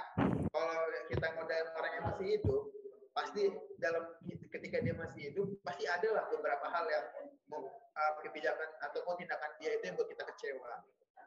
kalau 0.50 0.80
kita 1.12 1.26
ngidolain 1.36 1.68
orang 1.76 1.92
yang 1.92 2.04
masih 2.08 2.26
hidup 2.38 2.62
pasti 3.10 3.52
dalam 3.82 4.06
ketika 4.24 4.78
dia 4.80 4.94
masih 4.94 5.20
hidup 5.30 5.48
pasti 5.66 5.84
ada 5.84 6.08
lah 6.14 6.24
beberapa 6.30 6.66
hal 6.70 6.86
yang 6.86 7.06
mau 7.50 7.66
uh, 7.74 8.12
kebijakan 8.22 8.70
ataupun 8.86 9.18
tindakan 9.18 9.50
dia 9.58 9.76
itu 9.76 9.84
yang 9.90 9.96
buat 9.98 10.08
kita 10.08 10.24
kecewa. 10.24 10.72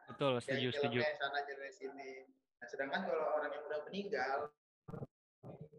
Betul 0.09 0.39
setuju 0.39 0.67
setuju. 0.73 0.99
sana 1.19 1.43
sini. 1.71 2.27
Nah 2.59 2.67
sedangkan 2.71 3.03
kalau 3.07 3.25
orang 3.39 3.51
yang 3.51 3.63
udah 3.67 3.79
meninggal 3.91 4.51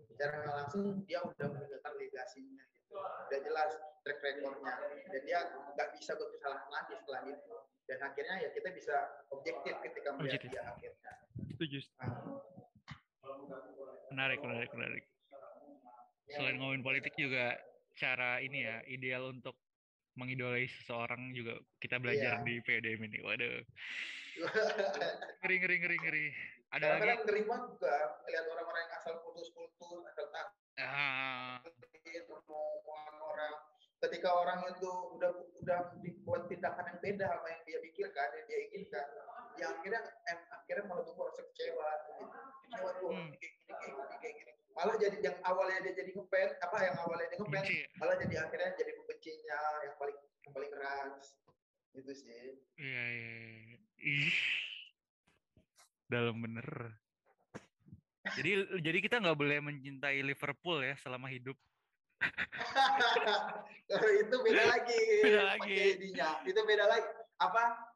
secara 0.09 0.47
langsung 0.47 1.03
dia 1.09 1.21
udah 1.25 1.47
meninggalkan 1.51 1.95
legasinya 1.99 2.65
gitu. 2.71 2.95
udah 2.97 3.41
jelas 3.43 3.71
track 4.07 4.21
recordnya 4.23 4.75
dan 5.11 5.23
dia 5.27 5.41
nggak 5.75 5.89
bisa 5.99 6.13
berkesalahan 6.15 6.69
lagi 6.71 6.95
setelah 7.03 7.23
itu 7.27 7.55
dan 7.85 7.99
akhirnya 8.01 8.35
ya 8.41 8.49
kita 8.55 8.69
bisa 8.73 8.97
objektif 9.29 9.75
ketika 9.85 10.09
melihat 10.17 10.41
dia 10.47 10.63
akhirnya 10.69 11.13
setuju 11.53 11.79
menarik 14.15 14.39
menarik 14.41 14.71
menarik 14.73 15.05
selain 16.31 16.57
ngomongin 16.57 16.83
politik 16.85 17.13
juga 17.19 17.59
cara 17.95 18.43
ini 18.43 18.67
ya 18.67 18.77
ideal 18.91 19.31
untuk 19.31 19.55
mengidolai 20.15 20.67
seseorang 20.71 21.35
juga 21.35 21.59
kita 21.83 21.99
belajar 21.99 22.43
iya. 22.43 22.47
di 22.47 22.55
PDM 22.63 23.03
ini. 23.11 23.19
Waduh. 23.23 23.59
ngeri 25.43 25.57
ngeri 25.63 25.77
ngeri 25.83 25.97
ngeri. 25.99 26.27
Ada 26.75 26.87
lagi? 26.99 27.03
Kadang 27.07 27.23
ngeri 27.27 27.43
banget 27.47 27.67
juga 27.75 27.95
lihat 28.27 28.45
orang-orang 28.51 28.83
yang 28.83 28.93
asal 28.99 29.15
putus-putus, 29.23 30.03
asal 30.11 30.27
tak. 30.31 30.49
Ah. 30.75 31.63
orang 33.23 33.55
ketika 34.25 34.41
orang 34.41 34.65
itu 34.73 34.89
udah 35.21 35.31
udah 35.61 35.81
dibuat 36.01 36.49
tindakan 36.49 36.97
yang 36.97 37.01
beda 37.05 37.29
sama 37.29 37.45
yang 37.45 37.63
dia 37.69 37.79
pikirkan, 37.85 38.29
yang 38.33 38.47
dia 38.49 38.59
inginkan, 38.73 39.05
yang 39.61 39.69
akhirnya 39.77 40.01
eh, 40.01 40.39
akhirnya 40.49 40.85
malah 40.89 41.05
tuh 41.05 41.13
rasa 41.13 41.45
kecewa, 41.53 41.89
kecewa 42.65 42.91
tuh 43.05 43.13
hmm. 43.13 43.29
kayak 43.37 43.53
gini 43.53 43.69
kayak 43.69 43.85
gini 43.85 44.17
kayak 44.17 44.35
gini. 44.41 44.53
Malah 44.73 44.97
jadi 44.97 45.17
yang 45.21 45.37
awalnya 45.45 45.77
dia 45.85 45.93
jadi 45.93 46.11
ngefans 46.17 46.57
apa 46.57 46.77
yang 46.89 46.97
awalnya 47.05 47.27
dia 47.29 47.37
ngefans 47.37 47.69
malah 48.01 48.17
jadi 48.17 48.35
akhirnya 48.49 48.71
jadi 48.81 48.93
pembencinya 48.97 49.61
yang 49.85 49.95
paling 50.01 50.17
yang 50.17 50.53
paling 50.57 50.71
keras. 50.73 51.25
Itu 51.93 52.13
sih. 52.17 52.45
Iya 52.81 53.05
iya, 53.05 53.33
iya. 53.45 53.77
ih. 54.09 54.39
Dalam 56.09 56.41
bener. 56.41 56.97
Jadi 58.41 58.81
jadi 58.81 58.99
kita 59.05 59.21
nggak 59.21 59.37
boleh 59.37 59.61
mencintai 59.61 60.25
Liverpool 60.25 60.81
ya 60.81 60.97
selama 60.97 61.29
hidup 61.29 61.61
kalau 63.91 64.11
itu 64.17 64.37
beda 64.41 64.65
lagi 64.65 65.03
beda 65.23 65.43
lagi 65.55 65.79
itu 66.49 66.61
beda 66.65 66.85
lagi 66.89 67.09
apa 67.43 67.95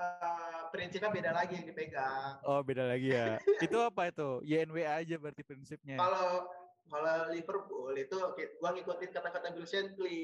uh, 0.00 0.60
prinsipnya 0.72 1.10
beda 1.10 1.30
lagi 1.34 1.52
yang 1.60 1.66
dipegang. 1.68 2.40
Oh, 2.46 2.60
beda 2.64 2.88
lagi 2.88 3.12
ya. 3.12 3.36
itu 3.66 3.78
apa 3.80 4.10
itu? 4.10 4.40
YNWA 4.46 5.04
aja 5.04 5.14
berarti 5.20 5.42
prinsipnya. 5.44 6.00
Kalau 6.00 6.48
kalau 6.90 7.16
Liverpool 7.30 7.94
itu 7.94 8.18
gua 8.58 8.70
ngikutin 8.74 9.10
kata-kata 9.14 9.54
Bill 9.54 9.68
Shankly. 9.68 10.22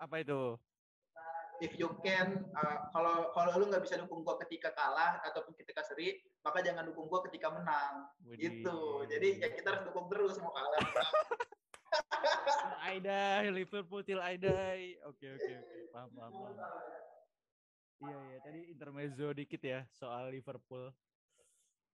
Apa 0.00 0.22
itu? 0.24 0.56
If 1.62 1.78
you 1.78 1.94
can, 2.02 2.50
uh, 2.58 2.90
kalau 2.90 3.30
kalau 3.38 3.62
lu 3.62 3.70
nggak 3.70 3.86
bisa 3.86 3.94
dukung 4.00 4.26
gua 4.26 4.34
ketika 4.42 4.74
kalah 4.74 5.22
ataupun 5.22 5.54
ketika 5.54 5.86
seri, 5.86 6.18
maka 6.42 6.58
jangan 6.58 6.90
dukung 6.90 7.06
gua 7.06 7.22
ketika 7.30 7.54
menang. 7.54 8.10
Widih. 8.26 8.66
Gitu. 8.66 8.80
Jadi 9.06 9.28
ya 9.38 9.48
kita 9.54 9.68
harus 9.70 9.84
dukung 9.86 10.10
terus 10.10 10.38
mau 10.42 10.50
kalah. 10.50 10.82
I 12.92 13.00
die, 13.00 13.48
Liverpool 13.48 14.04
till 14.04 14.20
I 14.20 14.36
die. 14.36 15.00
Oke 15.08 15.32
oke 15.32 15.52
oke, 15.64 15.76
paham 15.92 16.10
paham 16.12 16.32
paham. 16.32 16.56
Iya 18.02 18.18
iya 18.28 18.38
tadi 18.42 18.60
intermezzo 18.68 19.30
dikit 19.32 19.62
ya 19.62 19.86
soal 19.94 20.34
Liverpool. 20.34 20.90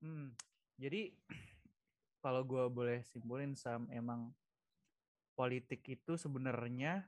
Hmm, 0.00 0.34
jadi 0.80 1.12
kalau 2.24 2.42
gue 2.42 2.64
boleh 2.66 3.04
simpulin 3.06 3.54
Sam 3.54 3.86
emang 3.94 4.32
politik 5.38 5.86
itu 5.86 6.18
sebenarnya 6.18 7.06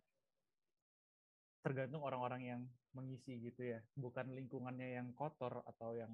tergantung 1.66 2.07
orang-orang 2.07 2.42
yang 2.46 2.62
mengisi 2.94 3.38
gitu 3.42 3.74
ya, 3.74 3.83
bukan 3.98 4.35
lingkungannya 4.35 4.98
yang 4.98 5.11
kotor 5.18 5.66
atau 5.66 5.98
yang 5.98 6.11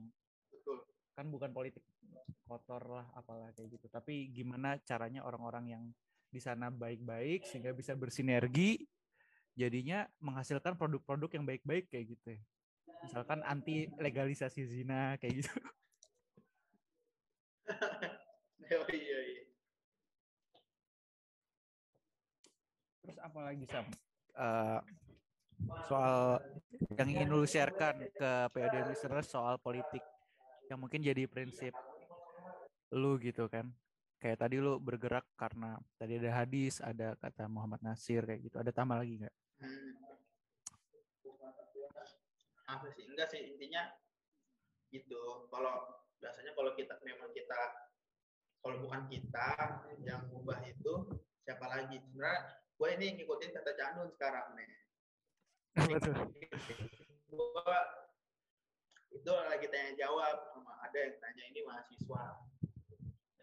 kan 1.16 1.32
bukan 1.32 1.48
politik 1.52 1.80
kotor 2.44 2.80
lah 2.88 3.06
apalah 3.16 3.52
kayak 3.56 3.80
gitu. 3.80 3.88
Tapi 3.88 4.32
gimana 4.32 4.76
caranya 4.84 5.24
orang-orang 5.24 5.64
yang 5.68 5.84
di 6.28 6.40
sana 6.42 6.68
baik-baik 6.68 7.46
sehingga 7.46 7.72
bisa 7.72 7.96
bersinergi 7.96 8.84
jadinya 9.56 10.04
menghasilkan 10.20 10.76
produk-produk 10.76 11.30
yang 11.32 11.44
baik-baik 11.48 11.88
kayak 11.88 12.16
gitu. 12.18 12.36
Ya 12.36 12.42
misalkan 13.06 13.40
anti 13.44 13.86
legalisasi 14.00 14.62
zina 14.66 15.14
kayak 15.20 15.44
gitu. 15.44 15.52
Oh, 18.66 18.82
iya, 18.90 19.18
iya. 19.30 19.46
terus 22.98 23.22
apa 23.22 23.38
lagi 23.46 23.62
sam? 23.70 23.86
Uh, 24.34 24.82
soal 25.86 26.42
yang 26.98 27.08
ingin 27.14 27.30
lu 27.30 27.46
sharekan 27.46 28.10
ke 28.10 28.30
PAD 28.50 28.90
listeners 28.90 29.30
soal 29.30 29.54
politik 29.62 30.02
yang 30.66 30.82
mungkin 30.82 30.98
jadi 30.98 31.30
prinsip 31.30 31.70
lu 32.90 33.22
gitu 33.22 33.46
kan 33.46 33.70
kayak 34.16 34.40
tadi 34.40 34.56
lu 34.58 34.80
bergerak 34.80 35.26
karena 35.36 35.76
tadi 36.00 36.18
ada 36.20 36.30
hadis 36.42 36.80
ada 36.80 37.16
kata 37.20 37.46
Muhammad 37.46 37.80
Nasir 37.84 38.24
kayak 38.24 38.40
gitu. 38.46 38.56
Ada 38.56 38.72
tambah 38.72 38.96
lagi 38.96 39.20
nggak? 39.20 39.34
Hmm. 39.60 39.92
Apa 42.66 42.86
sih? 42.92 43.04
Enggak 43.06 43.28
sih 43.30 43.40
intinya 43.54 43.92
gitu. 44.90 45.48
Kalau 45.52 46.02
biasanya 46.18 46.52
kalau 46.56 46.72
kita 46.74 46.98
memang 47.04 47.30
kita 47.36 47.60
kalau 48.64 48.82
bukan 48.82 49.06
kita 49.06 49.48
yang 50.02 50.26
ubah 50.34 50.58
itu 50.66 51.06
siapa 51.46 51.70
lagi? 51.70 52.02
Sebenarnya 52.02 52.66
gue 52.76 52.88
ini 52.92 53.06
ngikutin 53.20 53.50
kata 53.56 53.72
Janun 53.72 54.08
sekarang 54.12 54.52
nih 54.52 54.68
gue 57.32 57.78
itu 59.16 59.32
lagi 59.32 59.66
tanya 59.72 59.92
jawab 59.96 60.52
sama 60.52 60.76
ada 60.84 60.98
yang 61.00 61.16
tanya 61.16 61.42
ini 61.48 61.60
mahasiswa 61.64 62.36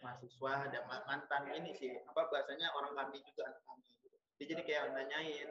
mahasiswa 0.03 0.51
ada 0.69 0.79
mantan 0.85 1.43
ini 1.55 1.71
sih 1.73 1.95
apa 2.03 2.27
bahasanya 2.27 2.69
orang 2.75 2.93
kami 2.93 3.23
juga 3.23 3.55
kami 3.63 3.81
dia 4.37 4.45
jadi 4.51 4.61
kayak 4.67 4.83
nanyain 4.91 5.49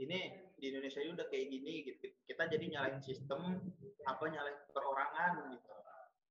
ini 0.00 0.20
di 0.56 0.70
Indonesia 0.70 1.02
ini 1.02 1.10
udah 1.14 1.26
kayak 1.26 1.46
gini 1.50 1.72
gitu. 1.90 2.06
Kita 2.26 2.46
jadi 2.46 2.64
nyalain 2.70 3.02
sistem 3.02 3.60
apa 4.06 4.24
nyalain 4.30 4.56
perorangan 4.70 5.32
gitu. 5.52 5.70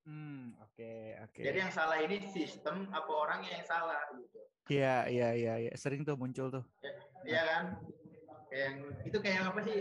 Hmm, 0.01 0.57
oke, 0.57 0.73
okay, 0.73 1.19
oke. 1.21 1.29
Okay. 1.35 1.43
Jadi 1.45 1.57
yang 1.61 1.73
salah 1.75 1.97
ini 2.01 2.17
sistem 2.25 2.89
apa 2.89 3.11
orangnya 3.11 3.51
yang 3.53 3.65
salah 3.67 4.01
gitu. 4.17 4.39
Iya, 4.71 4.95
iya, 5.11 5.29
iya, 5.37 5.53
iya. 5.67 5.71
Sering 5.77 6.01
tuh 6.01 6.17
muncul 6.17 6.49
tuh. 6.49 6.65
Ya, 6.81 6.91
iya 7.27 7.41
kan? 7.45 7.63
Kayak 8.49 8.63
yang 8.65 8.77
itu 9.05 9.17
kayak 9.21 9.39
apa 9.45 9.59
sih? 9.67 9.77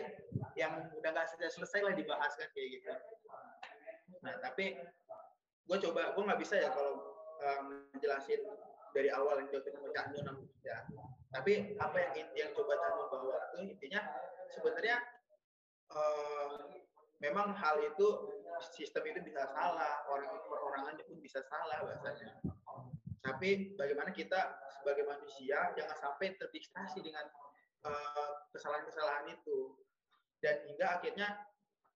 Yang 0.58 0.72
udah 1.00 1.10
gak 1.14 1.26
selesai, 1.32 1.56
selesai 1.56 1.80
lah 1.86 1.94
dibahas 1.96 2.32
kan 2.36 2.48
kayak 2.52 2.68
gitu. 2.74 2.92
Nah, 4.20 4.34
tapi 4.44 4.76
gue 5.70 5.78
coba, 5.86 6.10
gue 6.18 6.22
nggak 6.26 6.40
bisa 6.42 6.58
ya 6.58 6.74
kalau 6.74 7.14
um, 7.38 7.86
dari 8.90 9.06
awal 9.14 9.38
yang 9.38 9.48
jauh 9.54 9.62
ketemu 9.62 9.86
Cak 9.94 10.06
Nun 10.10 10.50
ya. 10.66 10.82
Tapi 11.30 11.78
apa 11.78 11.94
yang 11.94 12.12
yang 12.34 12.50
coba 12.58 12.74
Cak 12.74 12.92
bawa 13.06 13.38
itu 13.54 13.78
intinya 13.78 14.02
sebenarnya 14.50 14.98
uh, 15.94 16.74
memang 17.22 17.54
hal 17.54 17.78
itu 17.86 18.06
sistem 18.74 19.06
itu 19.14 19.22
bisa 19.30 19.46
salah, 19.54 20.02
orang 20.10 20.42
perorangannya 20.50 21.06
pun 21.06 21.22
bisa 21.22 21.38
salah 21.46 21.86
bahasanya. 21.86 22.34
Tapi 23.22 23.78
bagaimana 23.78 24.10
kita 24.10 24.58
sebagai 24.80 25.06
manusia 25.06 25.70
jangan 25.76 25.96
sampai 26.00 26.40
terdistraksi 26.40 27.04
dengan 27.04 27.28
eh, 27.84 28.30
kesalahan-kesalahan 28.56 29.28
uh, 29.28 29.36
itu 29.36 29.76
dan 30.40 30.56
hingga 30.64 30.86
akhirnya 30.96 31.28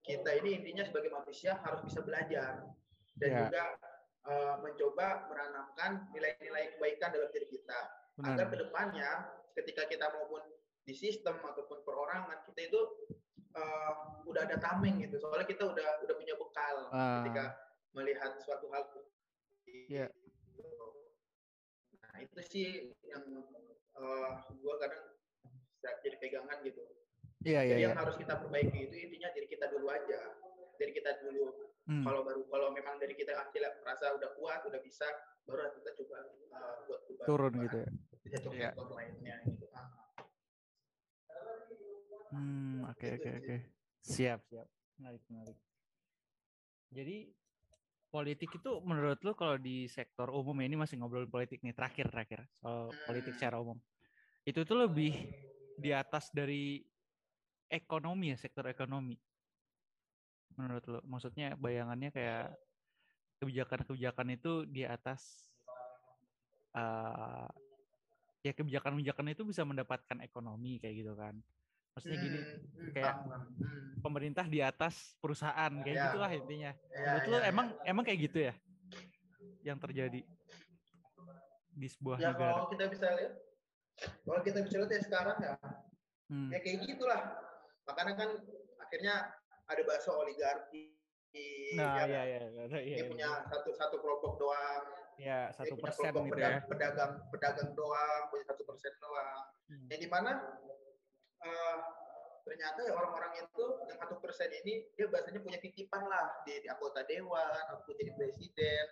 kita 0.05 0.37
ini 0.37 0.61
intinya 0.61 0.85
sebagai 0.85 1.09
manusia 1.09 1.57
harus 1.65 1.81
bisa 1.81 2.05
belajar 2.05 2.61
dan 3.19 3.29
yeah. 3.31 3.39
juga 3.47 3.63
uh, 4.27 4.55
mencoba 4.59 5.29
menanamkan 5.31 5.91
nilai-nilai 6.11 6.75
kebaikan 6.75 7.09
dalam 7.15 7.29
diri 7.31 7.47
kita 7.47 7.79
Benar. 8.19 8.27
agar 8.35 8.45
ke 8.51 8.55
depannya 8.59 9.09
ketika 9.55 9.83
kita 9.87 10.05
maupun 10.11 10.43
di 10.85 10.93
sistem 10.93 11.39
ataupun 11.41 11.81
perorangan 11.81 12.45
kita 12.51 12.69
itu 12.69 12.81
uh, 13.55 14.21
udah 14.27 14.45
ada 14.45 14.57
tameng 14.59 15.01
gitu 15.01 15.17
soalnya 15.17 15.47
kita 15.47 15.65
udah 15.65 15.89
udah 16.03 16.15
punya 16.15 16.35
bekal 16.37 16.75
uh. 16.91 17.23
ketika 17.23 17.45
melihat 17.95 18.31
suatu 18.43 18.67
hal 18.69 18.83
yeah. 19.89 20.09
nah 22.03 22.15
itu 22.19 22.39
sih 22.51 22.67
yang 23.07 23.23
uh, 23.95 24.31
gua 24.59 24.75
kadang 24.83 25.03
jadi 26.01 26.17
pegangan 26.17 26.59
gitu 26.65 26.81
yeah, 27.45 27.61
yeah, 27.61 27.75
jadi 27.75 27.79
yeah. 27.79 27.87
yang 27.89 27.95
harus 27.97 28.15
kita 28.19 28.33
perbaiki 28.37 28.89
itu 28.89 28.95
intinya 28.95 29.29
diri 29.33 29.47
kita 29.47 29.71
dulu 29.71 29.87
aja 29.89 30.19
dari 30.75 30.91
kita 30.91 31.11
dulu 31.23 31.74
hmm. 31.89 32.03
kalau 32.05 32.21
baru 32.25 32.41
kalau 32.49 32.67
memang 32.73 32.95
dari 32.97 33.13
kita 33.17 33.33
akhirnya 33.35 33.71
merasa 33.81 34.13
udah 34.13 34.29
kuat 34.37 34.61
udah 34.65 34.81
bisa 34.81 35.07
baru 35.45 35.69
kita 35.77 35.91
coba 36.03 36.17
uh, 36.53 36.75
buat 36.89 37.01
turun 37.25 37.53
gitu 37.65 37.77
ya 37.81 37.89
bisa 38.25 38.37
coba 38.41 38.55
yeah. 38.57 38.73
lainnya 38.73 39.35
gitu 39.45 39.65
Hmm, 42.35 42.83
oke 42.89 42.99
Gitu 42.99 43.15
oke 43.15 43.29
oke. 43.39 43.55
Siap, 44.05 44.39
siap. 44.51 44.67
Menarik, 44.99 45.23
menarik. 45.31 45.57
Jadi 46.91 47.17
politik 48.11 48.49
itu 48.55 48.71
menurut 48.83 49.19
lu 49.23 49.33
kalau 49.35 49.59
di 49.59 49.87
sektor 49.91 50.31
umum 50.31 50.55
ya, 50.63 50.65
ini 50.67 50.77
masih 50.79 50.95
ngobrol 50.99 51.27
politik 51.27 51.59
nih 51.63 51.75
terakhir 51.75 52.07
terakhir 52.11 52.47
soal 52.55 52.91
politik 53.07 53.35
Hmm. 53.35 53.39
secara 53.39 53.57
umum. 53.59 53.77
Itu 54.45 54.63
tuh 54.63 54.87
lebih 54.87 55.13
di 55.75 55.91
atas 55.91 56.31
dari 56.31 56.79
ekonomi 57.67 58.31
ya, 58.31 58.37
sektor 58.37 58.67
ekonomi. 58.69 59.17
Menurut 60.55 60.83
lu, 60.87 60.99
maksudnya 61.03 61.55
bayangannya 61.55 62.09
kayak 62.11 62.55
kebijakan-kebijakan 63.43 64.27
itu 64.33 64.63
di 64.65 64.87
atas 64.87 65.51
eh 66.75 67.47
ya 68.45 68.51
kebijakan-kebijakan 68.53 69.31
itu 69.31 69.43
bisa 69.43 69.63
mendapatkan 69.65 70.19
ekonomi 70.21 70.77
kayak 70.79 70.95
gitu 71.01 71.13
kan. 71.15 71.35
Maksudnya 71.95 72.17
gini, 72.19 72.39
Hmm, 72.39 72.59
hmm, 72.75 72.91
kayak. 72.91 73.13
Hmm. 73.15 73.91
pemerintah 74.03 74.45
di 74.45 74.59
atas 74.61 75.17
perusahaan 75.17 75.71
kayak 75.81 75.95
Ya. 75.97 76.03
gitulah 76.11 76.29
intinya. 76.29 76.71
Ya, 76.93 76.99
Menurut 77.09 77.25
ya, 77.25 77.39
ya. 77.41 77.49
emang 77.49 77.67
emang 77.81 78.03
kayak 78.05 78.19
gitu 78.29 78.37
ya 78.51 78.53
yang 79.65 79.81
terjadi 79.81 80.21
di 81.73 81.87
sebuah 81.89 82.17
ya 82.21 82.29
negara? 82.31 82.53
kalau 82.53 82.69
kita 82.69 82.85
bisa 82.87 83.07
lihat 83.17 83.33
kalau 84.21 84.41
kita 84.45 84.59
bisa 84.61 84.75
lihat 84.77 84.91
ya 84.93 85.01
sekarang 85.01 85.37
ya 85.41 85.53
Hmm. 86.25 86.49
ya 86.49 86.57
kayak 86.61 86.85
gitulah 86.89 87.21
makanya 87.85 88.13
kan 88.17 88.29
akhirnya 88.81 89.15
ada 89.65 89.81
bahasa 89.85 90.09
oligarki 90.13 90.95
Nah, 91.75 92.07
ya 92.07 92.07
ya 92.07 92.07
kan? 92.07 92.07
ya, 92.07 92.21
ya, 92.23 92.37
ya, 92.47 92.79
dia 92.79 92.95
ya, 93.03 93.05
punya 93.11 93.29
satu 93.51 93.69
satu 93.75 93.95
kelompok 93.99 94.39
doang. 94.39 94.83
Ya 95.19 95.51
dia 95.51 95.55
satu 95.55 95.75
punya 95.75 95.83
persen 95.83 96.11
gitu 96.11 96.15
ya. 96.15 96.23
pedagang, 96.31 96.63
pedagang 96.71 97.11
pedagang 97.31 97.69
doang 97.75 98.21
punya 98.31 98.43
satu 98.47 98.63
persen 98.63 98.93
doang. 99.03 99.39
Hmm. 99.65 99.89
yang 99.89 99.97
di 99.97 100.09
mana 100.13 100.31
eh, 101.41 101.77
ternyata 102.45 102.85
ya 102.85 102.93
orang-orang 102.93 103.33
itu 103.41 103.65
yang 103.89 103.97
satu 103.97 104.15
persen 104.21 104.53
ini 104.53 104.85
dia 104.95 105.05
biasanya 105.11 105.39
punya 105.43 105.59
titipan 105.59 106.07
lah. 106.07 106.39
Di, 106.47 106.63
di 106.63 106.67
anggota 106.71 107.03
dewan 107.03 107.51
atau 107.67 107.91
jadi 107.91 108.11
presiden. 108.15 108.85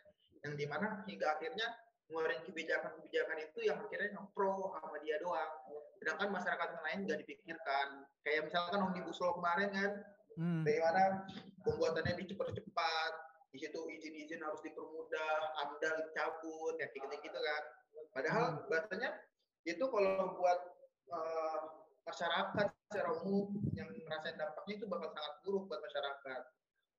Yang 0.43 0.53
di 0.59 0.65
mana 0.67 1.07
hingga 1.07 1.39
akhirnya 1.39 1.67
ngeluarin 2.11 2.43
kebijakan-kebijakan 2.43 3.37
itu 3.47 3.59
yang 3.63 3.79
akhirnya 3.79 4.19
yang 4.19 4.27
pro 4.35 4.75
sama 4.75 4.99
dia 4.99 5.15
doang. 5.23 5.51
Sedangkan 6.03 6.35
masyarakat 6.35 6.67
yang 6.75 6.83
lain 6.83 6.99
nggak 7.07 7.19
dipikirkan. 7.23 7.87
Kayak 8.27 8.51
misalkan 8.51 8.83
omnibus 8.83 9.23
law 9.23 9.39
kemarin 9.39 9.71
kan 9.71 9.91
Hmm. 10.33 10.63
bagaimana 10.65 11.29
pembuatannya 11.61 12.13
dicepat-cepat 12.25 13.11
di 13.53 13.57
situ 13.61 13.77
izin-izin 13.85 14.41
harus 14.41 14.61
dipermudah 14.65 15.33
amdal 15.61 15.93
dicabut 16.09 16.73
kayak 16.81 16.89
gitu 17.21 17.37
kan 17.37 17.63
padahal 18.09 18.65
bahasanya 18.65 19.13
itu 19.63 19.83
kalau 19.85 20.33
buat 20.37 20.59
eh, 21.13 21.61
masyarakat 22.03 22.67
secara 22.89 23.09
umum 23.23 23.53
yang 23.77 23.87
ngerasain 23.89 24.35
dampaknya 24.35 24.73
itu 24.81 24.85
bakal 24.89 25.09
sangat 25.13 25.33
buruk 25.45 25.63
buat 25.69 25.81
masyarakat 25.85 26.41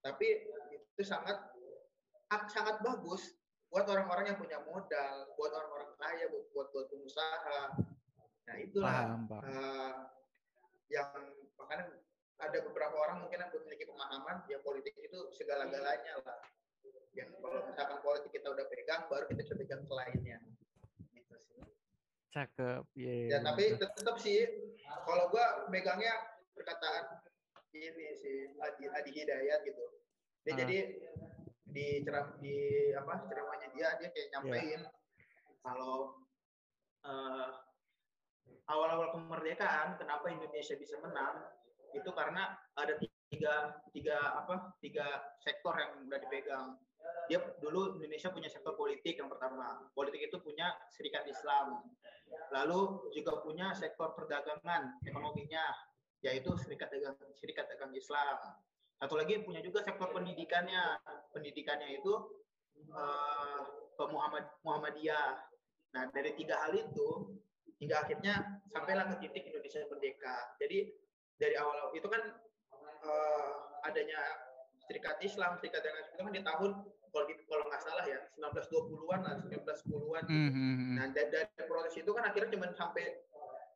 tapi 0.01 0.27
itu 0.73 1.03
sangat 1.03 1.38
sangat 2.51 2.83
bagus 2.83 3.35
buat 3.70 3.87
orang-orang 3.90 4.31
yang 4.33 4.38
punya 4.38 4.59
modal 4.62 5.14
buat 5.35 5.51
orang-orang 5.55 5.90
kaya 5.99 6.25
buat 6.31 6.44
buat, 6.55 6.68
buat 6.70 6.87
pengusaha 6.90 7.61
nah 8.44 8.57
itulah 8.61 8.94
Paham, 9.11 9.20
paham. 9.27 9.42
eh, 9.51 9.92
yang 10.92 11.11
makanya 11.59 11.85
ada 12.51 12.59
beberapa 12.65 12.97
orang 13.01 13.25
mungkin 13.25 13.41
yang 13.41 13.51
memiliki 13.53 13.85
pemahaman 13.89 14.45
ya 14.47 14.59
politik 14.61 14.95
itu 15.01 15.19
segala-galanya 15.33 16.21
lah. 16.25 16.39
Yang 17.15 17.39
kalau 17.39 17.61
misalkan 17.71 17.99
politik 18.03 18.31
kita 18.35 18.49
udah 18.51 18.67
pegang, 18.69 19.07
baru 19.07 19.25
kita 19.31 19.41
bisa 19.47 19.55
pegang 19.55 19.83
ke 19.87 19.95
lainnya. 19.95 20.39
Gitu 21.15 21.35
sih. 21.47 21.63
Cakep. 22.35 22.83
Iya. 22.99 23.13
Ya 23.33 23.39
tapi 23.41 23.79
tetap 23.79 24.17
sih, 24.19 24.45
kalau 25.07 25.31
gua 25.31 25.67
megangnya 25.71 26.13
perkataan 26.55 27.23
ini 27.75 28.15
sih 28.19 28.55
Adi, 28.59 28.87
Adi 28.91 29.11
Hidayat 29.11 29.61
gitu. 29.67 29.85
Dia 30.47 30.53
Ah. 30.55 30.59
jadi 30.63 30.77
di 31.75 31.87
ceram 32.07 32.39
di 32.39 32.55
apa 32.95 33.27
ceramahnya 33.27 33.69
dia 33.75 33.89
dia 33.99 34.09
kayak 34.15 34.29
nyampein 34.31 34.81
kalau 35.67 36.23
eh, 37.03 37.49
awal-awal 38.71 39.11
kemerdekaan 39.11 39.99
kenapa 39.99 40.31
Indonesia 40.31 40.79
bisa 40.79 40.97
menang 41.03 41.51
itu 41.95 42.11
karena 42.11 42.59
ada 42.75 42.99
tiga 43.31 43.79
tiga 43.95 44.19
apa 44.45 44.75
tiga 44.83 45.35
sektor 45.43 45.75
yang 45.79 46.07
udah 46.07 46.19
dipegang. 46.19 46.77
Dia 47.29 47.41
dulu 47.61 47.97
Indonesia 47.97 48.29
punya 48.29 48.49
sektor 48.53 48.77
politik 48.77 49.17
yang 49.17 49.33
pertama. 49.33 49.87
Politik 49.97 50.29
itu 50.29 50.37
punya 50.41 50.73
serikat 50.93 51.25
Islam. 51.25 51.81
Lalu 52.53 53.11
juga 53.17 53.41
punya 53.41 53.73
sektor 53.73 54.13
perdagangan 54.13 55.01
ekonominya 55.07 55.65
yaitu 56.25 56.57
serikat 56.57 56.89
dagang 56.89 57.17
serikat 57.37 57.69
dagang 57.69 57.93
Islam. 57.93 58.37
Satu 58.97 59.21
lagi 59.21 59.41
punya 59.45 59.61
juga 59.61 59.85
sektor 59.85 60.13
pendidikannya. 60.13 61.01
Pendidikannya 61.33 62.01
itu 62.01 62.13
Muhammad 64.01 64.49
Muhammadiyah. 64.65 65.45
Nah 65.95 66.05
dari 66.13 66.33
tiga 66.37 66.61
hal 66.65 66.73
itu 66.75 67.39
hingga 67.83 68.01
akhirnya 68.07 68.63
sampailah 68.73 69.13
ke 69.13 69.29
titik 69.29 69.45
Indonesia 69.53 69.85
merdeka. 69.91 70.37
Jadi 70.57 70.93
dari 71.37 71.55
awal 71.57 71.90
itu 71.92 72.07
kan 72.07 72.23
eh, 73.01 73.51
adanya 73.85 74.20
serikat 74.81 75.16
Islam 75.20 75.57
serikat 75.57 75.81
dagang 75.81 76.07
itu 76.07 76.20
kan 76.20 76.33
di 76.33 76.42
tahun 76.42 76.70
kalau 77.09 77.25
di- 77.25 77.47
kalau 77.47 77.64
nggak 77.64 77.81
salah 77.81 78.05
ya 78.05 78.20
1920-an 78.35 79.20
lah 79.23 79.35
1910-an 79.40 80.25
Hmm, 80.25 80.51
hmm, 80.51 80.75
hmm. 80.75 80.94
Nah, 80.94 81.07
dari, 81.11 81.29
dari 81.31 81.64
proses 81.64 81.94
itu 81.97 82.11
kan 82.11 82.25
akhirnya 82.27 82.51
cuma 82.51 82.66
sampai 82.70 83.23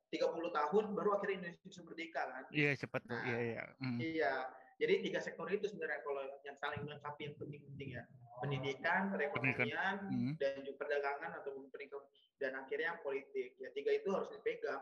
30 0.09 0.25
tahun 0.51 0.85
baru 0.93 1.11
akhirnya 1.15 1.37
Indonesia 1.45 1.63
bisa 1.63 1.81
merdeka 1.85 2.23
kan. 2.25 2.43
Iya 2.49 2.71
cepat 2.75 3.01
tuh. 3.05 3.13
Nah, 3.13 3.23
Iya 3.25 3.39
iya. 3.45 3.63
Hmm. 3.77 3.99
Iya. 4.01 4.33
Jadi 4.79 4.95
tiga 5.05 5.21
sektor 5.21 5.45
itu 5.51 5.67
sebenarnya 5.69 6.01
kalau 6.01 6.23
yang 6.41 6.57
saling 6.57 6.81
melengkapi 6.81 7.29
yang 7.29 7.37
penting-penting 7.37 7.89
ya. 7.93 8.03
Pendidikan, 8.39 9.11
perekonomian, 9.11 9.97
Hmm. 10.09 10.33
dan 10.41 10.63
juga 10.63 10.77
perdagangan 10.81 11.31
atau 11.37 11.51
pendidikan 11.69 12.01
dan 12.39 12.57
akhirnya 12.57 12.97
yang 12.97 13.01
politik. 13.03 13.59
Ya 13.59 13.69
tiga 13.71 13.91
itu 13.93 14.09
harus 14.09 14.31
dipegang. 14.31 14.81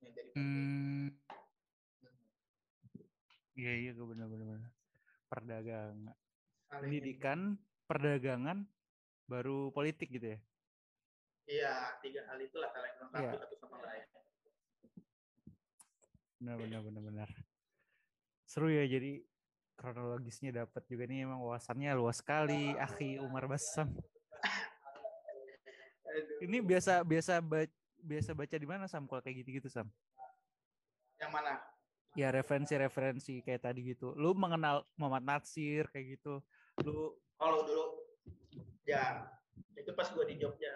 Ya, 0.00 0.08
jadi 0.10 0.28
penting. 0.32 0.40
Hmm. 0.40 1.08
Iya 3.54 3.72
iya 3.76 3.90
gue 3.92 4.06
benar-benar. 4.06 4.60
Perdagangan, 5.26 6.10
Saling- 6.66 6.82
pendidikan, 6.82 7.38
perdagangan, 7.86 8.58
baru 9.26 9.70
politik 9.70 10.10
gitu 10.10 10.34
ya. 10.34 10.38
Iya, 11.46 11.74
tiga 11.98 12.26
hal 12.26 12.38
itulah 12.38 12.70
saling 12.70 12.94
melengkapi 12.96 13.26
Iya. 13.26 13.32
satu 13.42 13.54
sama 13.58 13.78
lain. 13.82 14.06
Benar 16.40 16.56
benar 16.56 16.80
benar 16.80 17.02
benar. 17.04 17.30
Seru 18.46 18.70
ya 18.70 18.86
jadi 18.86 19.22
kronologisnya 19.76 20.50
dapat 20.54 20.82
juga 20.86 21.06
nih 21.06 21.24
emang 21.24 21.40
wawasannya 21.40 21.90
luas 21.94 22.18
sekali 22.18 22.74
Akhi 22.76 23.18
Umar 23.18 23.46
Basam. 23.46 23.90
Aduh. 26.10 26.38
Ini 26.42 26.58
biasa 26.60 27.06
biasa 27.06 27.38
baca, 27.38 27.70
biasa 28.02 28.30
baca 28.34 28.56
di 28.56 28.66
mana 28.66 28.84
Sam 28.90 29.06
kalau 29.06 29.22
kayak 29.22 29.42
gitu-gitu 29.44 29.70
Sam? 29.70 29.86
Yang 31.18 31.30
mana? 31.30 31.52
Ya 32.18 32.34
referensi-referensi 32.34 33.42
kayak 33.46 33.70
tadi 33.70 33.94
gitu. 33.94 34.14
Lu 34.18 34.34
mengenal 34.34 34.82
Muhammad 34.98 35.22
Natsir 35.22 35.86
kayak 35.94 36.18
gitu. 36.18 36.42
Lu 36.82 37.14
Kalau 37.40 37.64
dulu, 37.64 37.84
ya 38.84 39.24
itu 39.78 39.90
pas 39.96 40.10
gue 40.10 40.24
di 40.28 40.36
Jogja. 40.36 40.74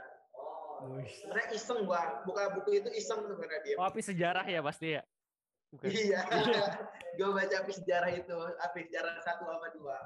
Wih. 0.85 1.05
Sebenarnya 1.09 1.49
iseng 1.57 1.85
gua, 1.85 2.25
buka 2.25 2.57
buku 2.57 2.81
itu 2.81 2.89
iseng 2.93 3.25
sebenarnya 3.25 3.61
dia. 3.65 3.75
Oh, 3.81 3.85
api 3.89 4.01
sejarah 4.01 4.45
ya 4.45 4.61
pasti 4.61 4.97
ya? 4.97 5.03
Bukan. 5.73 5.89
Iya, 5.91 6.21
gue 7.19 7.29
baca 7.31 7.55
api 7.65 7.73
sejarah 7.73 8.11
itu, 8.13 8.37
api 8.37 8.81
sejarah 8.89 9.13
satu 9.25 9.45
sama 9.49 9.69
dua. 9.75 9.99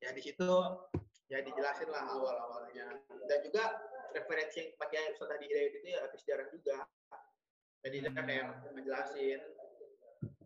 Ya 0.00 0.10
di 0.16 0.22
situ 0.24 0.50
ya 1.30 1.38
dijelasin 1.44 1.88
lah 1.92 2.08
awal-awalnya. 2.08 3.00
Dan 3.30 3.38
juga 3.46 3.78
referensi 4.10 4.64
yang 4.64 4.68
pakai 4.74 5.14
Ustaz 5.14 5.30
Hadi 5.30 5.46
Hidayat 5.46 5.72
itu 5.78 5.86
ya 5.86 5.98
api 6.08 6.16
sejarah 6.18 6.46
juga. 6.50 6.78
Jadi 7.80 7.96
dia 8.02 8.10
Hmm. 8.12 8.26
kayak 8.26 8.44
ngejelasin 8.76 9.40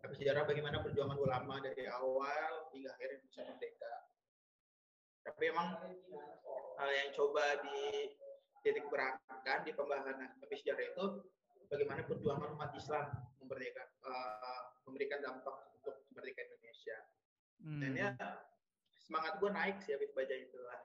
api 0.05 0.15
sejarah 0.15 0.45
bagaimana 0.45 0.79
perjuangan 0.79 1.17
ulama 1.17 1.57
dari 1.59 1.89
awal 1.89 2.69
hingga 2.71 2.93
akhirnya 2.93 3.17
bisa 3.25 3.41
merdeka. 3.43 3.93
Tapi 5.25 5.43
emang 5.49 5.67
hal 6.77 6.89
yang 6.93 7.09
coba 7.11 7.65
di 7.65 8.13
titik 8.61 8.85
beratkan 8.89 9.65
di 9.65 9.73
pembahasan 9.73 10.37
api 10.37 10.55
sejarah 10.57 10.85
itu 10.93 11.05
bagaimana 11.65 12.05
perjuangan 12.05 12.53
umat 12.53 12.71
Islam 12.77 13.05
memerdeka, 13.41 13.83
eh, 14.05 14.61
memberikan 14.85 15.19
dampak 15.21 15.73
untuk 15.73 16.05
kemerdekaan 16.09 16.49
Indonesia. 16.53 16.97
Dan 17.57 17.91
Hmm. 17.91 17.97
ya 17.97 18.09
semangat 19.01 19.41
gue 19.41 19.49
naik 19.49 19.77
sih 19.81 19.97
habis 19.97 20.13
baca 20.13 20.33
itu 20.33 20.57
lah. 20.61 20.81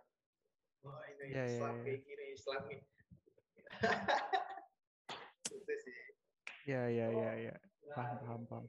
Wah 0.80 1.04
ini 1.12 1.28
Ya, 1.28 1.44
ya, 1.44 1.44
Islam 1.44 1.74
ya. 1.76 1.82
kayak 1.84 2.00
gini, 2.08 2.24
Islam 2.32 2.60
nih. 2.68 2.80
itu 5.52 5.74
sih. 5.84 6.00
Ya, 6.64 6.88
ya, 6.88 7.06
ya, 7.12 7.30
ya. 7.36 7.54
Paham, 7.92 8.16
paham, 8.24 8.42
paham. 8.48 8.64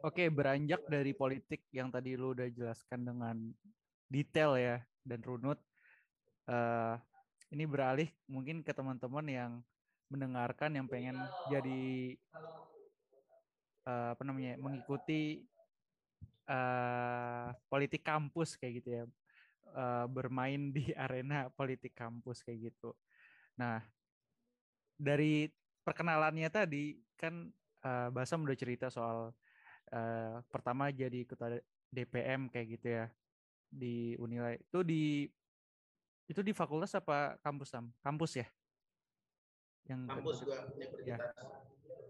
Oke, 0.00 0.32
beranjak 0.32 0.80
dari 0.88 1.12
politik 1.12 1.68
yang 1.72 1.92
tadi 1.92 2.16
lu 2.16 2.32
udah 2.32 2.48
jelaskan 2.48 3.04
dengan 3.04 3.36
detail 4.08 4.56
ya 4.56 4.76
dan 5.04 5.20
runut. 5.20 5.60
eh 6.50 6.96
ini 7.50 7.66
beralih 7.66 8.06
mungkin 8.30 8.62
ke 8.62 8.70
teman-teman 8.70 9.26
yang 9.26 9.52
mendengarkan 10.10 10.70
yang 10.74 10.86
pengen 10.86 11.18
jadi 11.50 12.14
uh, 13.86 14.14
apa 14.14 14.22
namanya 14.26 14.58
mengikuti 14.58 15.46
uh, 16.50 17.54
politik 17.70 18.02
kampus 18.02 18.58
kayak 18.58 18.82
gitu 18.82 18.88
ya 18.90 19.04
uh, 19.74 20.06
bermain 20.10 20.70
di 20.74 20.90
arena 21.04 21.50
politik 21.54 21.94
kampus 21.94 22.42
kayak 22.42 22.70
gitu. 22.70 22.94
Nah 23.58 23.82
dari 24.94 25.50
perkenalannya 25.82 26.50
tadi 26.50 26.98
kan 27.18 27.50
uh, 27.82 28.08
Basam 28.14 28.46
udah 28.46 28.58
cerita 28.58 28.90
soal 28.90 29.34
uh, 29.94 30.42
pertama 30.50 30.90
jadi 30.90 31.26
ketua 31.26 31.58
DPM 31.90 32.50
kayak 32.50 32.66
gitu 32.78 32.86
ya 32.86 33.06
di 33.70 34.18
Unilai 34.18 34.58
itu 34.58 34.82
di 34.82 35.26
itu 36.30 36.40
di 36.46 36.54
fakultas 36.54 36.94
apa 36.94 37.38
kampus 37.42 37.74
Sam? 37.74 37.90
Kampus 38.02 38.38
ya? 38.38 38.46
Yang 39.90 40.00
kampus 40.06 40.36
juga 40.42 40.56
ya. 41.02 41.18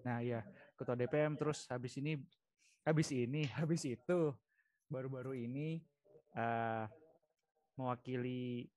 Nah 0.05 0.20
ya 0.20 0.41
ketua 0.76 0.97
DPM 0.97 1.37
terus 1.37 1.64
habis 1.68 1.97
ini 1.97 2.20
habis 2.85 3.09
ini 3.12 3.49
habis 3.61 3.85
itu 3.85 4.33
baru-baru 4.89 5.37
ini 5.37 5.81
uh, 6.37 6.85
mewakili 7.78 8.68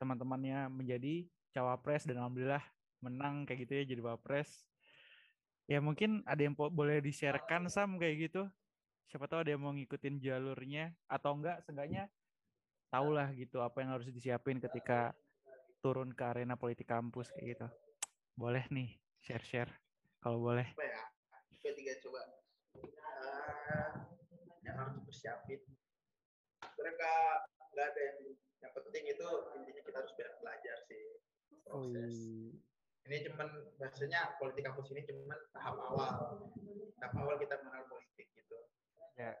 teman-temannya 0.00 0.68
menjadi 0.72 1.24
cawapres 1.54 2.04
dan 2.04 2.20
alhamdulillah 2.20 2.62
menang 3.04 3.44
kayak 3.44 3.68
gitu 3.68 3.72
ya 3.76 3.84
jadi 3.94 4.00
wapres. 4.04 4.64
Ya 5.64 5.80
mungkin 5.80 6.20
ada 6.28 6.44
yang 6.44 6.52
boleh 6.52 7.00
di-sharekan 7.00 7.72
Sam 7.72 7.96
kayak 7.96 8.28
gitu. 8.28 8.42
Siapa 9.08 9.24
tahu 9.24 9.48
ada 9.48 9.50
yang 9.56 9.64
mau 9.64 9.72
ngikutin 9.72 10.20
jalurnya 10.20 10.92
atau 11.08 11.36
enggak 11.36 11.64
seenggaknya 11.64 12.08
tahulah 12.92 13.32
gitu 13.32 13.64
apa 13.64 13.80
yang 13.80 13.96
harus 13.96 14.08
disiapin 14.12 14.60
ketika 14.60 15.16
turun 15.80 16.12
ke 16.12 16.24
arena 16.24 16.56
politik 16.56 16.88
kampus 16.88 17.32
kayak 17.32 17.56
gitu. 17.56 17.66
Boleh 18.36 18.64
nih 18.68 18.92
share-share 19.24 19.72
kalau 20.20 20.40
boleh. 20.40 20.68
Apa 20.76 20.84
ya? 20.84 21.02
Ketiga 21.64 21.96
coba. 22.04 22.22
Uh, 22.76 23.92
yang 24.64 24.76
harus 24.76 25.00
dipersiapin. 25.00 25.60
Mereka 26.60 27.12
nggak 27.72 27.86
ada 27.88 28.00
yang 28.00 28.18
yang 28.60 28.72
penting 28.72 29.04
itu 29.08 29.28
intinya 29.60 29.82
kita 29.84 29.96
harus 30.00 30.12
belajar 30.16 30.76
sih 30.88 31.04
proses. 31.64 32.14
Oh. 32.16 32.73
Ini 33.04 33.16
cuman 33.28 33.48
bahasanya 33.76 34.40
politik 34.40 34.64
kampus 34.64 34.88
ini 34.96 35.04
cuman 35.04 35.38
tahap 35.52 35.76
awal. 35.76 36.12
Tahap 36.96 37.14
awal 37.20 37.36
kita 37.36 37.60
mengenal 37.60 37.84
politik 37.88 38.32
gitu. 38.32 38.58
Ya. 39.20 39.36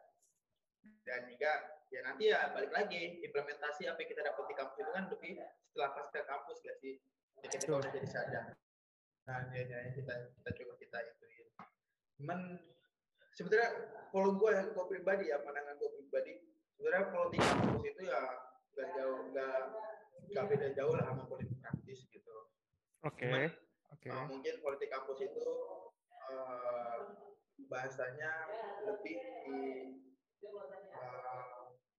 Dan 1.04 1.28
juga 1.32 1.52
ya 1.94 2.00
nanti 2.02 2.24
ya 2.26 2.50
balik 2.50 2.74
lagi 2.74 3.22
implementasi 3.22 3.86
apa 3.86 4.02
yang 4.02 4.10
kita 4.10 4.22
dapat 4.26 4.44
di 4.50 4.54
kampus 4.58 4.76
itu 4.82 4.90
kan 4.90 5.04
lebih 5.06 5.32
setelah 5.70 5.90
pasca 5.94 6.20
kampus 6.26 6.58
gak 6.66 6.76
sih 6.82 6.98
ya 7.38 7.46
kita 7.54 7.70
udah 7.70 7.90
jadi 7.94 8.08
sadar 8.10 8.46
nah 9.24 9.40
ya, 9.54 9.62
ya, 9.62 9.94
kita 9.94 10.14
kita 10.42 10.50
coba 10.58 10.72
kita 10.82 10.98
ituin 11.06 11.46
cuman 12.18 12.38
sebenarnya 13.38 13.70
kalau 14.10 14.34
gue 14.34 14.50
ya 14.50 14.62
gue 14.74 14.84
pribadi 14.90 15.24
ya 15.30 15.38
pandangan 15.38 15.78
gue 15.78 15.90
pribadi 16.02 16.34
sebenarnya 16.74 17.04
politik 17.14 17.40
kampus 17.46 17.82
itu 17.86 18.02
ya 18.10 18.22
gak 18.74 18.88
jauh 18.98 19.20
gak 19.30 19.58
gak 20.34 20.44
beda 20.50 20.68
jauh 20.74 20.94
lah 20.98 21.04
sama 21.06 21.22
politik 21.30 21.58
oke 23.04 23.14
okay. 23.20 23.52
okay. 23.92 24.10
uh, 24.10 24.26
mungkin 24.26 24.54
politik 24.64 24.88
kampus 24.88 25.20
itu 25.20 25.48
uh, 26.32 27.14
bahasanya 27.68 28.32
lebih 28.88 29.18
di 29.44 29.60
uh, 30.96 31.24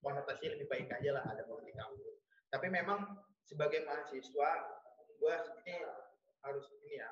konotasi 0.05 0.53
lebih 0.53 0.69
baik 0.69 0.89
aja 0.93 1.17
lah 1.17 1.23
ada 1.25 1.41
politik 1.49 1.73
kampus. 1.73 2.21
Tapi 2.53 2.67
memang 2.69 3.25
sebagai 3.41 3.81
mahasiswa, 3.89 4.51
gue 5.17 5.35
ini 5.65 5.75
harus 6.45 6.65
ini 6.77 7.01
ya 7.01 7.09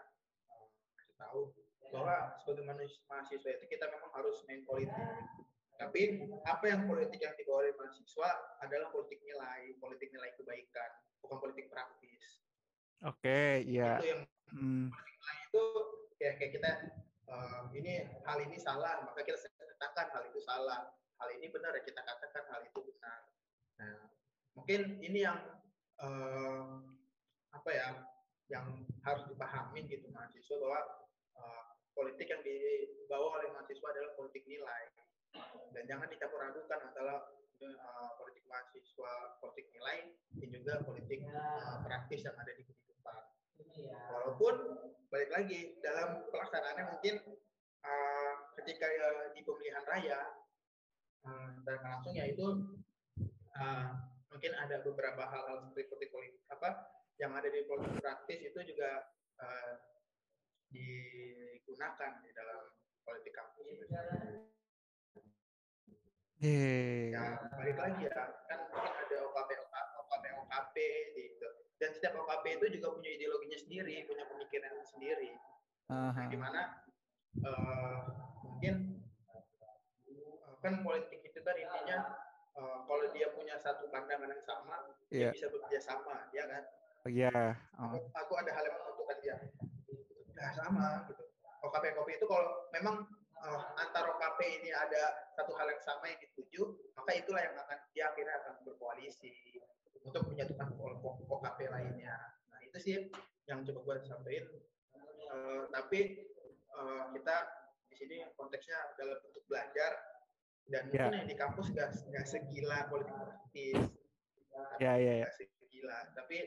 kasih 0.93 1.15
tahu 1.17 1.41
bahwa 1.89 2.37
sebagai 2.41 2.63
mahasiswa 3.09 3.49
itu 3.49 3.65
kita 3.65 3.85
memang 3.89 4.13
harus 4.13 4.45
main 4.45 4.61
politik. 4.65 5.09
Tapi 5.73 6.21
apa 6.45 6.65
yang 6.69 6.85
politik 6.85 7.17
yang 7.17 7.33
dibawa 7.33 7.65
oleh 7.65 7.73
mahasiswa 7.73 8.29
adalah 8.61 8.93
politik 8.93 9.19
nilai, 9.25 9.73
politik 9.81 10.13
nilai 10.13 10.29
kebaikan, 10.37 10.91
bukan 11.25 11.37
politik 11.41 11.73
praktis. 11.73 12.42
Oke, 13.03 13.19
okay, 13.19 13.51
iya. 13.67 13.99
Itu 13.99 14.07
yang 14.15 14.21
hmm. 14.55 14.87
itu 15.51 15.63
kayak 16.15 16.33
kayak 16.39 16.51
kita 16.55 16.71
uh, 17.27 17.67
ini 17.75 18.07
hal 18.23 18.39
ini 18.39 18.55
salah, 18.55 19.03
maka 19.03 19.27
kita 19.27 19.35
katakan 19.83 20.07
hal 20.15 20.23
itu 20.31 20.39
salah 20.39 20.95
hal 21.19 21.29
ini 21.35 21.47
benar 21.51 21.71
ya 21.75 21.83
kita 21.83 21.99
katakan 21.99 22.43
hal 22.51 22.61
itu 22.63 22.79
benar. 22.79 23.19
Nah, 23.79 23.95
mungkin 24.55 25.03
ini 25.03 25.19
yang 25.23 25.39
uh, 25.99 26.79
apa 27.51 27.69
ya 27.71 27.89
yang 28.51 28.87
harus 29.07 29.23
dipahami 29.31 29.87
gitu 29.87 30.07
mahasiswa 30.11 30.55
bahwa 30.59 30.79
uh, 31.39 31.63
politik 31.95 32.27
yang 32.27 32.43
dibawa 32.43 33.39
oleh 33.39 33.51
mahasiswa 33.55 33.87
adalah 33.87 34.11
politik 34.19 34.43
nilai 34.47 34.83
dan 35.73 35.83
jangan 35.89 36.07
dicampur 36.11 36.43
adukan 36.43 36.79
antara 36.91 37.35
uh, 37.63 38.11
politik 38.19 38.43
mahasiswa 38.51 39.11
politik 39.39 39.71
nilai 39.71 40.11
dan 40.39 40.47
juga 40.51 40.73
politik 40.83 41.19
uh, 41.31 41.83
praktis 41.87 42.23
yang 42.27 42.35
ada 42.35 42.51
di. 42.51 42.63
Walaupun 44.13 44.55
balik 45.09 45.29
lagi 45.33 45.77
dalam 45.81 46.25
pelaksanaannya 46.29 46.85
mungkin 46.93 47.15
uh, 47.85 48.33
ketika 48.61 48.85
uh, 48.85 49.25
di 49.33 49.41
pemilihan 49.45 49.85
raya 49.85 50.19
uh, 51.25 51.49
dan 51.65 51.77
langsung 51.85 52.13
yaitu 52.17 52.47
uh, 53.57 53.87
mungkin 54.33 54.53
ada 54.57 54.81
beberapa 54.81 55.29
hal-hal 55.29 55.69
seperti 55.69 56.09
politik 56.09 56.41
apa 56.49 56.89
yang 57.21 57.37
ada 57.37 57.45
di 57.45 57.61
politik 57.69 58.01
praktis 58.01 58.41
itu 58.41 58.59
juga 58.73 59.05
uh, 59.37 59.73
digunakan 60.73 62.11
di 62.25 62.31
dalam 62.33 62.61
politik 63.05 63.33
kampus 63.37 63.65
itu. 63.69 63.85
Hey. 66.43 67.15
Ya, 67.15 67.39
balik 67.55 67.77
lagi 67.79 68.03
ya, 68.03 68.11
kan 68.51 68.59
mungkin 68.67 68.91
ada 68.91 69.15
OKP, 69.31 69.49
OKP, 69.95 70.23
OKP 70.43 70.75
gitu. 71.15 71.32
Dan 71.83 71.91
setiap 71.91 72.15
OKP 72.15 72.63
itu 72.63 72.79
juga 72.79 72.95
punya 72.95 73.11
ideologinya 73.11 73.59
sendiri, 73.59 74.07
punya 74.07 74.23
pemikiran 74.23 74.71
sendiri. 74.87 75.35
Uh 75.91 76.15
-huh. 76.15 76.15
Nah, 76.15 76.27
gimana 76.31 76.61
uh, 77.43 77.99
mungkin 78.47 79.03
kan 80.63 80.79
politik 80.79 81.19
itu 81.27 81.39
kan 81.43 81.55
intinya 81.59 81.97
uh, 82.55 82.87
kalau 82.87 83.05
dia 83.11 83.27
punya 83.35 83.59
satu 83.59 83.91
pandangan 83.91 84.31
yang 84.31 84.43
sama 84.47 84.95
yeah. 85.11 85.11
dia 85.11 85.19
iya. 85.27 85.29
bisa 85.35 85.47
bekerja 85.51 85.79
sama 85.83 86.15
ya 86.31 86.47
kan 86.47 86.63
oh, 87.03 87.11
iya 87.11 87.33
yeah. 87.35 87.51
oh. 87.83 87.91
aku, 87.91 87.99
aku 88.15 88.33
ada 88.39 88.51
hal 88.55 88.63
yang 88.63 88.77
menentukan 88.79 89.17
dia 89.19 89.35
nah 90.39 90.49
sama 90.55 90.85
gitu 91.11 91.23
OKP 91.63 91.83
kopi 91.99 92.11
itu 92.15 92.25
kalau 92.27 92.67
memang 92.71 93.03
uh, 93.43 93.61
antar 93.75 94.07
OKP 94.15 94.39
ini 94.63 94.71
ada 94.71 95.31
satu 95.35 95.51
hal 95.59 95.67
yang 95.67 95.83
sama 95.83 96.07
yang 96.07 96.19
dituju 96.23 96.63
maka 96.95 97.11
itulah 97.11 97.43
yang 97.43 97.55
akan 97.59 97.79
dia 97.91 98.07
akhirnya 98.07 98.35
akan 98.43 98.63
berkoalisi 98.63 99.59
untuk 100.03 100.23
menyatukan 100.29 100.75
kelompok 100.75 101.23
OKP 101.27 101.71
lainnya. 101.71 102.15
Nah 102.51 102.59
itu 102.63 102.77
sih 102.79 102.95
yang 103.47 103.63
coba 103.67 103.79
gue 103.99 104.07
sampaikan 104.07 104.47
uh, 105.33 105.63
tapi 105.71 106.23
uh, 106.75 107.11
kita 107.11 107.35
di 107.91 107.95
sini 107.97 108.17
konteksnya 108.37 108.77
dalam 108.99 109.17
bentuk 109.23 109.43
belajar. 109.49 109.91
Dan 110.63 110.87
yeah. 110.95 111.11
mungkin 111.11 111.19
yang 111.19 111.29
di 111.29 111.37
kampus 111.37 111.67
nggak 111.75 112.23
segila 112.23 112.87
politik 112.87 113.15
praktis. 113.19 113.79
Ya 114.79 114.95
ya 114.95 115.13
ya. 115.23 115.27
Segila. 115.35 115.97
Tapi 116.15 116.37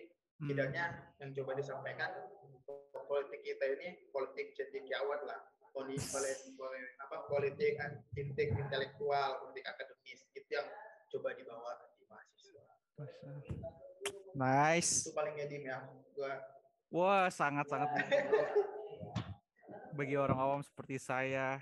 hmm. 0.40 0.48
tidaknya 0.48 0.84
yang 1.20 1.30
coba 1.36 1.52
disampaikan 1.54 2.10
politik 3.06 3.44
kita 3.44 3.64
ini 3.76 4.08
politik 4.10 4.56
cendekiawan 4.56 5.20
lah. 5.28 5.40
Politik 5.76 6.56
boleh 6.56 6.96
apa 7.04 7.28
politik 7.28 7.76
intik 8.16 8.48
intelektual 8.56 9.44
politik 9.44 9.68
akademis. 9.68 10.24
Itu 10.32 10.48
yang 10.48 10.68
coba 11.12 11.36
dibawa 11.36 11.72
nice 14.36 15.08
itu 15.08 15.12
paling 15.16 15.34
edim 15.36 15.64
ya 15.68 15.84
gua 16.16 16.32
wah 16.92 17.26
sangat 17.28 17.66
sangat 17.68 17.88
bagi 19.96 20.16
orang 20.16 20.38
awam 20.38 20.60
seperti 20.60 21.00
saya 21.00 21.60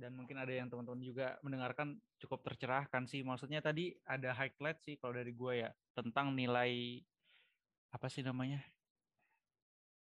dan 0.00 0.16
mungkin 0.16 0.38
ada 0.38 0.48
yang 0.48 0.70
teman-teman 0.70 1.02
juga 1.02 1.36
mendengarkan 1.44 1.98
cukup 2.22 2.40
tercerahkan 2.46 3.04
sih. 3.04 3.20
Maksudnya 3.20 3.60
tadi 3.60 3.92
ada 4.08 4.32
highlight 4.32 4.80
sih 4.80 4.96
kalau 4.96 5.12
dari 5.12 5.36
gue 5.36 5.66
ya 5.66 5.70
tentang 5.92 6.32
nilai 6.32 7.02
apa 7.92 8.06
sih 8.08 8.24
namanya? 8.24 8.64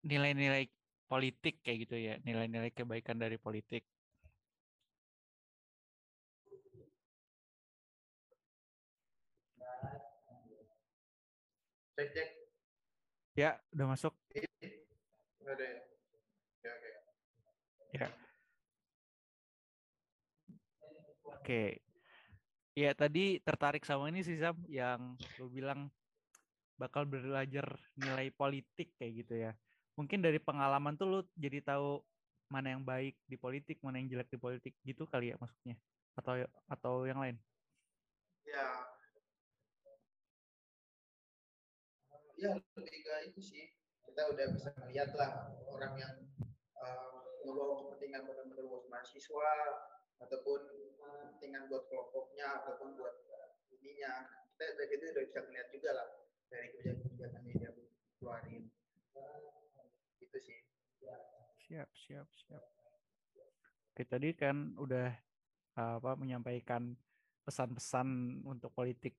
Nilai-nilai 0.02 0.66
politik 1.06 1.62
kayak 1.62 1.78
gitu 1.86 1.96
ya, 1.98 2.14
nilai-nilai 2.26 2.74
kebaikan 2.74 3.14
dari 3.14 3.38
politik. 3.38 3.86
Cek 11.96 12.12
cek. 12.12 12.28
Ya, 13.40 13.56
udah 13.72 13.86
masuk. 13.96 14.12
Ada 15.40 15.64
ya. 15.64 15.80
Ya, 16.60 16.70
oke. 16.76 16.90
Ya. 17.96 18.08
Oke. 21.24 21.62
Ya 22.76 22.92
tadi 22.92 23.40
tertarik 23.40 23.88
sama 23.88 24.12
ini 24.12 24.20
sih 24.20 24.36
Sam 24.36 24.60
yang 24.68 25.16
lu 25.40 25.48
bilang 25.48 25.88
bakal 26.76 27.08
belajar 27.08 27.64
nilai 27.96 28.28
politik 28.28 28.92
kayak 29.00 29.12
gitu 29.24 29.34
ya. 29.40 29.56
Mungkin 29.96 30.20
dari 30.20 30.36
pengalaman 30.36 31.00
tuh 31.00 31.08
lu 31.08 31.20
jadi 31.32 31.64
tahu 31.64 32.04
mana 32.52 32.76
yang 32.76 32.84
baik 32.84 33.16
di 33.24 33.40
politik, 33.40 33.80
mana 33.80 33.96
yang 34.04 34.12
jelek 34.12 34.28
di 34.28 34.36
politik 34.36 34.76
gitu 34.84 35.08
kali 35.08 35.32
ya 35.32 35.40
maksudnya 35.40 35.80
atau 36.12 36.44
atau 36.68 37.08
yang 37.08 37.24
lain? 37.24 37.40
Ya, 38.44 38.84
ya 42.36 42.52
lebih 42.56 43.00
ke 43.02 43.14
itu 43.32 43.40
sih. 43.40 43.64
Kita 44.06 44.32
udah 44.32 44.46
bisa 44.54 44.70
melihat 44.84 45.12
lah 45.16 45.52
orang 45.68 45.94
yang 45.98 46.14
uh, 46.78 47.24
membawa 47.44 47.84
kepentingan 47.84 48.24
benar-benar 48.24 48.64
buat 48.64 48.84
mahasiswa 48.88 49.50
ataupun 50.20 50.60
kepentingan 50.96 51.68
buat 51.68 51.84
kelompoknya 51.90 52.62
ataupun 52.62 52.96
buat 52.96 53.14
ininya. 53.72 54.28
Kita 54.56 54.64
dari 54.76 54.94
itu 54.96 55.04
udah 55.12 55.24
bisa 55.28 55.40
melihat 55.48 55.68
juga 55.68 55.90
lah 55.92 56.08
dari 56.48 56.66
kebijakan-kebijakan 56.72 57.42
yang 57.44 57.56
dia 57.60 57.70
keluarin. 58.20 58.64
Itu 60.22 60.38
sih. 60.40 60.60
Siap 61.66 61.90
siap 61.92 62.28
siap. 62.30 62.62
Oke 63.90 64.04
tadi 64.04 64.36
kan 64.36 64.76
udah 64.78 65.08
apa 65.76 66.16
menyampaikan 66.16 66.96
pesan-pesan 67.44 68.40
untuk 68.48 68.72
politik 68.72 69.18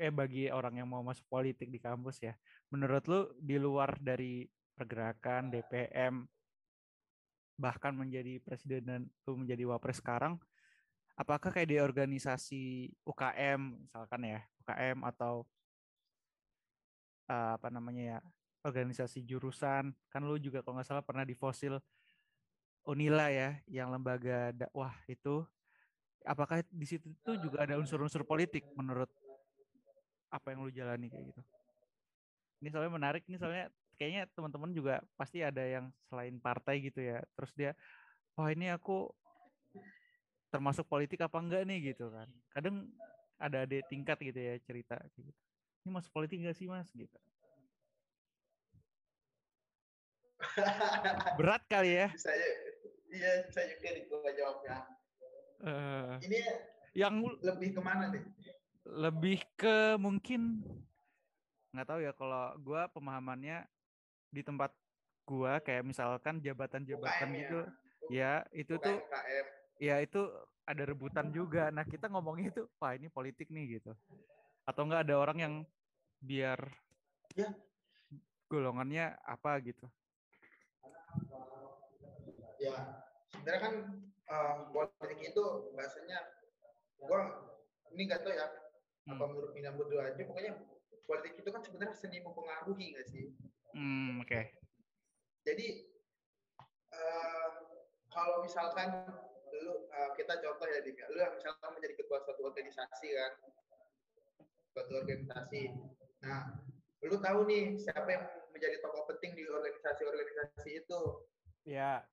eh 0.00 0.08
bagi 0.08 0.48
orang 0.48 0.80
yang 0.80 0.88
mau 0.88 1.04
masuk 1.04 1.28
politik 1.28 1.68
di 1.68 1.76
kampus 1.76 2.24
ya 2.24 2.32
menurut 2.72 3.04
lu 3.04 3.20
di 3.36 3.60
luar 3.60 4.00
dari 4.00 4.48
pergerakan 4.72 5.52
DPM 5.52 6.24
bahkan 7.60 7.92
menjadi 7.92 8.40
presiden 8.40 8.82
dan 8.88 9.00
lu 9.28 9.36
menjadi 9.36 9.68
wapres 9.68 10.00
sekarang 10.00 10.40
apakah 11.20 11.52
kayak 11.52 11.68
di 11.68 11.76
organisasi 11.76 12.88
UKM 13.04 13.84
misalkan 13.84 14.20
ya 14.24 14.40
UKM 14.64 15.04
atau 15.04 15.44
uh, 17.28 17.60
apa 17.60 17.68
namanya 17.68 18.16
ya 18.16 18.18
organisasi 18.64 19.28
jurusan 19.28 19.92
kan 20.08 20.20
lu 20.24 20.40
juga 20.40 20.64
kalau 20.64 20.80
nggak 20.80 20.88
salah 20.88 21.04
pernah 21.04 21.28
di 21.28 21.36
fosil 21.36 21.76
Unila 22.88 23.28
ya 23.28 23.60
yang 23.68 23.92
lembaga 23.92 24.56
dakwah 24.56 24.96
itu 25.04 25.44
apakah 26.24 26.64
di 26.72 26.86
situ 26.88 27.12
tuh 27.20 27.36
juga 27.36 27.68
ada 27.68 27.76
unsur-unsur 27.76 28.24
politik 28.24 28.64
menurut 28.72 29.12
apa 30.30 30.46
yang 30.54 30.62
lu 30.62 30.70
jalani 30.70 31.10
kayak 31.10 31.34
gitu. 31.34 31.42
Ini 32.62 32.68
soalnya 32.70 32.92
menarik 32.94 33.22
ini 33.26 33.36
soalnya 33.36 33.66
kayaknya 33.98 34.30
teman-teman 34.32 34.70
juga 34.72 35.02
pasti 35.18 35.42
ada 35.42 35.60
yang 35.60 35.90
selain 36.08 36.38
partai 36.38 36.80
gitu 36.80 37.02
ya. 37.02 37.20
Terus 37.36 37.52
dia 37.58 37.70
wah 38.38 38.46
oh, 38.46 38.50
ini 38.50 38.70
aku 38.70 39.10
termasuk 40.50 40.86
politik 40.86 41.20
apa 41.20 41.36
enggak 41.42 41.66
nih? 41.66 41.92
gitu 41.92 42.08
kan. 42.08 42.30
Kadang 42.54 42.88
ada 43.36 43.66
ada 43.66 43.76
tingkat 43.90 44.16
gitu 44.22 44.38
ya 44.38 44.54
cerita 44.62 44.96
gitu. 45.18 45.30
Ini 45.84 45.90
masuk 45.90 46.10
politik 46.14 46.40
enggak 46.40 46.56
sih 46.56 46.70
mas? 46.70 46.88
gitu. 46.94 47.18
Berat 51.38 51.62
kali 51.68 52.00
ya? 52.00 52.08
Saya, 52.16 52.48
iya 53.12 53.44
saya 53.52 53.76
juga 53.76 54.30
jawabnya. 54.32 54.76
Uh, 55.60 56.16
ini 56.24 56.40
yang 56.96 57.20
lebih 57.44 57.76
ke 57.76 57.80
mana 57.84 58.08
nih? 58.08 58.24
Lebih 58.90 59.46
ke 59.54 59.94
mungkin 59.96 60.66
nggak 61.70 61.86
tahu 61.86 62.00
ya 62.02 62.10
kalau 62.10 62.50
gue 62.58 62.82
pemahamannya 62.90 63.62
di 64.34 64.42
tempat 64.42 64.74
gue 65.22 65.52
kayak 65.62 65.86
misalkan 65.86 66.42
jabatan-jabatan 66.42 67.28
gitu. 67.38 67.60
Ya, 68.10 68.42
ya 68.42 68.58
itu 68.58 68.74
tuh 68.82 68.98
UKM. 68.98 69.46
ya 69.78 69.94
itu 70.02 70.20
ada 70.66 70.82
rebutan 70.82 71.30
juga. 71.30 71.70
Nah 71.70 71.86
kita 71.86 72.10
ngomongnya 72.10 72.50
itu 72.50 72.62
wah 72.82 72.92
ini 72.98 73.06
politik 73.06 73.46
nih 73.54 73.78
gitu. 73.78 73.94
Atau 74.66 74.86
enggak 74.86 75.06
ada 75.06 75.14
orang 75.14 75.38
yang 75.38 75.54
biar 76.18 76.58
ya. 77.38 77.54
golongannya 78.50 79.14
apa 79.22 79.62
gitu. 79.62 79.86
Ya 82.58 83.06
sebenarnya 83.30 83.60
kan 83.62 83.74
uh, 84.26 84.54
politik 84.74 85.32
itu 85.32 85.44
bahasanya 85.78 86.18
gua 87.00 87.20
ini 87.94 88.04
gak 88.06 88.22
tau 88.22 88.34
ya 88.34 88.46
hmm. 89.10 89.18
apa 89.18 89.24
menurut 89.26 89.50
Mina 89.52 89.74
berdua 89.74 90.14
aja 90.14 90.22
pokoknya 90.22 90.54
politik 91.04 91.42
itu 91.42 91.50
kan 91.50 91.62
sebenarnya 91.66 91.96
seni 91.98 92.22
mempengaruhi 92.22 92.94
gak 92.94 93.06
sih? 93.10 93.34
Hmm, 93.74 94.22
oke. 94.22 94.30
Okay. 94.30 94.44
jadi 95.46 95.66
uh, 96.94 97.48
kalau 98.10 98.42
misalkan 98.46 99.08
lu 99.50 99.90
uh, 99.90 100.10
kita 100.14 100.38
contoh 100.38 100.66
ya 100.70 100.80
di 100.86 100.94
lu 100.94 101.18
misalkan 101.34 101.70
menjadi 101.74 101.94
ketua 101.98 102.22
suatu 102.22 102.42
organisasi 102.46 103.08
kan? 103.14 103.32
Suatu 104.70 104.92
organisasi. 105.02 105.62
Nah 106.22 106.54
lu 107.02 107.16
tahu 107.18 107.48
nih 107.48 107.74
siapa 107.80 108.06
yang 108.06 108.24
menjadi 108.54 108.76
tokoh 108.84 109.08
penting 109.10 109.34
di 109.34 109.48
organisasi-organisasi 109.48 110.70
itu? 110.84 111.02
Ya. 111.66 112.04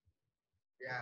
Ya 0.77 0.97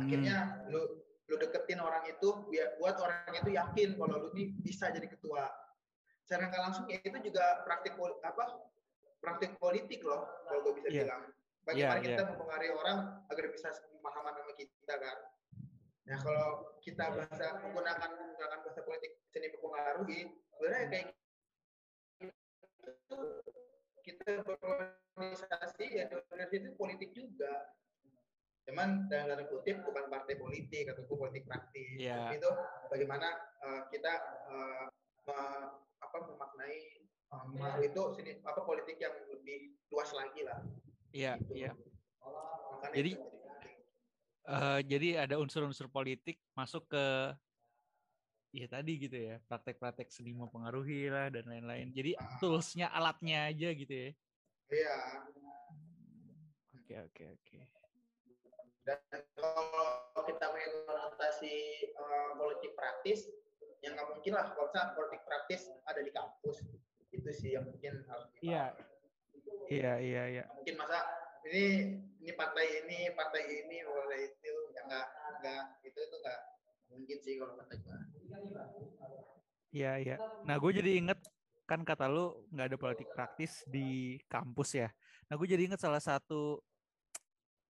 akhirnya 0.00 0.64
hmm. 0.64 0.72
lu 0.72 0.82
lu 1.30 1.38
deketin 1.38 1.78
orang 1.78 2.02
itu 2.10 2.28
biar 2.50 2.74
buat 2.82 2.98
orang 2.98 3.30
itu 3.38 3.54
yakin 3.54 3.94
kalau 3.94 4.18
lu 4.18 4.28
nih 4.34 4.50
bisa 4.66 4.90
jadi 4.90 5.06
ketua. 5.06 5.46
Secara 6.26 6.50
nggak 6.50 6.62
langsung 6.66 6.84
ya 6.90 6.98
itu 6.98 7.18
juga 7.30 7.62
praktik 7.62 7.94
apa 8.26 8.66
praktik 9.22 9.54
politik 9.62 10.02
loh 10.02 10.26
kalau 10.42 10.66
gue 10.66 10.82
bisa 10.82 10.90
yeah. 10.90 11.06
bilang. 11.06 11.22
Bagaimana 11.62 12.00
yeah, 12.02 12.06
kita 12.10 12.22
yeah. 12.26 12.30
mempengaruhi 12.34 12.72
orang 12.74 12.98
agar 13.30 13.44
bisa 13.54 13.68
pemahaman 13.94 14.32
sama 14.34 14.52
kita 14.58 14.94
kan? 14.98 15.16
Nah 16.10 16.18
kalau 16.18 16.48
kita 16.82 17.04
bahasa 17.14 17.46
menggunakan 17.62 18.10
menggunakan 18.10 18.58
bahasa 18.66 18.80
politik 18.82 19.12
seni 19.30 19.46
mempengaruhi 19.54 20.20
sebenarnya 20.50 20.86
kayak 20.90 21.04
gitu. 22.82 23.18
Kita 24.00 24.42
berorganisasi 24.42 25.86
ya 25.94 26.10
organisasi 26.10 26.54
itu 26.58 26.70
politik 26.74 27.14
juga 27.14 27.70
Cuman 28.68 29.08
dalam 29.10 29.34
tanda 29.34 29.44
kutip 29.48 29.82
bukan 29.82 30.04
partai 30.12 30.34
politik 30.36 30.90
atau 30.92 31.02
politik 31.08 31.48
praktis. 31.48 31.96
Yeah. 31.96 32.28
Tapi 32.28 32.38
itu 32.38 32.50
bagaimana 32.92 33.28
uh, 33.64 33.82
kita 33.88 34.12
uh, 34.46 34.84
me, 35.26 35.38
apa 36.00 36.16
memaknai 36.28 36.78
uh, 37.32 37.78
itu 37.82 38.02
sini 38.14 38.38
apa 38.44 38.60
politik 38.62 39.00
yang 39.00 39.14
lebih 39.32 39.74
luas 39.90 40.10
lagi 40.12 40.40
lah. 40.44 40.60
Iya, 41.10 41.40
gitu. 41.42 41.52
iya. 41.56 41.72
Jadi 42.94 43.12
uh, 44.46 44.80
jadi 44.82 45.08
ada 45.26 45.36
unsur-unsur 45.38 45.90
politik 45.90 46.38
masuk 46.54 46.86
ke 46.90 47.04
ya 48.50 48.66
tadi 48.66 48.98
gitu 48.98 49.14
ya 49.14 49.38
praktek-praktek 49.46 50.10
seni 50.10 50.34
mempengaruhi 50.34 51.06
lah 51.06 51.30
dan 51.30 51.46
lain-lain 51.46 51.94
jadi 51.94 52.18
uh, 52.18 52.38
toolsnya 52.42 52.90
alatnya 52.90 53.46
aja 53.46 53.70
gitu 53.70 53.94
ya 53.94 54.10
iya 54.74 54.96
oke 56.74 56.94
oke 56.98 57.24
oke 57.30 57.79
dan 58.90 59.22
kalau 59.38 60.24
kita 60.26 60.46
mengimplementasi 60.50 61.54
uh, 61.94 62.30
politik 62.34 62.72
praktis, 62.74 63.30
yang 63.80 63.94
nggak 63.94 64.08
mungkin 64.10 64.32
lah 64.34 64.50
kalau 64.52 64.68
politik 64.98 65.22
praktis 65.24 65.70
ada 65.86 66.00
di 66.02 66.10
kampus. 66.10 66.64
Itu 67.10 67.30
sih 67.34 67.54
yang 67.54 67.66
mungkin 67.66 68.02
harus 68.06 68.26
Iya. 68.42 68.74
Iya, 69.70 69.92
iya, 70.02 70.22
iya. 70.26 70.44
Mungkin 70.50 70.74
masa 70.78 70.98
ini 71.46 71.94
ini 72.20 72.32
partai 72.34 72.66
ini, 72.84 72.98
partai 73.14 73.42
ini, 73.46 73.76
partai 73.86 74.18
itu, 74.34 74.54
yang 74.74 74.86
nggak 74.90 75.06
nggak 75.40 75.62
itu 75.86 75.98
itu 75.98 76.16
nggak 76.20 76.40
mungkin 76.90 77.16
sih 77.22 77.34
kalau 77.38 77.54
kata 77.54 77.74
gue. 77.78 77.98
Iya, 79.70 79.92
iya. 80.02 80.16
Nah, 80.42 80.58
gue 80.58 80.70
jadi 80.74 80.90
inget 80.98 81.20
kan 81.70 81.86
kata 81.86 82.10
lu 82.10 82.34
nggak 82.50 82.66
ada 82.74 82.78
politik 82.78 83.08
praktis 83.14 83.62
di 83.70 84.18
kampus 84.26 84.74
ya. 84.74 84.90
Nah, 85.30 85.38
gue 85.38 85.46
jadi 85.46 85.70
inget 85.70 85.78
salah 85.78 86.02
satu 86.02 86.58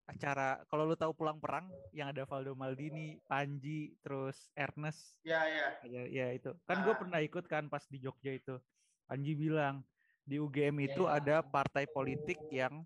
acara 0.10 0.57
kalau 0.68 0.89
lu 0.89 0.97
tahu 0.97 1.14
pulang 1.14 1.38
perang 1.38 1.70
yang 1.93 2.10
ada 2.10 2.26
Valdo 2.26 2.57
Maldini, 2.57 3.22
Panji, 3.30 3.93
terus 4.01 4.49
Ernest. 4.57 5.14
Iya, 5.22 5.41
iya. 5.45 5.68
Ya, 5.86 6.03
ya 6.10 6.26
itu. 6.34 6.49
Kan 6.66 6.82
ah. 6.82 6.84
gue 6.89 6.93
pernah 6.97 7.20
ikut 7.22 7.45
kan 7.45 7.70
pas 7.70 7.86
di 7.86 8.01
Jogja 8.01 8.34
itu. 8.34 8.57
Panji 9.05 9.38
bilang 9.38 9.86
di 10.26 10.38
UGM 10.41 10.86
itu 10.86 11.05
ya, 11.05 11.18
ya. 11.18 11.18
ada 11.22 11.36
partai 11.41 11.86
politik 11.89 12.38
yang 12.49 12.86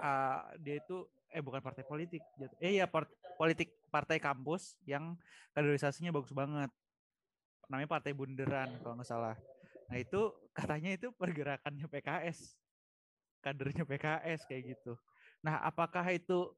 uh, 0.00 0.40
dia 0.60 0.80
itu 0.80 1.04
eh 1.34 1.42
bukan 1.42 1.60
partai 1.60 1.82
politik 1.84 2.22
eh 2.62 2.78
ya 2.78 2.86
part, 2.86 3.10
politik 3.36 3.74
partai 3.90 4.22
kampus 4.22 4.78
yang 4.86 5.18
kaderisasinya 5.52 6.14
bagus 6.14 6.30
banget 6.30 6.70
namanya 7.68 7.90
partai 7.90 8.14
bunderan 8.14 8.70
kalau 8.80 8.96
nggak 8.96 9.08
salah 9.08 9.36
nah 9.90 9.98
itu 9.98 10.32
katanya 10.56 10.94
itu 10.96 11.10
pergerakannya 11.12 11.84
PKS 11.90 12.54
kadernya 13.44 13.84
PKS 13.84 14.48
kayak 14.48 14.72
gitu. 14.72 14.96
Nah, 15.44 15.60
apakah 15.60 16.08
itu 16.08 16.56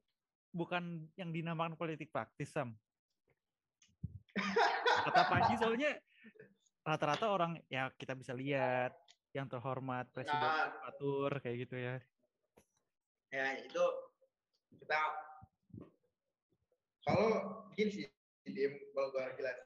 bukan 0.55 1.03
yang 1.19 1.35
dinamakan 1.35 1.75
politik 1.75 2.15
praktis, 2.15 2.55
Sam? 2.55 2.79
Kata 5.11 5.23
Panji 5.27 5.59
soalnya 5.59 5.91
rata-rata 6.87 7.27
orang 7.27 7.59
ya 7.67 7.91
kita 7.99 8.15
bisa 8.15 8.31
lihat 8.31 8.95
yang 9.35 9.51
terhormat 9.51 10.07
presiden 10.15 10.39
nah, 10.39 10.71
atur 10.87 11.43
kayak 11.43 11.67
gitu 11.67 11.77
ya. 11.77 11.97
Ya, 13.35 13.59
itu 13.59 13.85
kita 14.79 15.01
kalau 17.03 17.29
gini 17.75 17.91
sih 17.91 18.07
di 18.47 18.63
kalau 18.95 19.11
gue 19.11 19.25
jelas. 19.35 19.59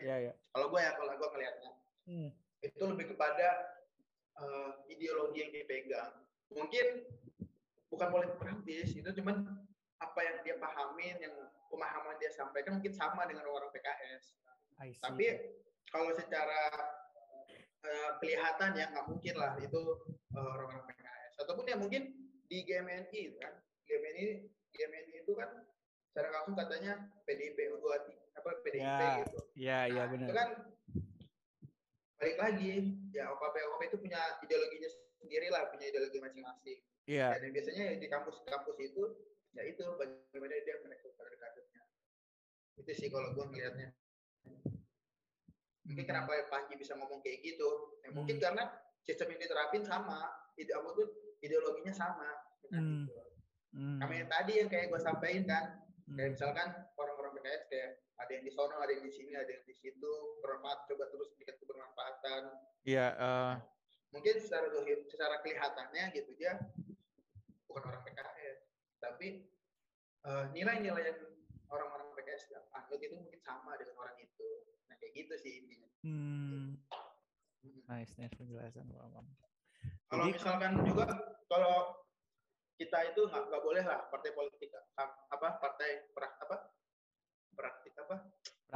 Iya, 0.00 0.16
ya. 0.30 0.32
Kalau 0.56 0.72
gue 0.72 0.80
ya 0.80 0.92
kalau 0.96 1.12
gue 1.12 1.28
ngelihatnya 1.28 1.72
hmm. 2.08 2.30
itu 2.64 2.82
lebih 2.82 3.06
kepada 3.14 3.48
uh, 4.40 4.82
ideologi 4.88 5.44
yang 5.44 5.52
dipegang 5.52 6.10
mungkin 6.56 6.86
bukan 7.92 8.08
politik 8.08 8.36
praktis 8.40 8.96
itu 8.96 9.10
cuman 9.20 9.44
apa 10.00 10.20
yang 10.24 10.36
dia 10.42 10.56
pahamin 10.58 11.16
yang 11.20 11.34
pemahaman 11.68 12.16
dia 12.18 12.32
sampaikan 12.32 12.80
mungkin 12.80 12.92
sama 12.92 13.28
dengan 13.28 13.46
orang 13.48 13.70
PKS 13.70 14.36
tapi 14.98 15.26
kalau 15.92 16.10
secara 16.16 16.72
uh, 17.86 18.10
kelihatan 18.18 18.74
ya 18.74 18.90
nggak 18.90 19.06
mungkin 19.06 19.34
lah 19.38 19.54
itu 19.60 19.80
uh, 20.34 20.48
orang-orang 20.58 20.84
PKS 20.90 21.34
ataupun 21.44 21.64
ya 21.68 21.76
mungkin 21.78 22.02
di 22.48 22.64
GMNI 22.66 23.20
itu 23.32 23.36
kan 23.38 23.54
GMNI 23.86 24.24
GMNI 24.72 25.14
itu 25.22 25.32
kan 25.36 25.48
secara 26.12 26.28
langsung 26.28 26.56
katanya 26.56 27.08
PDIP 27.24 27.56
dua 27.80 27.96
apa 28.36 28.48
PDIP 28.64 28.84
ya, 28.84 29.24
gitu. 29.24 29.38
Iya 29.56 29.78
iya 29.88 30.02
nah, 30.04 30.10
benar. 30.12 30.28
Itu 30.28 30.34
kan 30.36 30.50
balik 32.20 32.38
lagi 32.38 32.72
ya 33.10 33.32
OKP 33.32 33.56
OKP 33.56 33.82
itu 33.88 33.98
punya 33.98 34.20
ideologinya 34.44 34.90
sendiri 35.22 35.48
lah 35.48 35.70
punya 35.70 35.86
ideologi 35.88 36.18
masing-masing. 36.18 36.78
Iya. 37.06 37.38
Dan 37.38 37.50
biasanya 37.54 37.86
di 37.98 38.06
kampus-kampus 38.10 38.76
itu 38.82 39.02
ya 39.52 39.62
itu 39.68 39.82
bagaimana 39.96 40.54
dia 40.66 40.76
merekrut 40.82 41.14
kader-kadernya. 41.14 41.82
Itu 42.82 42.90
sih 42.92 43.08
kalau 43.08 43.30
gue 43.34 43.44
ngelihatnya. 43.46 43.88
Mungkin 45.82 46.04
hmm. 46.06 46.10
kenapa 46.10 46.30
Panji 46.48 46.74
bisa 46.78 46.94
ngomong 46.94 47.20
kayak 47.20 47.42
gitu? 47.42 47.98
Ya, 48.06 48.10
mungkin 48.14 48.38
hmm. 48.38 48.44
karena 48.44 48.64
sistem 49.02 49.34
yang 49.34 49.40
diterapin 49.42 49.82
sama, 49.82 50.30
ide 50.54 50.72
apa 50.74 50.88
tuh 50.94 51.08
ideologinya 51.42 51.94
sama. 51.94 52.30
Hmm. 52.70 53.10
Hmm. 53.72 53.98
Kami 53.98 54.22
yang 54.22 54.30
tadi 54.30 54.52
yang 54.62 54.68
kayak 54.70 54.94
gue 54.94 55.00
sampaikan 55.02 55.44
kan, 55.48 55.64
hmm. 56.06 56.16
kayak 56.16 56.30
misalkan 56.38 56.68
orang-orang 56.94 57.32
PKS 57.40 57.62
kayak 57.66 57.90
ada 58.22 58.30
yang 58.30 58.44
di 58.46 58.52
sono, 58.54 58.76
ada 58.78 58.92
yang 58.94 59.04
di 59.04 59.12
sini, 59.12 59.32
ada 59.34 59.50
yang 59.50 59.64
di 59.66 59.74
situ, 59.74 60.12
bermanfaat 60.44 60.86
coba 60.86 61.04
terus 61.10 61.34
bikin 61.34 61.56
kebermanfaatan. 61.58 62.42
Iya. 62.86 63.06
Uh... 63.18 63.54
Mungkin 64.12 64.34
secara 64.38 64.68
secara 65.08 65.40
kelihatannya 65.40 66.04
gitu 66.12 66.30
dia 66.36 66.60
bukan 67.64 67.88
orang 67.88 68.04
PKS, 68.04 68.58
tapi 69.00 69.48
uh, 70.28 70.52
nilai-nilai 70.52 71.08
yang 71.08 71.20
orang-orang 71.72 72.12
PKS 72.12 72.52
anut 72.76 73.00
itu 73.00 73.16
mungkin 73.16 73.40
sama 73.40 73.72
dengan 73.80 73.96
orang 73.96 74.16
itu. 74.20 74.48
Nah 74.92 74.94
kayak 75.00 75.12
gitu 75.16 75.34
sih 75.40 75.52
intinya. 75.64 75.88
Hmm. 76.04 76.76
Nice, 77.88 78.12
nice 78.20 78.36
penjelasan 78.36 78.88
Pak 78.88 79.24
Kalau 80.12 80.24
misalkan 80.28 80.72
juga 80.84 81.08
kalau 81.48 82.02
kita 82.76 82.98
itu 83.14 83.20
nggak 83.28 83.44
nggak 83.48 83.62
boleh 83.62 83.82
lah 83.84 84.00
partai 84.10 84.32
politik 84.34 84.74
apa 84.96 85.48
partai 85.60 86.08
pra, 86.10 86.28
apa 86.40 86.56
praktik 87.54 87.94
apa 88.00 88.16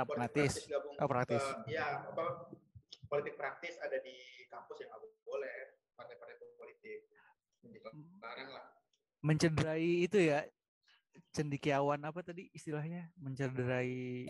praktis 0.04 0.52
gabung 0.68 0.94
oh, 0.94 1.08
praktis 1.08 1.42
uh, 1.42 1.64
ya 1.66 2.06
apa 2.06 2.52
politik 3.10 3.34
praktis 3.34 3.74
ada 3.82 3.98
di 4.04 4.14
kampus 4.50 4.76
yang 4.82 4.90
nggak 4.94 5.02
boleh 5.26 5.56
partai-partai 5.96 6.34
politik. 6.58 6.98
Larang 8.22 8.50
lah. 8.54 8.66
Mencederai 9.24 10.06
itu 10.06 10.18
ya 10.22 10.46
cendikiawan 11.34 12.00
apa 12.06 12.22
tadi 12.22 12.48
istilahnya? 12.54 13.10
Mencederai 13.18 14.28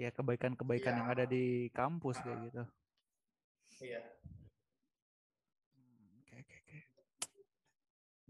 ya 0.00 0.08
kebaikan-kebaikan 0.12 0.96
ya. 0.96 0.98
yang 1.04 1.08
ada 1.12 1.24
di 1.28 1.68
kampus 1.72 2.20
kayak 2.24 2.38
gitu. 2.48 2.62
Iya. 3.80 4.00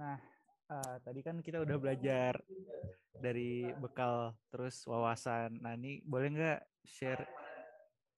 Nah, 0.00 0.16
uh, 0.72 0.96
tadi 1.04 1.20
kan 1.20 1.44
kita 1.44 1.60
udah 1.60 1.76
belajar 1.76 2.40
dari 3.20 3.68
bekal 3.76 4.32
terus 4.48 4.80
wawasan. 4.88 5.60
Nah, 5.60 5.76
ini 5.76 6.00
boleh 6.08 6.32
nggak 6.32 6.60
share? 6.88 7.28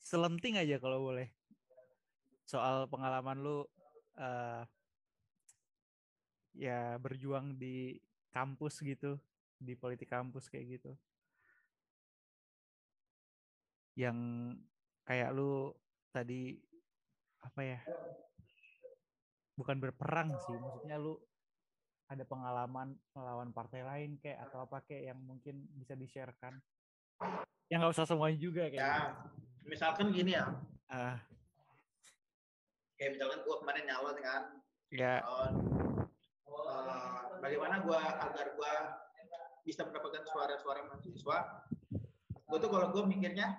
Selenting 0.02 0.58
aja 0.58 0.78
kalau 0.82 1.10
boleh 1.10 1.30
soal 2.52 2.84
pengalaman 2.84 3.40
lu 3.40 3.64
uh, 4.20 4.60
ya 6.52 7.00
berjuang 7.00 7.56
di 7.56 7.96
kampus 8.28 8.84
gitu, 8.84 9.16
di 9.56 9.72
politik 9.72 10.12
kampus 10.12 10.52
kayak 10.52 10.76
gitu. 10.76 10.92
Yang 13.96 14.18
kayak 15.08 15.32
lu 15.32 15.72
tadi 16.12 16.60
apa 17.40 17.60
ya? 17.64 17.80
Bukan 19.56 19.80
berperang 19.80 20.36
sih, 20.44 20.56
maksudnya 20.60 21.00
lu 21.00 21.16
ada 22.12 22.28
pengalaman 22.28 22.92
melawan 23.16 23.56
partai 23.56 23.80
lain 23.80 24.20
kayak 24.20 24.44
atau 24.48 24.68
apa 24.68 24.84
kayak 24.84 25.16
yang 25.16 25.20
mungkin 25.24 25.64
bisa 25.72 25.96
di-sharekan? 25.96 26.60
Yang 27.72 27.78
nggak 27.80 27.94
usah 27.96 28.04
semuanya 28.04 28.36
juga 28.36 28.68
kayak. 28.68 28.84
Ya, 28.84 28.96
misalkan 29.64 30.12
gini 30.12 30.36
ya. 30.36 30.52
Uh. 30.92 31.31
Kayak 33.02 33.18
misalkan 33.18 33.42
gue 33.42 33.56
kemarin 33.58 33.84
nyalon 33.90 34.16
kan. 34.22 34.42
Ya. 34.94 35.14
Uh, 35.26 35.50
bagaimana 37.42 37.82
gue 37.82 37.98
agar 37.98 38.46
gue 38.54 38.72
bisa 39.66 39.82
mendapatkan 39.82 40.22
suara-suara 40.30 40.86
mahasiswa? 40.86 41.66
Gue 42.46 42.58
tuh 42.62 42.70
kalau 42.70 42.94
gue 42.94 43.02
mikirnya 43.02 43.58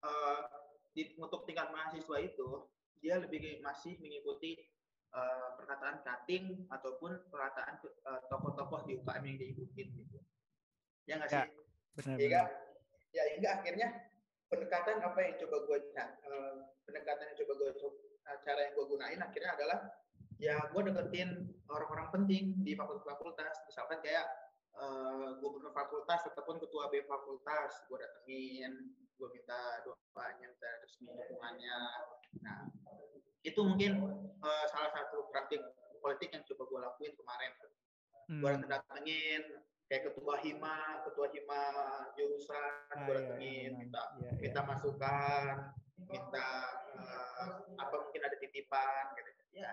uh, 0.00 0.48
di, 0.96 1.12
untuk 1.20 1.44
tingkat 1.44 1.68
mahasiswa 1.68 2.16
itu 2.16 2.64
dia 3.04 3.20
lebih 3.20 3.60
masih 3.60 4.00
mengikuti 4.00 4.56
uh, 5.12 5.52
perkataan 5.60 6.00
cutting 6.00 6.64
ataupun 6.72 7.28
perkataan 7.28 7.76
uh, 8.08 8.24
tokoh-tokoh 8.32 8.88
di 8.88 8.96
UKM 9.04 9.24
yang 9.28 9.36
diikutin 9.36 9.88
gitu. 10.00 10.18
Ya 11.04 11.20
nggak 11.20 11.28
sih? 11.28 11.44
benar, 11.92 12.16
ya 12.16 12.28
kan? 12.32 12.46
Ya 13.12 13.22
hingga 13.36 13.48
akhirnya 13.60 13.88
pendekatan 14.52 15.00
apa 15.00 15.18
yang 15.24 15.34
coba 15.40 15.56
gue 15.64 15.78
uh, 15.96 16.54
pendekatan 16.84 17.24
yang 17.32 17.38
coba 17.40 17.52
gue 17.56 17.70
cara 18.44 18.60
yang 18.68 18.72
gue 18.76 18.86
gunain 18.86 19.20
akhirnya 19.24 19.52
adalah 19.56 19.78
ya 20.36 20.60
gue 20.68 20.82
deketin 20.92 21.48
orang-orang 21.72 22.08
penting 22.12 22.60
di 22.60 22.76
fakultas-fakultas. 22.76 23.64
Misalkan 23.64 24.04
kayak 24.04 24.28
uh, 24.76 25.40
gubernur 25.40 25.72
fakultas 25.72 26.20
ataupun 26.28 26.60
ketua 26.60 26.92
B 26.92 27.00
fakultas 27.08 27.80
gue 27.88 27.96
datengin 27.96 28.92
gue 29.16 29.28
minta 29.32 29.86
doanya 29.88 30.46
minta 30.52 30.70
resmi 30.84 31.08
dukungannya. 31.08 31.78
Nah 32.44 32.68
itu 33.40 33.60
mungkin 33.64 33.92
uh, 34.44 34.64
salah 34.68 34.92
satu 34.92 35.32
praktik 35.32 35.64
politik 36.04 36.28
yang 36.36 36.44
coba 36.44 36.62
gue 36.68 36.80
lakuin 36.84 37.14
kemarin. 37.16 37.52
Hmm. 38.22 38.38
gue 38.38 38.52
datengin 38.70 39.42
kayak 39.90 40.02
ketua 40.12 40.34
hima 40.42 41.04
ketua 41.08 41.26
hima 41.32 41.62
jurusan 42.16 42.72
ah, 42.90 42.96
gue 43.06 43.14
iya, 43.14 43.20
datengin 43.22 43.70
iya, 43.72 43.78
minta 43.78 44.02
iya, 44.18 44.30
iya. 44.30 44.40
minta 44.40 44.60
masukan 44.64 45.54
minta 46.08 46.48
uh, 46.98 47.48
apa 47.78 47.94
mungkin 48.02 48.22
ada 48.24 48.36
titipan 48.40 49.04
gitu 49.18 49.30
ya 49.52 49.72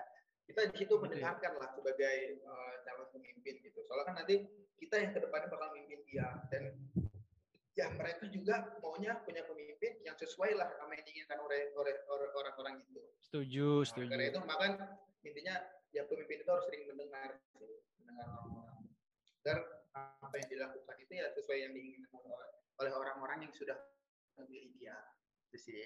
kita 0.50 0.70
di 0.74 0.76
situ 0.82 0.94
mendengarkan 0.98 1.56
lah 1.62 1.70
sebagai 1.78 2.42
uh, 2.44 2.74
calon 2.84 3.08
pemimpin 3.14 3.62
gitu 3.62 3.80
soalnya 3.86 4.06
kan 4.10 4.16
nanti 4.26 4.50
kita 4.80 4.96
yang 4.98 5.12
ke 5.14 5.20
depannya 5.22 5.48
bakal 5.52 5.70
memimpin 5.76 6.02
dia 6.10 6.28
dan 6.50 6.74
ya 7.80 7.88
mereka 7.96 8.28
juga 8.28 8.76
maunya 8.84 9.16
punya 9.24 9.46
pemimpin 9.48 10.04
yang 10.04 10.16
sesuai 10.20 10.52
lah 10.60 10.68
sama 10.76 11.00
yang 11.00 11.06
diinginkan 11.08 11.40
oleh 11.40 11.72
orang-orang 12.36 12.84
itu. 12.84 13.00
Setuju, 13.24 13.70
nah, 13.72 13.88
setuju. 13.88 14.10
Karena 14.12 14.26
itu 14.28 14.40
maka 14.44 14.66
intinya 15.24 15.56
ya 15.96 16.04
pemimpin 16.04 16.44
itu 16.44 16.50
harus 16.52 16.68
sering 16.68 16.84
mendengar, 16.92 17.40
mendengar 18.04 18.28
orang-orang. 18.36 18.84
Apa 19.96 20.36
yang 20.38 20.50
dilakukan 20.50 20.96
itu 21.02 21.14
ya 21.18 21.28
sesuai 21.34 21.58
yang 21.66 21.74
diinginkan 21.74 22.20
oleh 22.80 22.94
orang-orang 22.94 23.50
yang 23.50 23.54
sudah 23.54 23.76
memilih 24.40 24.72
dia. 24.78 24.96
Itu 25.50 25.58
sih. 25.58 25.82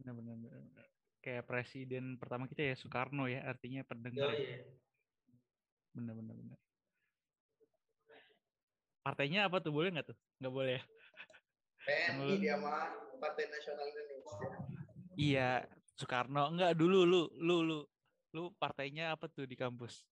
Benar-benar. 0.00 0.36
Kayak 1.20 1.44
presiden 1.48 2.16
pertama 2.16 2.48
kita 2.48 2.72
ya 2.72 2.74
Soekarno 2.76 3.28
ya, 3.28 3.44
artinya 3.44 3.84
pendengar. 3.84 4.32
iya. 4.32 4.64
Benar-benar. 5.92 6.36
Partainya 9.00 9.48
apa 9.48 9.58
tuh? 9.64 9.72
Boleh 9.72 9.90
nggak 9.92 10.12
tuh? 10.12 10.18
Nggak 10.38 10.54
boleh 10.54 10.72
ya? 10.76 10.82
PNI 11.80 12.36
dia 12.36 12.56
mah 12.60 12.92
Partai 13.16 13.48
Nasional 13.48 13.84
Indonesia. 13.88 14.48
Iya, 15.16 15.50
Soekarno. 15.96 16.52
Enggak 16.52 16.76
dulu 16.76 17.04
lu, 17.08 17.22
lu, 17.40 17.56
lu, 17.64 17.78
lu 18.36 18.42
partainya 18.60 19.16
apa 19.16 19.28
tuh 19.28 19.48
di 19.48 19.56
kampus? 19.56 20.04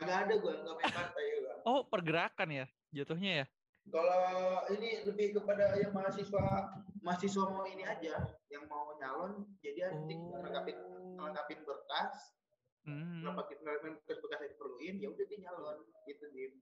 Enggak 0.00 0.28
ada 0.28 0.34
gue, 0.36 0.52
enggak 0.52 0.74
main 0.76 0.92
partai. 0.92 1.35
Oh, 1.66 1.82
pergerakan 1.82 2.46
ya, 2.54 2.66
jatuhnya 2.94 3.42
ya? 3.42 3.46
Kalau 3.90 4.62
ini 4.70 5.02
lebih 5.02 5.34
kepada 5.34 5.74
yang 5.74 5.90
mahasiswa 5.90 6.70
mahasiswa 7.02 7.42
mau 7.50 7.66
ini 7.66 7.82
aja, 7.82 8.38
yang 8.54 8.70
mau 8.70 8.94
nyalon, 9.02 9.50
jadi 9.58 9.90
nanti 9.90 10.14
oh. 10.14 10.30
ngelengkapin 10.30 10.78
ngelengkapin 11.18 11.66
berkas, 11.66 12.38
hmm. 12.86 13.26
ngelengkapin 13.26 13.58
berkas-berkas 13.66 14.46
yang 14.46 14.52
diperluin, 14.54 14.94
ya 15.02 15.08
udah 15.10 15.24
dia 15.26 15.38
nyalon, 15.42 15.78
gitu 16.06 16.24
dim. 16.30 16.52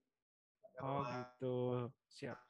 Oh 0.80 1.04
gitu, 1.04 1.56
siap. 2.08 2.40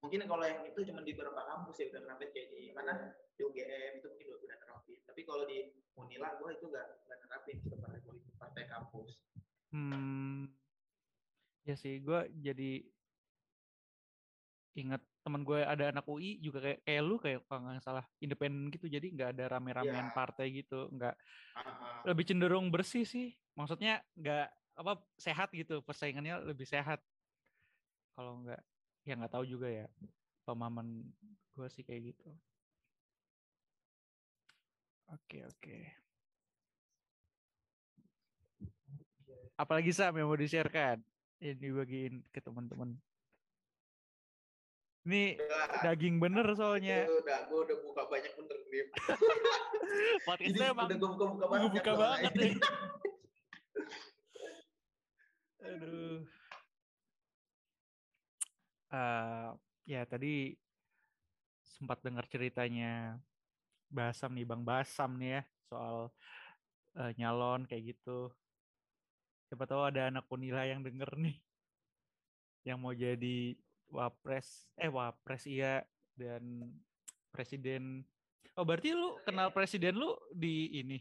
Mungkin 0.00 0.22
kalau 0.30 0.44
yang 0.48 0.64
itu 0.64 0.80
cuma 0.86 1.04
di 1.04 1.12
beberapa 1.12 1.44
kampus 1.44 1.76
ya 1.82 1.92
udah 1.92 2.00
nerapin 2.08 2.30
kayak 2.32 2.48
di 2.56 2.72
mana 2.72 3.16
di 3.36 3.42
UGM 3.42 4.00
itu 4.00 4.06
mungkin 4.06 4.28
udah 4.32 4.56
nerapin. 4.64 4.98
Tapi 5.02 5.20
kalau 5.28 5.44
di 5.44 5.76
Unila 5.98 6.36
gue 6.38 6.50
itu 6.56 6.70
gak, 6.70 6.86
gak 7.10 7.18
nerapin 7.26 7.58
partai 8.56 8.72
kampus. 8.72 9.12
Hmm, 9.68 10.48
ya 11.68 11.76
sih 11.76 12.00
gue 12.00 12.20
jadi 12.40 12.80
ingat 14.76 15.00
teman 15.24 15.44
gue 15.44 15.60
ada 15.60 15.92
anak 15.92 16.04
UI 16.08 16.40
juga 16.40 16.64
kayak 16.64 16.80
kayak 16.88 17.02
lu 17.04 17.16
kayak 17.20 17.44
kalau 17.48 17.60
nggak 17.68 17.84
salah 17.84 18.04
independen 18.24 18.72
gitu 18.72 18.88
jadi 18.88 19.04
nggak 19.12 19.28
ada 19.36 19.44
rame-ramean 19.56 20.08
Iya. 20.08 20.16
partai 20.16 20.46
gitu 20.56 20.88
nggak 20.92 21.14
Ah, 21.56 22.04
lebih 22.08 22.24
cenderung 22.28 22.68
bersih 22.72 23.04
sih 23.04 23.36
maksudnya 23.56 24.00
nggak 24.16 24.46
apa 24.76 24.92
sehat 25.20 25.48
gitu 25.52 25.80
persaingannya 25.84 26.40
lebih 26.48 26.64
sehat 26.68 27.00
kalau 28.16 28.40
nggak 28.44 28.60
ya 29.08 29.12
nggak 29.16 29.32
tahu 29.32 29.44
juga 29.48 29.68
ya 29.68 29.86
pemahaman 30.44 31.04
gue 31.56 31.68
sih 31.72 31.84
kayak 31.84 32.12
gitu 32.12 32.28
oke 35.14 35.38
oke 35.50 35.76
apalagi 39.56 39.90
Sam 39.92 40.20
yang 40.20 40.28
mau 40.28 40.38
di-sharekan 40.38 41.00
ini 41.40 41.52
dibagiin 41.56 42.24
ke 42.32 42.40
teman-teman 42.40 42.96
ini 45.06 45.38
udah, 45.38 45.86
daging 45.86 46.18
bener 46.18 46.42
soalnya 46.58 47.06
itu 47.06 47.14
udah, 47.22 47.38
gue 47.46 47.60
udah 47.62 47.78
buka 47.86 48.02
banyak 48.10 48.32
bener 48.34 48.58
nih. 48.66 48.84
Ini 49.86 50.18
podcastnya 50.26 50.66
emang 50.74 50.90
udah 50.90 50.98
gue 50.98 51.70
buka 51.78 51.92
loh, 51.94 51.98
banget 52.02 52.32
ini. 52.34 52.42
nih. 52.42 52.54
Aduh. 55.66 56.18
Eh, 58.90 59.48
ya 59.86 60.02
tadi 60.10 60.58
sempat 61.62 62.02
dengar 62.02 62.26
ceritanya 62.26 63.14
Basam 63.86 64.34
nih 64.34 64.42
Bang 64.42 64.66
Basam 64.66 65.14
nih 65.22 65.38
ya 65.38 65.42
soal 65.70 66.10
eh, 66.98 67.14
nyalon 67.14 67.62
kayak 67.70 67.94
gitu. 67.94 68.34
Siapa 69.46 69.64
tahu 69.66 69.82
ada 69.86 70.10
anak 70.10 70.26
Unila 70.30 70.66
yang 70.66 70.82
denger 70.82 71.14
nih 71.18 71.38
yang 72.66 72.82
mau 72.82 72.90
jadi 72.90 73.54
wapres 73.86 74.66
eh 74.74 74.90
wapres 74.90 75.46
iya 75.46 75.86
dan 76.18 76.66
presiden. 77.30 78.02
Oh 78.58 78.66
berarti 78.66 78.90
lu 78.90 79.22
kenal 79.22 79.54
presiden 79.54 79.94
lu 79.94 80.18
di 80.34 80.82
ini 80.82 80.98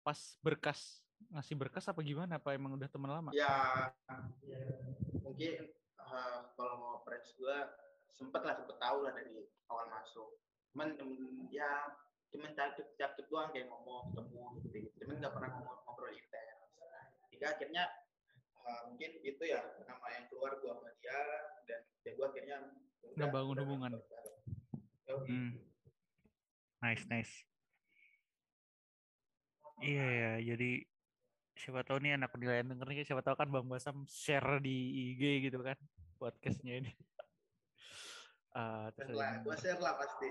pas 0.00 0.16
berkas 0.40 1.04
ngasih 1.34 1.58
berkas 1.58 1.84
apa 1.90 2.00
gimana? 2.00 2.40
Apa 2.40 2.54
emang 2.56 2.78
udah 2.78 2.88
teman 2.88 3.10
lama? 3.10 3.30
Ya, 3.34 3.92
mungkin 5.20 5.68
eh, 5.98 6.38
kalau 6.56 6.74
mau 6.78 6.96
press 7.04 7.34
gue 7.36 7.58
sempet 8.14 8.40
lah 8.46 8.54
sempet 8.56 8.78
tahu 8.80 9.04
lah 9.04 9.12
dari 9.12 9.44
awal 9.68 9.90
masuk. 9.92 10.40
Cuman 10.72 10.94
ya 11.52 11.92
cuman 12.28 12.52
capcuk 12.54 12.88
capcuk 12.96 13.26
doang 13.32 13.50
kayak 13.52 13.72
ngomong 13.72 14.12
ketemu 14.12 14.42
gitu. 14.68 14.78
cuman 15.04 15.14
nggak 15.20 15.34
pernah 15.34 15.50
ngomong 15.58 15.76
ngobrol 15.84 16.12
intens. 16.12 16.57
Hingga 17.38 17.54
akhirnya 17.54 17.86
eh, 18.66 18.80
mungkin 18.90 19.10
itu 19.22 19.42
ya 19.46 19.62
nama 19.86 20.06
yang 20.10 20.26
keluar 20.26 20.58
gua 20.58 20.74
sama 20.74 20.90
dia 20.98 21.18
dan 21.70 21.80
ya 22.02 22.10
gua 22.18 22.26
akhirnya 22.34 22.56
udah- 23.14 23.30
udah 23.30 23.62
hubungan. 23.62 23.90
Yoi. 25.06 25.22
Hmm. 25.30 25.50
Nice, 26.82 27.06
nice. 27.06 27.46
Iya 29.78 30.02
ya, 30.10 30.32
jadi 30.42 30.82
siapa 31.54 31.86
tahu 31.86 32.02
nih 32.02 32.18
anak 32.18 32.34
penilaian 32.34 32.66
denger 32.66 32.90
nih, 32.90 33.06
siapa 33.06 33.22
tahu 33.22 33.38
kan 33.38 33.46
Bang 33.46 33.70
Basam 33.70 34.02
share 34.10 34.58
di 34.58 35.14
IG 35.14 35.46
gitu 35.46 35.62
kan 35.62 35.78
podcastnya 36.18 36.82
ini. 36.82 36.90
Ah, 38.50 38.90
terus, 38.90 39.14
lah, 39.14 39.38
gua 39.46 39.54
share 39.54 39.78
lah 39.78 39.94
pasti. 39.94 40.26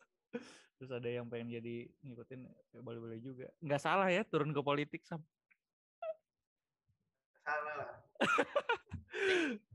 terus 0.80 0.88
ada 0.88 1.04
yang 1.04 1.28
pengen 1.28 1.52
jadi 1.60 1.84
ngikutin 2.00 2.48
ya 2.72 2.80
boleh-boleh 2.80 3.20
juga. 3.20 3.52
Nggak 3.60 3.82
salah 3.82 4.08
ya 4.08 4.24
turun 4.24 4.56
ke 4.56 4.62
politik 4.64 5.04
sam. 5.04 5.20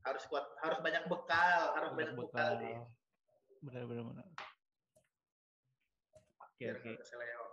Harus 0.08 0.24
kuat, 0.32 0.46
harus 0.64 0.80
banyak 0.82 1.04
bekal, 1.12 1.62
harus 1.78 1.92
banyak 1.94 2.16
bekal, 2.16 2.50
nih. 2.64 2.80
Benar-benar. 3.62 4.04
benar. 4.08 4.28
Oke 6.42 6.64
Biar 6.64 6.76
oke. 6.80 6.92
keseleo. 6.98 7.44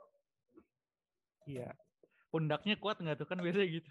Iya. 1.45 1.69
Pundaknya 2.33 2.75
kuat 2.81 2.99
nggak 2.99 3.21
tuh 3.21 3.29
kan 3.29 3.39
biasanya 3.43 3.69
gitu. 3.69 3.91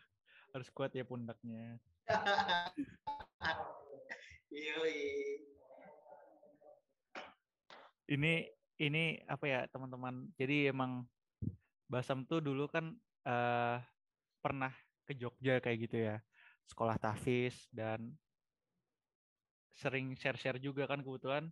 Harus 0.56 0.70
kuat 0.74 0.92
ya 0.96 1.06
pundaknya. 1.06 1.78
Yoi. 4.54 5.02
ini 8.14 8.46
ini 8.78 9.18
apa 9.26 9.46
ya 9.48 9.60
teman-teman 9.72 10.30
jadi 10.36 10.70
emang 10.76 11.08
Basam 11.88 12.26
tuh 12.26 12.42
dulu 12.42 12.70
kan 12.70 12.94
eh 13.24 13.78
pernah 14.44 14.74
ke 15.08 15.16
Jogja 15.16 15.64
kayak 15.64 15.88
gitu 15.88 15.98
ya 16.12 16.20
sekolah 16.70 16.98
tahfiz 17.00 17.68
dan 17.70 18.14
sering 19.74 20.14
share-share 20.16 20.62
juga 20.62 20.86
kan 20.86 21.02
kebetulan 21.02 21.50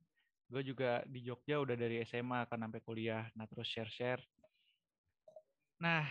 gue 0.51 0.61
juga 0.67 1.01
di 1.07 1.23
Jogja 1.25 1.63
udah 1.63 1.75
dari 1.75 2.03
SMA 2.03 2.45
kan 2.45 2.61
sampai 2.61 2.81
kuliah 2.83 3.25
nah 3.33 3.47
terus 3.49 3.67
share-share 3.67 4.21
nah 5.81 6.05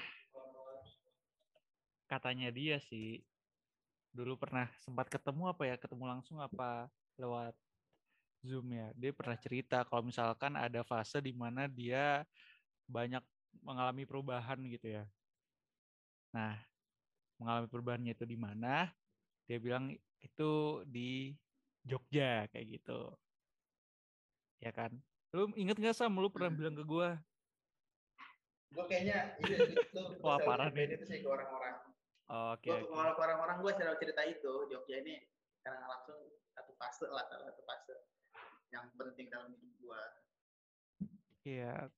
katanya 2.11 2.51
dia 2.51 2.83
sih 2.83 3.23
dulu 4.11 4.35
pernah 4.35 4.67
sempat 4.83 5.07
ketemu 5.07 5.55
apa 5.55 5.63
ya 5.71 5.77
ketemu 5.79 6.05
langsung 6.11 6.43
apa 6.43 6.91
lewat 7.15 7.55
Zoom 8.41 8.73
ya. 8.73 8.89
Dia 8.97 9.13
pernah 9.13 9.37
cerita 9.37 9.85
kalau 9.85 10.09
misalkan 10.09 10.57
ada 10.57 10.81
fase 10.81 11.21
di 11.21 11.33
mana 11.37 11.69
dia 11.69 12.25
banyak 12.89 13.23
mengalami 13.61 14.09
perubahan 14.09 14.59
gitu 14.67 15.01
ya. 15.01 15.05
Nah, 16.33 16.57
mengalami 17.41 17.67
perubahannya 17.73 18.13
itu 18.13 18.29
di 18.29 18.37
mana? 18.37 18.93
Dia 19.49 19.57
bilang 19.57 19.97
itu 20.21 20.85
di 20.85 21.33
Jogja 21.89 22.45
kayak 22.53 22.79
gitu. 22.79 23.17
Ya 24.61 24.71
kan? 24.77 24.93
Lu 25.33 25.49
inget 25.57 25.81
nggak 25.81 25.97
Sam? 25.97 26.21
Lu 26.21 26.29
pernah 26.29 26.53
bilang 26.53 26.77
ke 26.77 26.85
gua, 26.85 27.17
Gue 28.71 28.85
kayaknya 28.87 29.35
itu, 29.43 29.55
itu 29.67 30.03
Wah, 30.25 30.39
gua 30.39 30.47
parah 30.47 30.71
nyampein 30.71 30.95
itu 30.95 31.05
sih 31.07 31.19
ke 31.27 31.29
orang-orang. 31.29 31.75
"Oh, 32.31 32.55
oke, 32.55 32.71
Gue 32.71 32.87
kalau 32.87 33.13
ke 33.19 33.21
orang-orang 33.27 33.57
gue 33.67 33.73
selalu 33.75 33.97
cerita 33.99 34.23
itu 34.31 34.53
Jogja 34.71 34.97
ini 35.03 35.15
karena 35.67 35.85
langsung 35.91 36.19
satu 36.55 36.73
fase 36.79 37.07
lah, 37.11 37.27
satu 37.27 37.63
fase 37.67 37.95
yang 38.71 38.87
penting 38.95 39.27
dalam 39.27 39.51
hidup 39.51 39.73
gue. 39.83 40.03
Iya. 41.51 41.91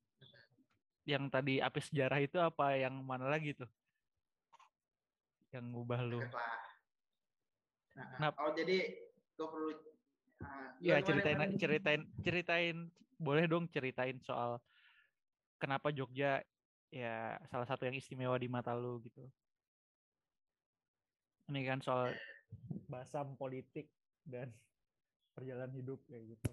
Yang 1.05 1.25
tadi 1.29 1.55
api 1.61 1.81
sejarah 1.83 2.21
itu 2.25 2.39
apa 2.41 2.79
yang 2.81 3.05
mana 3.05 3.29
lagi 3.29 3.53
tuh? 3.53 3.69
Yang 5.53 5.65
ngubah 5.71 6.01
lu. 6.05 6.21
Lah. 6.21 6.33
Nah, 7.93 8.09
Kenapa? 8.17 8.37
oh 8.41 8.53
jadi 8.57 8.79
gue 9.37 9.49
perlu 9.53 9.71
nah, 10.41 10.73
Ya 10.81 10.97
ceritain 11.05 11.41
ceritain 11.61 12.03
ceritain 12.25 12.77
boleh 13.21 13.45
dong 13.45 13.69
ceritain 13.69 14.17
soal 14.25 14.59
kenapa 15.61 15.93
Jogja 15.93 16.41
ya 16.89 17.37
salah 17.53 17.69
satu 17.69 17.85
yang 17.85 17.97
istimewa 17.97 18.41
di 18.41 18.49
mata 18.49 18.73
lu 18.73 18.99
gitu. 19.05 19.29
Ini 21.53 21.61
kan 21.69 21.85
soal 21.85 22.17
basam 22.89 23.37
politik 23.37 23.93
dan 24.25 24.49
perjalanan 25.33 25.73
hidup 25.73 26.01
kayak 26.09 26.37
gitu. 26.37 26.51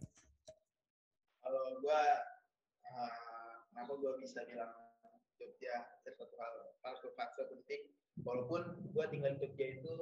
kalau 1.39 1.81
gue 1.81 2.01
kenapa 3.73 3.91
gue 3.95 4.11
bisa 4.21 4.43
bilang 4.45 4.69
Jogja 5.39 5.75
sesuatu 6.03 6.35
hal 6.35 6.55
hal 6.83 6.95
fase 7.15 7.41
penting. 7.47 7.95
Walaupun 8.27 8.91
gue 8.91 9.05
tinggal 9.07 9.39
di 9.39 9.39
Jogja 9.39 9.65
itu 9.79 9.95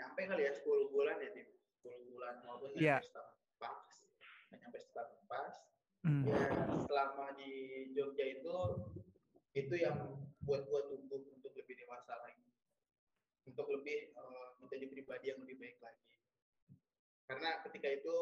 nyampe 0.00 0.20
kali 0.24 0.48
ya 0.48 0.52
10 0.56 0.88
bulan 0.88 1.20
ya 1.20 1.30
tim 1.36 1.48
10 1.84 2.08
bulan 2.08 2.34
maupun 2.48 2.72
nyampe 2.72 3.04
setahun 3.04 3.36
pas. 3.60 3.92
Nyampe 4.56 4.78
setahun 4.80 5.20
pas. 5.28 5.54
Hmm. 6.02 6.26
ya 6.26 6.66
selama 6.88 7.36
di 7.38 7.52
Jogja 7.94 8.24
itu 8.26 8.56
itu 9.52 9.74
yang 9.76 10.18
buat 10.42 10.64
gue 10.64 10.80
tumbuh 10.88 11.22
untuk 11.28 11.52
lebih 11.54 11.76
dewasa 11.84 12.16
lagi. 12.24 12.48
Untuk 13.44 13.68
lebih 13.68 14.16
eh, 14.16 14.46
menjadi 14.64 14.88
pribadi 14.88 15.24
yang 15.28 15.38
lebih 15.44 15.60
baik 15.60 15.78
lagi. 15.84 16.16
Karena 17.28 17.60
ketika 17.68 17.88
itu 17.92 18.16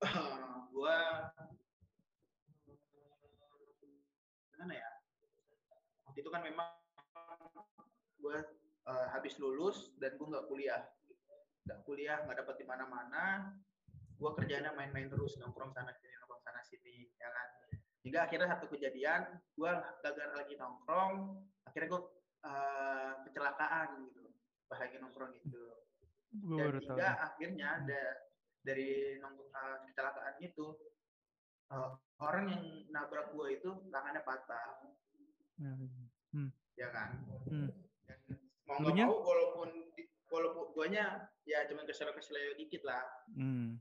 gue 0.74 0.96
gimana 4.64 4.80
ya 4.80 4.93
itu 6.14 6.28
kan 6.30 6.42
memang 6.42 6.70
gue 8.18 8.38
habis 9.12 9.36
lulus 9.42 9.92
dan 10.00 10.14
gue 10.16 10.26
nggak 10.26 10.46
kuliah. 10.48 10.82
Nggak 11.64 11.80
kuliah 11.88 12.18
nggak 12.24 12.44
dapat 12.44 12.56
di 12.60 12.64
mana-mana 12.66 13.52
gue 14.14 14.30
kerjanya 14.38 14.70
main-main 14.78 15.10
terus 15.10 15.34
nongkrong 15.42 15.74
sana 15.74 15.90
sini 15.90 16.14
nongkrong 16.22 16.42
sana 16.46 16.62
sini 16.62 17.10
ya 17.18 17.28
kan? 17.28 17.48
Hingga 18.04 18.20
akhirnya 18.30 18.48
satu 18.54 18.66
kejadian 18.70 19.26
gue 19.58 19.70
gagal 20.04 20.30
lagi 20.38 20.54
nongkrong 20.54 21.42
akhirnya 21.66 21.88
gue 21.90 22.02
kecelakaan 23.28 23.88
gitu. 24.08 24.22
Pas 24.70 24.78
lagi 24.80 24.96
nongkrong 25.02 25.32
itu 25.36 25.64
dan 26.34 26.82
tahu. 26.82 26.82
hingga 26.82 27.08
akhirnya 27.30 27.68
ada 27.82 28.02
dari 28.64 29.20
nong- 29.20 29.52
uh, 29.54 29.76
kecelakaan 29.86 30.34
itu 30.40 30.66
uh, 31.70 31.94
orang 32.18 32.44
yang 32.50 32.64
nabrak 32.90 33.30
gue 33.30 33.46
itu 33.60 33.70
tangannya 33.92 34.24
patah. 34.24 34.82
Hmm. 35.60 36.03
Ya 36.74 36.88
kan? 36.90 37.08
Hmm. 37.48 37.70
dan 38.06 38.18
mau 38.66 38.80
nggak 38.80 39.06
mau 39.06 39.16
walaupun 39.22 39.68
walaupun 40.32 40.66
guanya 40.74 41.30
ya 41.46 41.62
cuma 41.70 41.86
kesel 41.86 42.10
kesel 42.12 42.36
dikit 42.58 42.82
lah. 42.82 43.04
Hmm. 43.32 43.78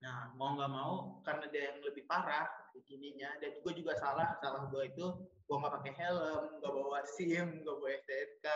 Nah, 0.00 0.32
mau 0.34 0.56
nggak 0.56 0.72
mau 0.72 1.20
karena 1.22 1.44
dia 1.52 1.72
yang 1.72 1.84
lebih 1.84 2.08
parah 2.08 2.48
ininya 2.90 3.30
dan 3.38 3.54
gue 3.62 3.72
juga 3.78 3.94
salah 3.98 4.34
salah 4.42 4.66
gue 4.66 4.82
itu 4.90 5.06
gue 5.46 5.56
nggak 5.56 5.74
pakai 5.78 5.92
helm 5.94 6.58
nggak 6.58 6.72
bawa 6.74 6.98
sim 7.06 7.62
nggak 7.62 7.76
bawa 7.78 7.90
STNK 8.02 8.46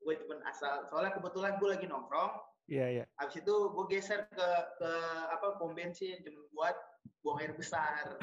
gue 0.00 0.14
cuma 0.24 0.34
asal 0.48 0.88
soalnya 0.88 1.12
kebetulan 1.12 1.60
gue 1.60 1.68
lagi 1.68 1.86
nongkrong. 1.86 2.40
Iya, 2.70 2.86
iya. 2.86 3.04
habis 3.18 3.42
itu 3.42 3.54
gue 3.74 3.84
geser 3.90 4.30
ke 4.30 4.48
ke 4.78 4.92
apa 5.34 5.58
pom 5.58 5.74
bensin 5.74 6.22
cuma 6.22 6.38
buat 6.54 6.76
buang 7.20 7.38
air 7.40 7.52
besar 7.54 8.16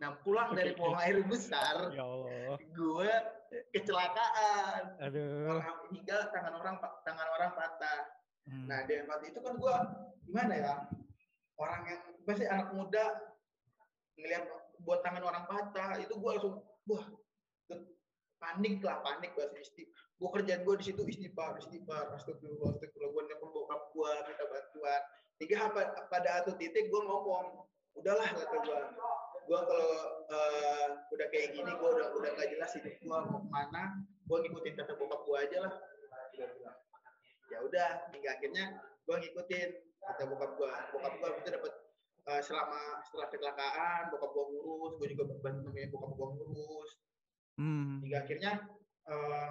nah 0.00 0.16
pulang 0.24 0.54
dari 0.54 0.72
buang 0.72 0.96
air 0.96 1.20
besar 1.24 1.88
Ya 1.98 2.04
Allah. 2.04 2.56
gue 2.56 3.10
kecelakaan 3.74 4.82
Aduh. 5.02 5.58
orang 5.58 5.76
hingga 5.90 6.18
tangan 6.30 6.54
orang 6.56 6.76
tangan 7.04 7.28
orang 7.36 7.52
patah 7.54 8.00
Hmm. 8.48 8.66
nah 8.66 8.82
dari 8.88 9.04
waktu 9.04 9.30
itu 9.30 9.38
kan 9.44 9.52
gue 9.52 9.74
gimana 10.26 10.54
ya 10.56 10.74
orang 11.60 11.80
yang 11.86 12.00
pasti 12.24 12.48
anak 12.48 12.72
muda 12.72 13.20
ngelihat 14.16 14.48
buat 14.80 15.04
tangan 15.04 15.22
orang 15.22 15.44
patah 15.44 16.00
itu 16.00 16.16
gue 16.16 16.30
langsung 16.34 16.64
wah 16.88 17.04
panik 18.40 18.80
lah 18.80 19.04
panik 19.04 19.36
bahasa 19.36 19.60
isti 19.60 19.84
gue 19.92 20.28
kerjaan 20.32 20.64
gue 20.64 20.74
di 20.80 20.84
situ 20.88 21.02
istighfar 21.04 21.60
istighfar 21.60 22.16
astagfirullah 22.16 22.72
astagfirullah 22.74 23.12
gue 23.12 23.22
nelfon 23.28 23.52
bokap 23.52 23.82
gue 23.92 24.10
minta 24.24 24.44
bantuan 24.48 25.00
hingga 25.36 25.56
apa, 25.60 25.80
pada 26.08 26.28
satu 26.40 26.56
titik 26.56 26.88
gue 26.88 27.02
ngomong 27.04 27.68
udahlah 27.98 28.28
kata 28.30 28.56
gue 28.62 28.80
gue 29.50 29.60
kalau 29.66 29.94
uh, 30.30 30.86
udah 31.10 31.26
kayak 31.34 31.50
gini 31.58 31.70
gue 31.74 31.88
udah 31.90 32.08
udah 32.14 32.30
gak 32.38 32.48
jelas 32.54 32.70
hidup 32.78 32.94
gue 33.02 33.08
mau 33.10 33.42
ke 33.42 33.48
mana 33.50 33.98
gue 34.30 34.36
ngikutin 34.46 34.74
kata 34.78 34.94
bokap 34.94 35.26
gue 35.26 35.38
aja 35.42 35.58
lah. 35.66 35.74
Ya 37.50 37.58
udah 37.66 38.14
hingga 38.14 38.30
akhirnya 38.38 38.64
gue 38.78 39.16
ngikutin 39.26 39.68
kata 40.06 40.22
bokap 40.30 40.54
gue 40.54 40.72
bokap 40.94 41.12
gue 41.18 41.28
itu 41.42 41.50
dapat 41.50 41.72
uh, 42.30 42.40
selama 42.46 43.02
setelah 43.02 43.26
kecelakaan 43.26 44.02
bokap 44.14 44.30
gue 44.30 44.44
ngurus 44.54 44.92
gue 45.02 45.08
juga 45.18 45.22
bantu 45.42 45.66
nemenin 45.66 45.90
bokap 45.90 46.10
gue 46.14 46.26
ngurus. 46.38 46.90
Hmm. 47.58 48.00
hingga 48.06 48.24
akhirnya 48.24 48.52
uh, 49.10 49.50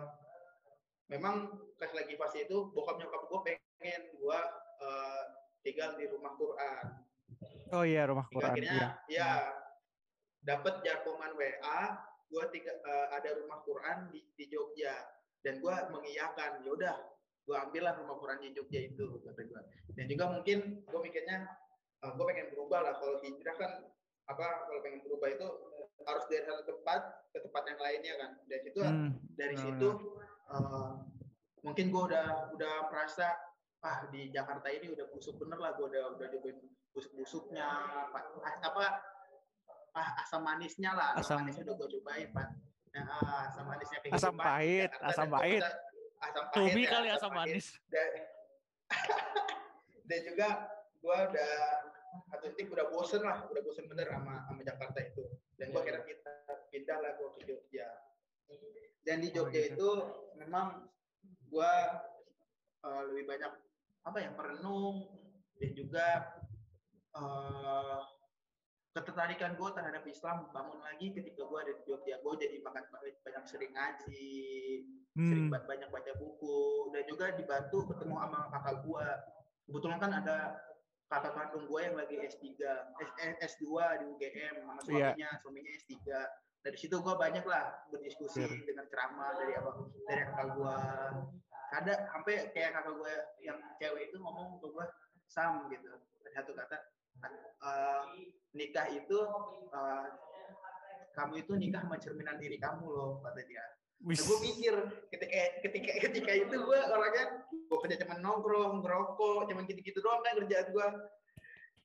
memang 1.12 1.60
pas 1.76 1.92
lagi 1.92 2.16
fase 2.16 2.48
itu 2.48 2.58
bokap 2.72 2.98
nyokap 3.04 3.28
gue 3.28 3.40
pengen 3.44 4.02
gue 4.16 4.40
uh, 4.80 5.22
tinggal 5.60 6.00
di 6.00 6.08
rumah 6.08 6.34
Quran 6.40 7.09
Oh 7.70 7.86
iya, 7.86 8.10
rumah 8.10 8.26
Quran. 8.28 8.50
akhirnya 8.50 8.74
Iya. 8.76 8.90
ya 9.08 9.30
dapat 10.42 10.82
jargongan 10.82 11.32
WA 11.36 11.80
gue 12.30 12.44
tiga, 12.54 12.72
uh, 12.86 13.08
ada 13.12 13.30
rumah 13.42 13.60
Quran 13.62 14.10
di, 14.10 14.22
di 14.38 14.46
Jogja 14.48 14.94
dan 15.42 15.58
gue 15.60 15.74
mengiyakan 15.90 16.62
ya 16.62 16.72
udah 16.72 16.96
gue 17.44 17.56
ambillah 17.58 17.98
rumah 17.98 18.16
Quran 18.22 18.40
di 18.42 18.54
Jogja 18.54 18.80
itu 18.86 19.20
kata 19.26 19.42
gue 19.44 19.62
dan 19.98 20.06
juga 20.06 20.26
mungkin 20.30 20.58
gue 20.86 21.00
mikirnya 21.02 21.50
uh, 22.06 22.12
gue 22.14 22.26
pengen 22.26 22.48
berubah 22.54 22.86
lah 22.86 22.94
kalau 23.02 23.18
hijrah 23.20 23.56
kan 23.58 23.72
apa 24.30 24.46
kalau 24.70 24.80
pengen 24.86 25.02
berubah 25.02 25.30
itu 25.34 25.48
harus 26.06 26.24
dari 26.30 26.44
satu 26.46 26.64
tempat 26.64 27.02
ke 27.34 27.38
tempat 27.42 27.64
yang 27.66 27.80
lainnya 27.82 28.14
kan 28.18 28.32
dari 28.46 28.62
situ 28.64 28.80
Hmm. 28.80 29.10
dari 29.34 29.56
benar, 29.58 29.66
situ 29.66 29.90
uh, 30.54 30.90
mungkin 31.66 31.86
gue 31.90 32.04
udah 32.14 32.28
udah 32.54 32.74
merasa 32.94 33.36
ah 33.80 34.03
di 34.11 34.27
Jakarta 34.30 34.67
ini 34.67 34.91
udah 34.91 35.07
busuk 35.09 35.39
bener 35.39 35.55
lah 35.55 35.71
gue 35.73 35.88
udah 35.88 36.03
udah 36.13 36.27
nyobain 36.30 36.57
busuk-busuknya 36.91 37.63
apa 38.11 38.19
apa? 38.59 38.86
Ah, 39.89 40.21
asam 40.21 40.43
manisnya 40.43 40.93
lah. 40.93 41.15
Asam- 41.15 41.21
asam, 41.21 41.38
manisnya 41.41 41.63
udah 41.65 41.75
gue 41.75 41.89
cobain 41.97 42.27
pak. 42.30 42.47
Nah, 42.91 43.03
ah, 43.09 43.41
asam 43.47 43.65
manisnya 43.65 43.97
Asam 43.97 44.05
kehidupan 44.05 44.36
di 44.36 44.43
pahit, 44.43 44.89
Jakarta 44.91 45.07
asam 45.09 45.27
pahit. 45.30 45.61
bisa- 45.61 45.80
asam 46.19 46.43
pahit 46.43 46.53
Tubi 46.53 46.82
ya, 46.82 46.89
kali 46.89 47.07
asam 47.09 47.32
manis. 47.32 47.65
dan, 47.88 48.09
dan 50.09 50.19
juga 50.25 50.47
gue 50.99 51.17
udah 51.32 51.53
satu 52.27 52.45
titik 52.51 52.67
udah 52.69 52.86
bosen 52.89 53.21
lah 53.21 53.45
udah 53.45 53.61
bosen 53.61 53.86
bener 53.88 54.09
sama 54.09 54.43
sama 54.43 54.61
Jakarta 54.61 54.99
itu. 54.99 55.23
Dan 55.55 55.71
gue 55.71 55.77
Iya, 55.77 55.88
kira 55.88 55.99
kita 56.03 56.32
pindah 56.69 56.97
lah 56.99 57.11
gue 57.15 57.27
ke 57.34 57.41
Jogja. 57.45 57.88
Dan 58.99 59.17
di 59.19 59.30
Oh, 59.30 59.34
Jogja 59.38 59.59
gitu. 59.63 59.73
itu 59.73 59.89
memang 60.36 60.89
gue 61.47 61.71
uh, 62.82 63.01
lebih 63.05 63.25
banyak 63.25 63.51
apa 64.10 64.18
ya 64.20 64.30
merenung 64.34 65.05
dan 65.55 65.72
juga 65.72 66.07
uh, 67.14 68.01
ketertarikan 68.89 69.53
gue 69.53 69.70
terhadap 69.72 70.03
Islam 70.03 70.49
bangun 70.49 70.82
lagi 70.82 71.14
ketika 71.14 71.45
gue 71.45 71.60
ada 71.60 71.72
di 71.72 71.84
Jogja 71.86 72.18
gue 72.18 72.34
jadi 72.36 72.57
makan 72.60 72.84
banyak 72.89 73.43
sering 73.45 73.72
ngaji 73.72 74.34
sering 75.14 75.45
Hmm. 75.45 75.51
ba- 75.51 75.66
banyak 75.66 75.89
baca 75.89 76.12
buku 76.16 76.60
dan 76.89 77.03
juga 77.03 77.34
dibantu 77.34 77.86
ketemu 77.88 78.16
sama 78.16 78.39
kakak 78.49 78.76
gue 78.82 79.07
kebetulan 79.68 79.97
kan 79.99 80.12
ada 80.16 80.38
kakak 81.05 81.34
kandung 81.34 81.66
gue 81.66 81.80
yang 81.82 81.95
lagi 81.97 82.16
S3 82.16 82.45
S, 82.95 83.10
eh, 83.20 83.34
S2 83.43 83.66
di 83.99 84.05
UGM 84.07 84.53
sama 84.64 84.80
Iya. 84.80 85.12
suaminya 85.12 85.30
suaminya 85.41 85.72
S3 85.76 85.93
dari 86.60 86.78
situ 86.78 86.95
gue 86.97 87.16
banyak 87.16 87.43
lah 87.43 87.66
berdiskusi 87.89 88.41
Iya. 88.41 88.64
dengan 88.64 88.86
ceramah 88.88 89.32
dari 89.36 89.53
apa 89.53 89.70
dari 90.07 90.24
kakak 90.24 90.47
gue 90.55 90.78
ada 91.70 91.93
sampai 92.09 92.49
kayak 92.51 92.74
kakak 92.74 92.93
gue 92.97 93.13
yang 93.45 93.59
cewek 93.78 94.09
itu 94.09 94.17
ngomong 94.17 94.57
ke 94.61 94.67
gue 94.70 94.86
sam 95.30 95.70
gitu. 95.70 95.89
Satu 96.34 96.53
kata 96.53 96.78
"Eh, 97.59 98.05
nikah 98.55 98.88
itu 98.89 99.20
eh, 99.74 100.07
kamu 101.13 101.34
itu 101.43 101.53
nikah 101.59 101.82
sama 101.84 101.97
cerminan 101.99 102.38
diri 102.39 102.57
kamu 102.57 102.86
loh 102.88 103.11
kata 103.22 103.41
dia. 103.45 103.65
Nah, 103.99 104.15
gue 104.15 104.38
mikir 104.39 104.74
ketika 105.11 105.39
ketika 105.67 105.91
ketika 106.07 106.32
itu 106.32 106.55
gue 106.55 106.80
orangnya 106.88 107.43
gue 107.51 107.78
kerja 107.84 107.99
cuma 108.07 108.15
nongkrong 108.24 108.80
ngerokok 108.80 109.51
cuma 109.51 109.67
gitu-gitu 109.67 109.99
doang 109.99 110.24
kan 110.24 110.39
kerjaan 110.39 110.72
gue 110.72 110.88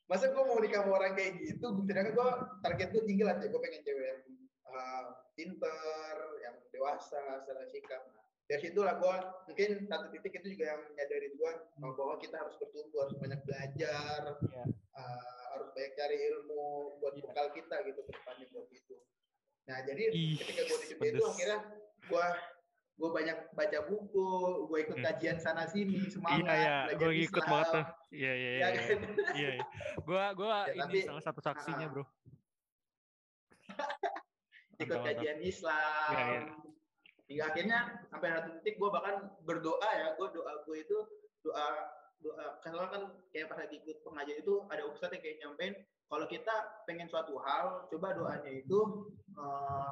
masa 0.07 0.31
gue 0.31 0.43
mau 0.47 0.63
nikah 0.63 0.87
sama 0.87 0.95
orang 1.03 1.19
kayak 1.19 1.43
gitu? 1.43 1.75
Sedangkan 1.83 2.15
gue 2.15 2.29
target 2.63 2.89
gue 2.95 3.03
tinggi 3.03 3.23
lah 3.27 3.35
gue 3.43 3.61
pengen 3.61 3.83
cewek 3.83 4.07
yang 4.07 4.21
uh, 4.71 5.05
pinter 5.35 6.15
yang 6.47 6.55
dewasa 6.71 7.43
secara 7.43 7.67
sikap. 7.75 8.03
Nah, 8.15 8.24
dari 8.45 8.61
situlah 8.61 8.95
gue 8.95 9.15
mungkin 9.47 9.69
satu 9.85 10.07
titik 10.11 10.33
itu 10.37 10.49
juga 10.53 10.65
yang 10.71 10.83
nyadarin 10.93 11.33
gue 11.33 11.53
bahwa 11.81 12.15
kita 12.19 12.37
harus 12.37 12.55
bertumbuh 12.57 12.99
harus 13.03 13.17
banyak 13.17 13.41
belajar 13.43 14.21
Iya. 14.45 14.63
uh, 14.93 15.21
harus 15.51 15.69
banyak 15.71 15.93
cari 15.95 16.17
ilmu 16.23 16.65
buat 16.99 17.15
Iya. 17.15 17.25
bekal 17.25 17.47
kita 17.51 17.77
gitu 17.83 18.01
ke 18.01 18.13
depannya 18.13 18.47
buat 18.51 18.69
itu 18.69 18.97
nah 19.65 19.81
jadi 19.81 20.03
Ih, 20.13 20.37
ketika 20.37 20.63
gue 20.63 20.77
di 20.79 20.87
itu 21.09 21.25
akhirnya 21.25 21.59
gue 22.05 22.27
gue 22.95 23.11
banyak 23.11 23.39
baca 23.51 23.79
buku 23.83 24.29
gue 24.69 24.79
ikut 24.83 24.97
Hmm. 24.97 25.07
kajian 25.09 25.39
sana 25.39 25.65
sini 25.65 26.05
semangat 26.07 26.45
Iya 26.45 26.55
ya, 26.55 26.77
belajar 26.87 27.01
gue 27.01 27.15
Islam. 27.19 27.47
banget 27.49 27.69
tuh. 27.73 27.85
Iya 28.13 28.33
iya 28.33 28.51
Ya 28.53 28.55
iya. 28.55 28.69
kan? 28.71 28.77
Iya, 28.79 29.01
iya. 29.35 29.51
iya. 29.51 29.65
Gua 29.99 30.25
gua 30.31 30.57
Ya, 30.69 30.71
ini 30.71 30.81
tapi- 30.85 31.03
salah 31.03 31.25
satu 31.25 31.41
saksinya, 31.41 31.87
Ah. 31.87 31.91
Bro. 31.91 32.05
ikut 34.85 34.99
kajian 35.01 35.39
Islam 35.41 36.13
Iya, 36.13 36.23
iya. 36.29 36.41
Hingga 37.35 37.51
akhirnya 37.51 37.79
sampai 38.07 38.29
satu 38.31 38.49
titik 38.57 38.79
gue 38.79 38.89
bahkan 38.89 39.15
berdoa 39.43 39.91
ya 39.91 40.15
gue 40.15 40.29
doa 40.31 40.53
gue 40.63 40.77
itu 40.79 40.99
doa 41.43 41.67
doa 42.23 42.47
karena 42.63 42.87
kan 42.89 43.03
kayak 43.29 43.51
pas 43.51 43.59
lagi 43.59 43.83
ikut 43.83 44.01
pengajian 44.01 44.39
itu 44.39 44.55
ada 44.71 44.87
ustadz 44.87 45.13
yang 45.13 45.21
kayak 45.21 45.37
nyampein 45.43 45.75
kalau 46.07 46.25
kita 46.25 46.55
pengen 46.85 47.11
suatu 47.11 47.35
hal 47.43 47.91
coba 47.91 48.15
doanya 48.15 48.49
itu 48.55 48.79
eh, 49.35 49.91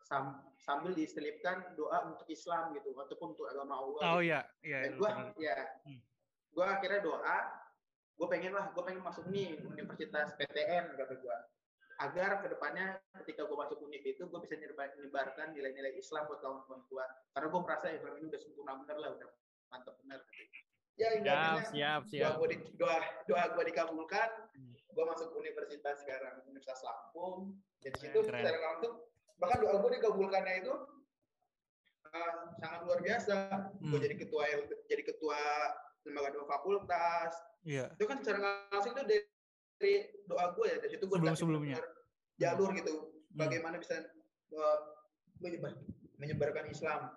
sam- 0.00 0.40
sambil 0.56 0.90
diselipkan 0.90 1.76
doa 1.76 2.08
untuk 2.08 2.24
Islam 2.26 2.72
gitu 2.72 2.90
ataupun 2.92 3.36
untuk 3.36 3.46
agama 3.46 3.76
Allah 3.76 4.00
Oh 4.08 4.18
gitu. 4.18 4.32
iya, 4.32 4.40
iya. 4.60 4.78
Dan 4.88 4.96
gue 4.96 5.10
ya, 5.38 5.56
Hmm. 5.84 6.00
gue 6.50 6.64
akhirnya 6.64 7.00
doa, 7.00 7.38
gue 8.16 8.26
pengen 8.26 8.52
lah, 8.52 8.72
gue 8.72 8.82
pengen 8.82 9.00
masuk 9.00 9.28
nih 9.28 9.56
Universitas 9.62 10.34
PTN 10.34 10.98
kata 10.98 11.14
gue, 11.14 11.36
agar 12.00 12.40
ke 12.40 12.48
depannya 12.48 12.96
ketika 13.22 13.44
gue 13.44 13.56
masuk 13.60 13.76
univ 13.84 14.00
itu 14.00 14.24
gue 14.24 14.40
bisa 14.40 14.56
nyebar- 14.56 14.96
menyebarkan 14.96 15.52
nilai-nilai 15.52 15.92
Islam 15.94 16.24
buat 16.26 16.40
kawan-kawan 16.40 16.80
gue, 16.88 17.04
karena 17.36 17.46
gue 17.52 17.60
merasa 17.60 17.86
Islam 17.92 18.16
ini 18.16 18.26
udah 18.32 18.40
sempurna 18.40 18.72
bener 18.80 18.96
lah, 18.96 19.10
udah 19.20 19.28
mantap 19.68 19.94
bener. 20.00 20.20
Ya 20.96 21.16
Siap, 21.16 21.24
akhirnya 21.24 21.64
siap, 21.72 22.00
doa 22.04 22.10
siap. 22.12 22.32
gue 22.40 22.48
di, 22.48 22.56
doa 22.76 22.96
doa 23.24 23.44
gue 23.52 23.64
dikabulkan, 23.68 24.28
Hmm. 24.56 24.72
gue 24.76 25.04
masuk 25.06 25.28
universitas 25.36 25.96
sekarang 26.00 26.40
Universitas 26.44 26.80
Lampung, 26.82 27.56
dan 27.80 27.92
situ 27.96 28.18
secara 28.20 28.58
langsung 28.60 28.92
bahkan 29.36 29.60
doa 29.60 29.76
gue 29.80 29.90
dikabulkannya 29.96 30.54
itu 30.60 30.72
uh, 32.12 32.32
sangat 32.60 32.80
luar 32.84 33.00
biasa. 33.00 33.36
Gue 33.76 33.96
Hmm. 33.96 34.04
jadi 34.04 34.14
ketua 34.16 34.42
jadi 34.88 35.02
ketua 35.04 35.40
lembaga 36.04 36.28
doa 36.32 36.46
fakultas. 36.48 37.32
Iya. 37.60 37.92
Itu 37.96 38.04
kan 38.08 38.24
secara 38.24 38.68
langsung 38.72 38.96
itu 38.96 39.02
dari, 39.04 39.22
dari 39.80 39.94
doa 40.28 40.52
gue 40.52 40.66
ya. 40.68 40.76
Dari 40.76 40.90
situ 40.92 41.04
gue 41.08 41.16
Sebelum-sebelumnya. 41.16 41.80
jalur 42.36 42.70
gitu. 42.76 42.94
Hmm. 43.32 43.38
Bagaimana 43.40 43.76
bisa 43.80 43.96
uh, 44.52 44.78
menyebar, 45.40 45.72
menyebarkan 46.20 46.68
Islam. 46.68 47.08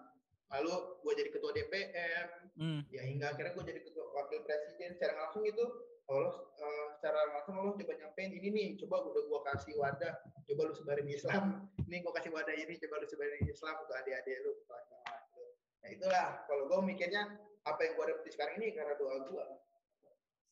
Lalu 0.47 0.74
gue 1.03 1.14
jadi 1.20 1.30
ketua 1.34 1.51
DPM, 1.51 2.28
Hmm. 2.53 2.86
ya 2.93 3.01
hingga 3.01 3.34
akhirnya 3.34 3.57
gue 3.57 3.66
jadi 3.66 3.82
ketua 3.82 4.14
wakil 4.14 4.45
presiden 4.45 4.93
secara 4.93 5.26
langsung 5.26 5.41
itu 5.41 5.66
Allah 6.05 6.38
uh, 6.38 6.86
secara 6.93 7.34
langsung 7.34 7.57
Allah 7.57 7.74
coba 7.74 7.97
nyampein 7.97 8.30
ini 8.30 8.53
nih 8.53 8.68
coba 8.78 9.01
udah 9.09 9.26
gue 9.26 9.39
kasih 9.49 9.74
wadah 9.82 10.14
coba 10.45 10.61
lu 10.70 10.74
sebarin 10.78 11.09
Islam 11.09 11.66
ini 11.89 12.05
gue 12.05 12.14
kasih 12.14 12.30
wadah 12.30 12.53
ini 12.53 12.78
coba 12.78 13.01
lu 13.01 13.09
sebarin 13.09 13.41
Islam 13.49 13.74
ke 13.74 13.93
adik-adik 14.05 14.38
lu 14.45 14.53
ke 14.53 14.64
kawan-kawan 14.70 15.22
lu. 15.34 15.45
nah 15.82 15.89
itulah 15.89 16.28
kalau 16.45 16.64
gue 16.70 16.80
mikirnya 16.93 17.22
apa 17.66 17.80
yang 17.82 17.93
gue 17.97 18.05
dapet 18.14 18.30
sekarang 18.30 18.55
ini 18.61 18.68
karena 18.78 18.93
doa 19.01 19.18
gue 19.26 19.45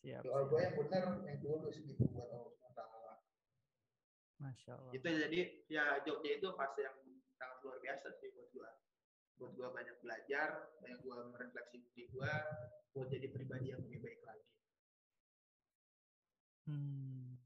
siap, 0.01 0.21
doa 0.21 0.41
gue 0.45 0.59
yang 0.59 0.75
benar 0.75 1.03
yang 1.21 1.37
tulus 1.39 1.77
gitu 1.77 2.03
buat 2.09 2.25
Allah 2.25 2.49
SWT 2.49 2.81
Masya 4.37 4.71
Allah. 4.73 4.91
itu 4.91 5.05
jadi 5.07 5.39
ya 5.67 5.85
Jogja 6.01 6.31
itu 6.35 6.47
fase 6.51 6.81
yang 6.81 6.97
sangat 7.37 7.57
luar 7.61 7.77
biasa 7.77 8.07
sih 8.17 8.33
buat 8.33 8.49
gue 8.49 8.69
buat 9.37 9.51
gue 9.53 9.67
banyak 9.69 9.97
belajar 9.99 10.47
banyak 10.77 10.99
gue 10.99 11.15
merefleksi 11.29 11.77
diri 11.87 12.09
gue 12.09 12.31
buat 12.91 13.07
jadi 13.07 13.27
pribadi 13.29 13.69
yang 13.69 13.81
lebih 13.81 14.01
baik 14.01 14.21
lagi 14.21 14.45
Hmm. 16.61 17.41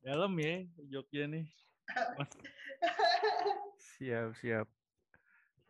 Dalam 0.00 0.30
ya 0.38 0.62
Jogja 0.88 1.26
nih. 1.26 1.46
Mas- 2.18 2.38
siap, 3.98 4.38
siap. 4.38 4.70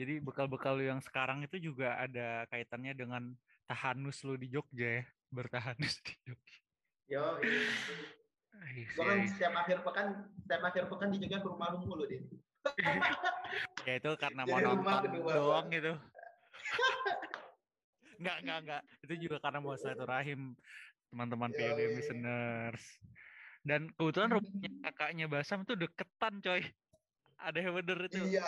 Jadi 0.01 0.18
bekal-bekal 0.24 0.80
lu 0.80 0.84
yang 0.88 1.01
sekarang 1.05 1.45
itu 1.45 1.61
juga 1.61 2.01
ada 2.01 2.49
kaitannya 2.49 2.97
dengan 2.97 3.22
tahanus 3.68 4.24
lu 4.24 4.34
di 4.40 4.49
Jogja 4.49 5.03
ya. 5.03 5.05
Bertahanus 5.32 6.01
di 6.05 6.14
Jogja. 6.24 6.59
yo 7.11 7.24
Ais, 8.62 8.88
gue 8.95 9.05
kan 9.05 9.20
setiap 9.26 9.53
akhir 9.59 9.80
pekan 9.84 10.28
setiap 10.45 10.62
akhir 10.64 10.84
pekan 10.88 11.09
di 11.12 11.18
Jogja 11.24 11.40
ke 11.45 11.49
rumah 11.49 11.72
lu 11.76 11.84
mulu 11.84 12.05
deh 12.09 12.20
Ya 13.88 13.99
itu 13.99 14.11
karena 14.16 14.47
mau 14.47 14.59
nonton 14.62 15.11
doang 15.18 15.66
gitu. 15.68 15.93
Enggak, 18.22 18.38
enggak, 18.38 18.59
enggak. 18.62 18.82
Itu 19.03 19.14
juga 19.18 19.36
karena 19.43 19.59
mau 19.59 19.74
silaturahim 19.74 20.55
teman-teman 21.11 21.51
Yoi. 21.59 21.99
listeners. 21.99 22.82
Dan 23.66 23.90
kebetulan 23.99 24.38
rumahnya 24.38 24.70
kakaknya 24.86 25.26
Basam 25.26 25.66
tuh 25.66 25.74
deketan 25.74 26.38
coy. 26.38 26.62
Ada 27.43 27.59
yang 27.59 27.74
bener 27.74 27.99
itu. 28.07 28.22
iya 28.30 28.47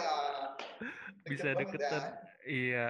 Bisa 1.27 1.51
Deket 1.53 1.81
deketan. 1.83 2.03
ya. 2.03 2.11
Iya. 2.47 2.89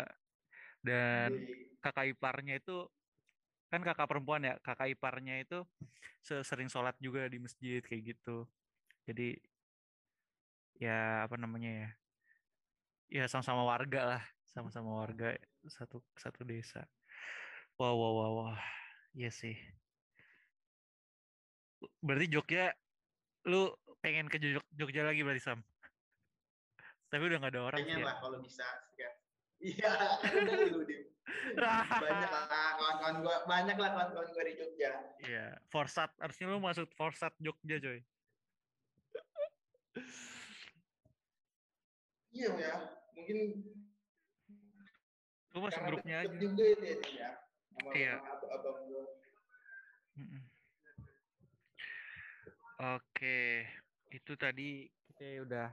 Dan 0.84 1.30
Jadi, 1.40 1.80
kakak 1.80 2.06
iparnya 2.12 2.54
itu 2.60 2.76
kan 3.72 3.80
kakak 3.80 4.06
perempuan 4.06 4.44
ya, 4.44 4.54
kakak 4.60 4.92
iparnya 4.92 5.40
itu 5.42 5.64
se- 6.20 6.44
sering 6.44 6.68
sholat 6.68 6.94
juga 7.00 7.24
di 7.26 7.40
masjid 7.40 7.80
kayak 7.80 8.14
gitu. 8.14 8.44
Jadi 9.08 9.40
ya 10.78 11.24
apa 11.24 11.36
namanya 11.40 11.70
ya? 11.72 11.88
Ya 13.08 13.24
sama-sama 13.28 13.64
warga 13.64 14.00
lah, 14.16 14.22
sama-sama 14.48 15.00
warga 15.00 15.36
satu 15.68 16.04
satu 16.16 16.44
desa. 16.44 16.84
Wah 17.80 17.92
wah 17.96 18.12
wah 18.12 18.30
wah, 18.30 18.60
iya 19.16 19.32
sih. 19.32 19.56
Berarti 22.00 22.26
Jogja, 22.32 22.72
lu 23.48 23.72
pengen 24.00 24.28
ke 24.28 24.40
Jog- 24.40 24.72
Jogja 24.72 25.04
lagi 25.04 25.20
berarti 25.20 25.42
Sam? 25.42 25.60
Tapi 27.14 27.22
udah 27.24 27.38
nggak 27.38 27.52
ada 27.54 27.62
orang 27.62 27.78
sih 27.78 27.84
pengen 27.86 27.96
ya. 27.96 28.04
lah 28.04 28.16
kalau 28.18 28.38
bisa 28.42 28.66
ya. 28.98 29.10
iya 29.62 29.92
banyak 32.02 32.28
lah 32.28 32.44
kawan-kawan 32.74 33.16
gue 33.22 33.36
banyak 33.46 33.76
lah 33.78 33.88
kawan-kawan 33.92 34.28
gue 34.28 34.44
di 34.44 34.54
Jogja 34.58 34.92
Iya, 35.22 35.46
Forsat. 35.64 36.10
Harusnya 36.18 36.46
lu 36.50 36.58
masuk 36.58 36.90
Forsat 36.92 37.32
Jogja, 37.38 37.78
coy. 37.78 38.02
iya 42.28 42.50
ya 42.50 42.74
mungkin 43.14 43.36
Lu 45.54 45.58
masuk 45.62 45.78
karena 45.78 45.88
grupnya 45.88 46.16
aja. 46.18 46.34
juga 46.34 46.64
itu 46.66 46.82
ya 46.82 46.98
ya 47.14 47.30
sama 47.70 47.90
Iya. 47.94 48.14
abang 48.50 48.78
gue. 48.84 49.04
Oke, 52.76 53.64
itu 54.10 54.32
tadi 54.34 54.90
kita 55.08 55.46
udah 55.46 55.70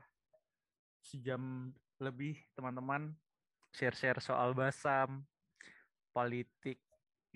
sejam 1.11 1.75
lebih 1.99 2.39
teman-teman 2.55 3.11
share-share 3.75 4.23
soal 4.23 4.55
Basam, 4.55 5.27
politik 6.15 6.79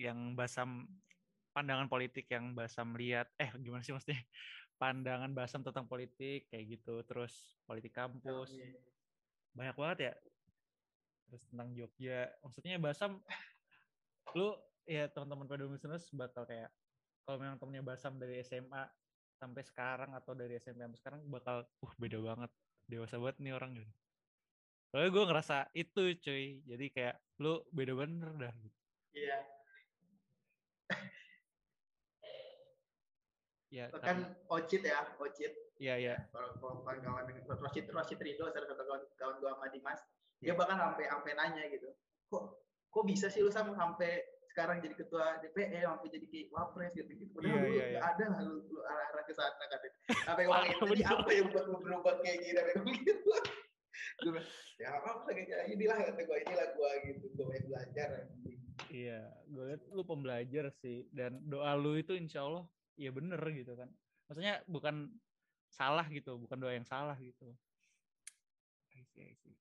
yang 0.00 0.32
Basam, 0.32 0.88
pandangan 1.52 1.88
politik 1.88 2.28
yang 2.32 2.56
Basam 2.56 2.96
lihat. 2.96 3.28
Eh, 3.36 3.52
gimana 3.60 3.84
sih 3.84 3.92
maksudnya? 3.92 4.20
Pandangan 4.82 5.32
Basam 5.32 5.64
tentang 5.64 5.88
politik 5.88 6.48
kayak 6.52 6.64
gitu, 6.80 7.00
terus 7.04 7.56
politik 7.64 7.96
kampus. 7.96 8.52
Iya. 8.52 8.76
banyak 9.56 9.76
banget 9.80 9.98
ya 10.04 10.14
terus 11.26 11.42
tentang 11.50 11.68
Jogja 11.74 12.30
maksudnya 12.40 12.78
Basam 12.78 13.18
lu 14.38 14.54
ya 14.86 15.10
teman-teman 15.10 15.46
pada 15.50 15.64
listeners 15.66 16.06
bakal 16.14 16.46
kayak 16.46 16.70
kalau 17.26 17.38
memang 17.42 17.58
temennya 17.58 17.82
Basam 17.82 18.14
dari 18.20 18.38
SMA 18.46 18.86
sampai 19.36 19.62
sekarang 19.66 20.14
atau 20.14 20.32
dari 20.32 20.56
SMP 20.56 20.86
sampai 20.86 21.00
sekarang 21.02 21.20
bakal 21.26 21.66
uh 21.66 21.92
beda 21.98 22.18
banget 22.22 22.50
dewasa 22.86 23.18
banget 23.18 23.36
nih 23.42 23.52
orang 23.54 23.70
gitu. 23.76 23.92
Soalnya 24.90 25.10
gue 25.12 25.24
ngerasa 25.28 25.56
itu 25.74 26.02
cuy. 26.22 26.46
Jadi 26.64 26.86
kayak 26.94 27.16
lu 27.42 27.60
beda 27.74 27.92
bener 27.94 28.30
dah. 28.38 28.54
Iya. 29.12 29.38
Ya 33.66 33.84
kan 33.92 34.38
Ocit 34.48 34.82
ya 34.86 35.04
Ocit. 35.18 35.52
Ya 35.76 36.00
ya 36.00 36.16
kalau 36.32 36.56
kalau 36.56 36.80
kawan-kawan 36.80 37.28
Rosit 37.60 37.84
Rosit 37.92 38.16
Rido 38.24 38.48
salah 38.48 38.64
satu 38.64 38.80
kawan 38.88 39.02
kawan 39.20 39.34
gue 39.44 39.50
sama 39.52 39.66
Dimas 39.68 40.00
dia 40.40 40.56
bahkan 40.56 40.80
sampai 40.80 41.04
sampai 41.08 41.32
nanya 41.36 41.64
gitu 41.68 41.92
kok 42.32 42.64
kok 42.88 43.04
bisa 43.04 43.28
sih 43.28 43.44
lu 43.44 43.52
sama 43.52 43.76
sampai 43.76 44.24
sekarang 44.56 44.80
jadi 44.80 44.94
ketua 44.96 45.36
DPR 45.44 45.84
sampai 45.84 46.08
jadi 46.08 46.26
kayak 46.32 46.48
wapres 46.48 46.92
gitu 46.96 47.12
gitu 47.12 47.32
udah 47.36 47.44
Iya, 47.44 47.60
lu 47.60 47.68
nggak 47.76 47.88
iya. 47.92 48.00
ada 48.00 48.24
lah 48.32 48.40
lu, 48.40 48.54
lu 48.72 48.80
arah 48.88 49.04
arah 49.12 49.24
ke 49.28 49.32
sana 49.36 49.52
katanya 49.68 49.92
sampai 50.32 50.44
Parah, 50.48 50.64
tadi 50.64 50.88
bener. 50.96 51.12
apa 51.12 51.30
yang 51.36 51.46
buat 51.52 51.64
lu 51.68 51.78
berubah 51.84 52.14
kayak 52.24 52.36
gini 52.40 52.56
sampai 52.56 52.92
gitu 53.04 53.32
gue 54.16 54.40
ya 54.80 54.88
apa 54.96 55.28
lagi 55.28 55.42
inilah 55.76 55.96
kata 56.08 56.20
gue 56.24 56.38
inilah 56.40 56.68
gue 56.72 56.90
gitu 57.04 57.24
gue 57.36 57.44
main 57.44 57.64
belajar 57.68 58.08
Iya, 58.92 59.28
gue 59.48 59.64
liat 59.72 59.82
lu 59.92 60.04
pembelajar 60.04 60.68
sih 60.80 61.08
dan 61.12 61.40
doa 61.48 61.72
lu 61.76 61.96
itu 61.96 62.12
insya 62.12 62.44
Allah 62.44 62.64
ya 62.96 63.08
bener 63.12 63.40
gitu 63.52 63.72
kan. 63.72 63.88
Maksudnya 64.28 64.60
bukan 64.68 65.12
salah 65.72 66.04
gitu, 66.12 66.36
bukan 66.36 66.60
doa 66.60 66.72
yang 66.76 66.84
salah 66.84 67.16
gitu. 67.16 67.56
I 68.92 69.02
see, 69.12 69.32
I 69.32 69.34
see. 69.40 69.56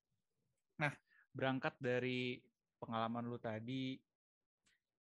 Nah, 0.83 0.91
berangkat 1.31 1.79
dari 1.79 2.43
pengalaman 2.79 3.23
lu 3.27 3.39
tadi, 3.39 3.95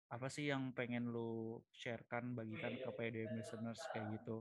apa 0.09 0.33
sih 0.33 0.49
yang 0.49 0.73
pengen 0.73 1.13
lu 1.13 1.61
sharekan, 1.69 2.33
bagikan 2.33 2.81
ke 2.81 2.89
PDM 2.89 3.37
listeners 3.37 3.85
kayak 3.93 4.07
gitu? 4.21 4.41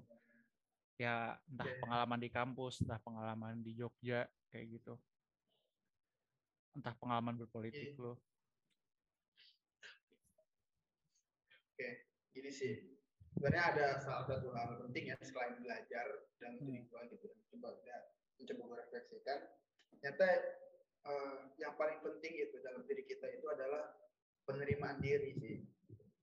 Ya, 0.95 1.37
entah 1.45 1.75
Oke. 1.75 1.79
pengalaman 1.83 2.19
di 2.23 2.29
kampus, 2.31 2.81
entah 2.81 2.97
pengalaman 3.03 3.59
di 3.61 3.75
Jogja, 3.75 4.31
kayak 4.49 4.79
gitu. 4.79 4.95
Entah 6.73 6.95
pengalaman 6.95 7.35
berpolitik 7.35 7.93
Iya. 7.93 7.99
lu. 7.99 8.13
Oke, 11.77 11.89
gini 12.33 12.49
sih. 12.49 12.73
Sebenarnya 13.37 13.63
ada 13.75 13.85
salah 14.01 14.25
satu 14.25 14.49
hal 14.55 14.81
penting 14.87 15.13
ya 15.13 15.15
selain 15.21 15.61
belajar 15.61 16.07
dan 16.41 16.57
diri 16.57 16.89
gua 16.89 17.05
gitu. 17.11 17.27
Coba 17.53 17.77
ya, 17.85 17.97
mencoba 18.39 18.61
gua 18.65 18.77
refleksikan. 18.87 19.39
Ternyata 19.93 20.25
eh, 21.05 21.35
yang 21.61 21.77
paling 21.77 22.01
penting 22.01 22.33
itu 22.49 22.55
dalam 22.65 22.81
diri 22.89 23.05
kita 23.05 23.29
itu 23.29 23.45
adalah 23.45 24.06
penerimaan 24.47 25.03
diri 25.03 25.35
sih. 25.35 25.57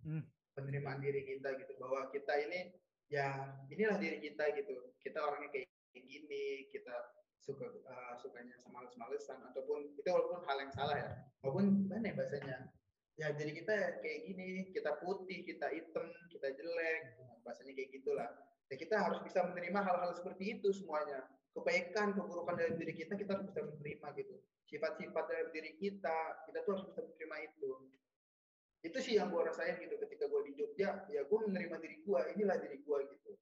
Hmm. 0.02 0.24
Penerimaan 0.56 1.04
diri 1.04 1.22
kita 1.28 1.52
gitu 1.60 1.76
bahwa 1.76 2.08
kita 2.08 2.32
ini 2.40 2.72
ya 3.12 3.52
inilah 3.68 4.00
diri 4.00 4.18
kita 4.24 4.48
gitu. 4.56 4.96
Kita 5.04 5.20
orangnya 5.20 5.52
kayak 5.52 5.68
gini, 5.92 6.72
kita 6.72 6.94
suka 7.44 7.68
eh, 7.68 8.14
sukanya 8.18 8.56
males-malesan 8.72 9.44
ataupun 9.52 9.92
itu 10.00 10.08
walaupun 10.08 10.40
hal 10.48 10.56
yang 10.64 10.72
salah 10.72 10.96
ya. 10.96 11.10
Walaupun 11.44 11.92
mana 11.92 12.08
ya 12.08 12.16
bahasanya? 12.16 12.58
ya 13.14 13.30
jadi 13.30 13.50
kita 13.54 13.74
kayak 14.02 14.20
gini 14.26 14.48
kita 14.74 14.98
putih 14.98 15.46
kita 15.46 15.70
hitam 15.70 16.06
kita 16.34 16.50
jelek 16.50 17.14
bahasanya 17.46 17.72
kayak 17.78 17.90
gitulah 17.94 18.30
ya 18.66 18.74
kita 18.74 18.96
harus 18.98 19.22
bisa 19.22 19.46
menerima 19.46 19.80
hal-hal 19.86 20.10
seperti 20.18 20.58
itu 20.58 20.74
semuanya 20.74 21.22
kebaikan 21.54 22.10
keburukan 22.18 22.58
dalam 22.58 22.74
diri 22.74 22.90
kita 22.90 23.14
kita 23.14 23.38
harus 23.38 23.46
bisa 23.46 23.62
menerima 23.62 24.06
gitu 24.18 24.34
sifat-sifat 24.66 25.24
dalam 25.30 25.48
diri 25.54 25.78
kita 25.78 26.18
kita 26.50 26.58
tuh 26.66 26.70
harus 26.74 26.84
bisa 26.90 27.00
menerima 27.06 27.36
itu 27.54 27.70
itu 28.84 28.98
sih 29.00 29.16
yang 29.16 29.32
gue 29.32 29.40
rasain 29.40 29.80
gitu 29.80 29.96
ketika 29.96 30.28
gue 30.28 30.40
di 30.44 30.52
Jogja 30.60 31.08
ya 31.08 31.24
gue 31.24 31.38
menerima 31.48 31.80
diri 31.80 32.04
gue 32.04 32.20
inilah 32.36 32.56
diri 32.60 32.78
gue 32.84 32.98
gitu. 33.16 33.32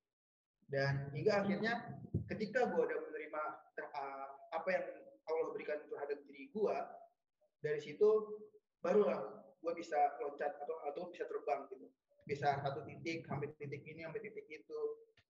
Dan 0.70 1.10
hingga 1.10 1.42
akhirnya 1.42 1.98
ketika 2.30 2.70
gue 2.70 2.78
udah 2.80 2.98
menerima 3.10 3.42
uh, 3.82 4.28
apa 4.54 4.68
yang 4.70 4.86
Allah 5.26 5.46
berikan 5.50 5.82
terhadap 5.90 6.22
diri 6.30 6.46
gue 6.54 6.76
dari 7.58 7.80
situ 7.82 8.38
barulah 8.78 9.42
gue 9.58 9.72
bisa 9.74 9.98
loncat 10.22 10.54
atau 10.62 10.76
atau 10.86 11.10
bisa 11.10 11.26
terbang 11.26 11.66
gitu. 11.74 11.90
Bisa 12.22 12.62
satu 12.62 12.86
titik 12.86 13.26
sampai 13.26 13.50
titik 13.58 13.82
ini 13.82 14.06
sampai 14.06 14.22
titik 14.22 14.46
itu. 14.46 14.80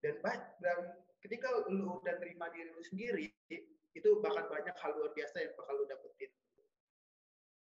Dan 0.05 0.21
dan 0.61 0.79
ketika 1.25 1.49
lu 1.73 2.05
udah 2.05 2.21
terima 2.21 2.53
diri 2.53 2.69
lu 2.69 2.85
sendiri 2.85 3.33
itu 3.93 4.09
bahkan 4.21 4.45
banyak 4.45 4.77
hal 4.77 4.93
luar 4.93 5.13
biasa 5.17 5.41
yang 5.41 5.53
bakal 5.57 5.73
lu 5.81 5.85
dapetin 5.89 6.33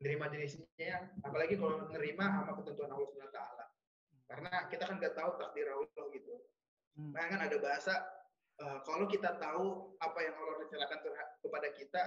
nerima 0.03 0.27
sendiri 0.29 0.91
apalagi 1.23 1.55
kalau 1.57 1.87
nerima 1.89 2.25
sama 2.29 2.53
ketentuan 2.59 2.91
Allah 2.91 3.09
Subhanahu 3.09 3.31
wa 3.31 3.37
taala 3.39 3.65
karena 4.27 4.53
kita 4.69 4.83
kan 4.91 4.97
nggak 4.99 5.15
tahu 5.15 5.31
takdir 5.39 5.69
Allah 5.71 6.05
gitu 6.13 6.35
Hmm. 6.93 7.13
Nah, 7.17 7.25
kan 7.25 7.41
ada 7.41 7.57
bahasa 7.57 7.95
eh, 8.61 8.79
kalau 8.85 9.09
kita 9.09 9.41
tahu 9.41 9.97
apa 9.97 10.19
yang 10.21 10.37
Allah 10.37 10.55
rencanakan 10.61 10.99
kepada 11.41 11.69
kita 11.73 12.03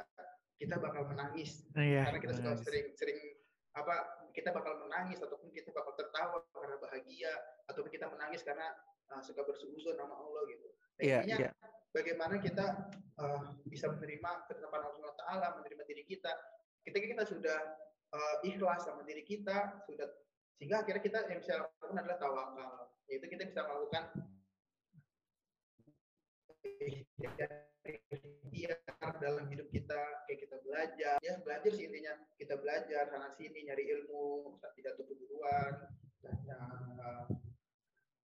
kita 0.62 0.76
bakal 0.80 1.10
menangis 1.10 1.66
Iya. 1.74 2.06
karena 2.06 2.20
kita 2.22 2.34
suka 2.38 2.52
benar. 2.54 2.64
sering 2.64 2.88
sering 2.96 3.20
apa 3.76 3.96
kita 4.32 4.56
bakal 4.56 4.80
menangis 4.86 5.20
ataupun 5.20 5.52
kita 5.52 5.74
bakal 5.76 5.98
tertawa 6.00 6.40
karena 6.54 6.78
bahagia 6.80 7.34
ataupun 7.68 7.92
kita 7.92 8.08
menangis 8.08 8.46
karena 8.46 8.72
uh, 9.12 9.20
suka 9.20 9.44
bersuuzon 9.44 10.00
nama 10.00 10.16
Allah 10.16 10.42
gitu. 10.48 10.70
Nah, 10.70 11.04
yeah, 11.04 11.22
yeah. 11.28 11.52
bagaimana 11.92 12.40
kita 12.40 12.94
uh, 13.20 13.42
bisa 13.68 13.92
menerima 13.92 14.48
ketetapan 14.48 14.86
Allah 14.86 15.12
Taala, 15.20 15.48
menerima 15.60 15.84
diri 15.92 16.08
kita. 16.08 16.32
Ketika 16.86 17.06
kita 17.18 17.26
sudah 17.26 17.60
uh, 18.14 18.36
ikhlas 18.46 18.86
sama 18.86 19.02
diri 19.04 19.26
kita, 19.26 19.82
sudah 19.90 20.06
sehingga 20.56 20.86
akhirnya 20.86 21.04
kita 21.04 21.20
yang 21.28 21.42
bisa 21.42 21.60
lakukan 21.60 22.00
adalah 22.00 22.18
tawakal. 22.22 22.74
Yaitu 23.10 23.26
kita 23.30 23.44
bisa 23.50 23.66
melakukan 23.66 24.04
ikhtiar 26.66 27.52
dalam 29.22 29.46
hidup 29.52 29.68
kita 29.70 30.02
kayak 30.30 30.40
kita 30.48 30.58
belajar. 30.64 31.18
Ya 31.22 31.34
belajar 31.42 31.72
sih 31.74 31.86
intinya. 31.90 32.14
Kita 32.40 32.58
belajar 32.62 33.10
sana 33.12 33.30
sini 33.36 33.68
nyari 33.68 33.84
ilmu 34.00 34.58
tidak 34.80 34.96
tutup 34.98 35.18
duluan 35.20 35.74
dan, 36.24 36.38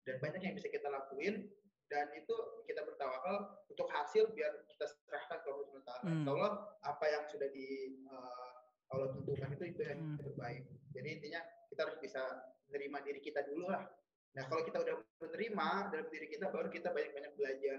dan 0.06 0.16
banyak 0.22 0.42
yang 0.42 0.54
bisa 0.54 0.68
kita 0.70 0.88
lakuin 0.90 1.50
dan 1.86 2.10
itu 2.18 2.34
kita 2.66 2.82
bertawakal 2.82 3.62
untuk 3.70 3.86
hasil 3.94 4.26
biar 4.34 4.66
kita 4.66 4.86
serahkan 5.06 5.38
ke 5.42 5.48
Allah 5.48 5.66
Taala. 5.86 6.02
Hmm. 6.02 6.26
Allah 6.26 6.52
apa 6.82 7.04
yang 7.06 7.24
sudah 7.30 7.48
di 7.54 7.98
uh, 8.10 8.48
Allah 8.90 9.14
tentukan 9.14 9.50
itu 9.54 9.64
itu 9.70 9.82
yang 9.86 10.00
hmm. 10.02 10.18
terbaik. 10.18 10.64
Jadi 10.94 11.08
intinya 11.20 11.40
kita 11.70 11.80
harus 11.86 11.98
bisa 12.02 12.22
menerima 12.70 12.98
diri 13.06 13.20
kita 13.22 13.40
dulu 13.46 13.70
lah. 13.70 13.86
Nah 14.34 14.44
kalau 14.50 14.62
kita 14.66 14.82
udah 14.82 14.94
menerima 15.22 15.68
dalam 15.94 16.08
diri 16.10 16.26
kita 16.26 16.50
baru 16.50 16.68
kita 16.68 16.90
banyak-banyak 16.90 17.32
belajar 17.38 17.78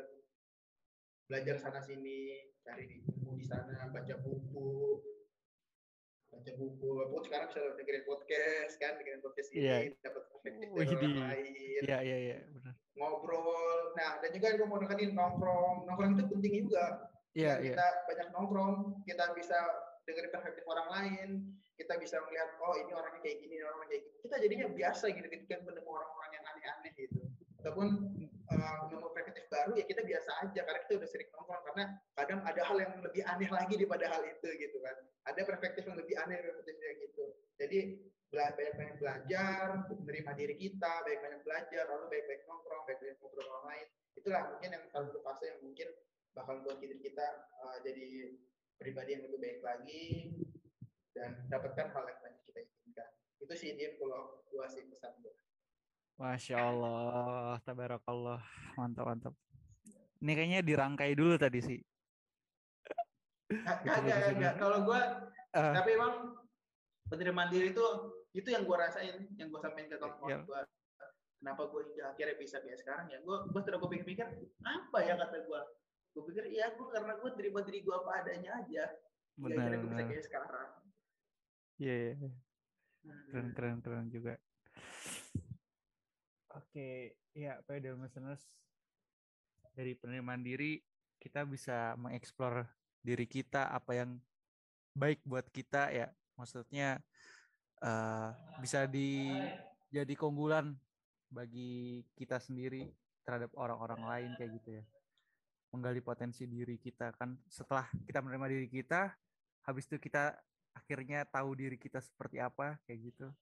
belajar 1.27 1.55
sana 1.59 1.83
sini 1.83 2.39
cari 2.63 3.03
ilmu 3.03 3.35
di 3.35 3.43
sana 3.43 3.91
baca 3.91 4.15
buku 4.23 5.03
baca 6.31 6.51
buku 6.55 6.87
walaupun 6.87 7.21
sekarang 7.27 7.51
bisa 7.51 7.59
dengerin 7.75 8.07
podcast 8.07 8.73
kan 8.79 8.95
dengerin 8.95 9.19
podcast 9.19 9.51
ini 9.51 9.67
yeah. 9.67 9.91
dapat 9.99 10.23
perspektif 10.31 10.67
orang 10.71 11.35
lain 11.35 11.51
iya 11.83 11.97
iya 11.99 12.17
iya 12.31 12.37
benar 12.55 12.75
ngobrol 12.97 13.93
nah 13.93 14.17
dan 14.19 14.29
juga 14.33 14.57
gue 14.57 14.67
mau 14.67 14.81
nekanin 14.81 15.13
nongkrong 15.13 15.85
nongkrong 15.85 16.17
itu 16.17 16.25
penting 16.29 16.53
juga 16.67 17.07
Iya, 17.37 17.61
yeah, 17.61 17.69
kita 17.69 17.85
yeah. 17.85 18.05
banyak 18.09 18.27
nongkrong, 18.33 18.77
kita 19.05 19.29
bisa 19.37 19.57
dengerin 20.09 20.33
perspektif 20.33 20.65
orang 20.65 20.89
lain, 20.89 21.29
kita 21.77 21.93
bisa 22.01 22.17
melihat 22.25 22.49
oh 22.65 22.73
ini 22.73 22.89
orangnya 22.97 23.21
kayak 23.21 23.37
gini, 23.45 23.61
orangnya 23.61 23.87
kayak 23.93 24.01
gini. 24.09 24.17
Kita 24.25 24.35
jadinya 24.41 24.65
biasa 24.73 25.05
gitu 25.13 25.27
ketika 25.29 25.55
menemu 25.61 25.85
orang-orang 25.85 26.31
yang 26.33 26.45
aneh-aneh 26.49 26.91
gitu. 26.97 27.21
Ataupun 27.61 27.87
uh, 28.51 28.77
menemu 28.87 29.09
perspektif 29.11 29.45
baru 29.47 29.71
ya 29.75 29.85
kita 29.87 30.01
biasa 30.03 30.29
aja 30.43 30.59
karena 30.63 30.79
kita 30.87 30.93
udah 30.99 31.09
sering 31.09 31.29
nongkrong 31.31 31.63
karena 31.71 31.83
kadang 32.15 32.39
ada 32.43 32.61
hal 32.63 32.77
yang 32.79 32.93
lebih 33.03 33.21
aneh 33.27 33.49
lagi 33.51 33.73
daripada 33.75 34.05
hal 34.11 34.21
itu 34.23 34.47
gitu 34.55 34.77
kan. 34.83 34.95
Ada 35.27 35.41
perspektif 35.43 35.83
yang 35.87 35.97
lebih 35.99 36.15
aneh 36.19 36.37
perspektif 36.39 36.83
yang 36.83 36.99
gitu. 37.03 37.25
Jadi 37.57 37.79
banyak-banyak 38.27 38.97
belajar, 38.99 39.87
menerima 39.87 40.31
diri 40.35 40.55
kita, 40.59 40.93
banyak-banyak 41.07 41.41
belajar, 41.47 41.83
lalu 41.87 42.05
baik-baik 42.11 42.43
nongkrong, 42.43 42.83
baik-baik 42.83 43.15
ngobrol 43.23 43.47
orang 43.47 43.65
lain. 43.71 43.87
Itulah 44.19 44.41
mungkin 44.51 44.69
yang 44.75 44.83
salah 44.91 45.07
satu 45.07 45.21
fase 45.23 45.43
yang 45.47 45.59
mungkin 45.63 45.87
bakal 46.35 46.59
buat 46.61 46.77
diri 46.83 46.99
kita 46.99 47.27
uh, 47.63 47.77
jadi 47.81 48.35
pribadi 48.77 49.17
yang 49.17 49.23
lebih 49.25 49.39
baik 49.41 49.59
lagi 49.63 50.05
dan 51.15 51.47
dapatkan 51.49 51.87
hal 51.89 52.03
yang 52.05 52.19
banyak 52.21 52.41
kita 52.45 52.59
inginkan. 52.61 53.09
Itu 53.41 53.53
sih 53.57 53.73
dia 53.73 53.95
kalau 53.97 54.43
gua 54.51 54.69
sih 54.69 54.85
pesan 54.85 55.17
gua. 55.23 55.33
Masya 56.17 56.57
Allah, 56.57 57.61
tabarakallah, 57.61 58.41
mantap 58.73 59.05
mantap. 59.05 59.33
Ini 60.17 60.33
kayaknya 60.33 60.59
dirangkai 60.65 61.13
dulu 61.13 61.37
tadi 61.37 61.61
sih. 61.61 61.79
Enggak, 63.53 64.33
enggak, 64.33 64.53
Kalau 64.57 64.81
gue, 64.81 65.01
uh, 65.53 65.73
tapi 65.77 65.89
emang 65.93 66.41
penerimaan 67.05 67.53
diri 67.53 67.69
itu 67.69 67.85
itu 68.33 68.49
yang 68.49 68.65
gue 68.65 68.77
rasain, 68.81 69.29
yang 69.37 69.53
gue 69.53 69.61
sampaikan 69.61 69.93
ke 69.93 69.97
kawan-kawan 70.01 70.29
yeah. 70.33 70.41
gue. 70.41 70.59
Kenapa 71.37 71.61
gue 71.69 71.81
hingga 71.85 72.03
akhirnya 72.17 72.35
bisa 72.41 72.57
kayak 72.65 72.81
sekarang 72.81 73.05
ya? 73.13 73.21
Gue 73.21 73.37
gue 73.53 73.59
setelah 73.61 73.77
gue 73.77 73.89
pikir-pikir, 73.93 74.27
apa 74.65 74.97
ya 75.05 75.13
kata 75.21 75.37
gue? 75.45 75.61
Gue 76.17 76.23
pikir, 76.33 76.43
ya 76.49 76.73
gue 76.73 76.87
karena 76.89 77.13
gue 77.13 77.29
terima 77.37 77.61
diri 77.61 77.85
gue 77.85 77.93
apa 77.93 78.25
adanya 78.25 78.57
aja. 78.57 78.83
Benar. 79.37 79.53
Ya, 79.53 79.57
akhirnya 79.61 79.77
gue 79.85 79.89
bisa 79.93 80.03
kayak 80.09 80.23
sekarang. 80.25 80.69
Iya, 81.77 81.93
yeah, 81.93 82.13
yeah. 82.25 82.33
keren 83.29 83.49
keren 83.53 83.77
keren 83.85 84.09
juga. 84.09 84.33
Oke, 86.77 87.17
ya 87.33 87.57
pada 87.65 87.89
listeners 87.97 88.53
dari 89.73 89.97
penerimaan 89.97 90.45
diri 90.45 90.77
kita 91.17 91.41
bisa 91.41 91.97
mengeksplor 91.97 92.69
diri 93.01 93.25
kita 93.25 93.73
apa 93.73 93.97
yang 93.97 94.21
baik 94.93 95.25
buat 95.25 95.49
kita 95.49 95.89
ya. 95.89 96.13
Maksudnya 96.37 97.01
uh, 97.81 98.29
bisa 98.61 98.85
di 98.85 99.25
jadi 99.89 100.13
keunggulan 100.13 100.77
bagi 101.33 102.05
kita 102.13 102.37
sendiri 102.37 102.85
terhadap 103.25 103.49
orang-orang 103.57 104.05
lain 104.05 104.31
kayak 104.37 104.61
gitu 104.61 104.77
ya. 104.77 104.85
Menggali 105.73 106.05
potensi 106.05 106.45
diri 106.45 106.77
kita 106.77 107.09
kan. 107.17 107.41
Setelah 107.49 107.89
kita 108.05 108.21
menerima 108.21 108.53
diri 108.53 108.69
kita 108.69 109.17
habis 109.65 109.89
itu 109.89 109.97
kita 109.97 110.37
akhirnya 110.77 111.25
tahu 111.25 111.57
diri 111.57 111.81
kita 111.81 111.97
seperti 112.05 112.37
apa 112.37 112.77
kayak 112.85 113.01
gitu 113.01 113.33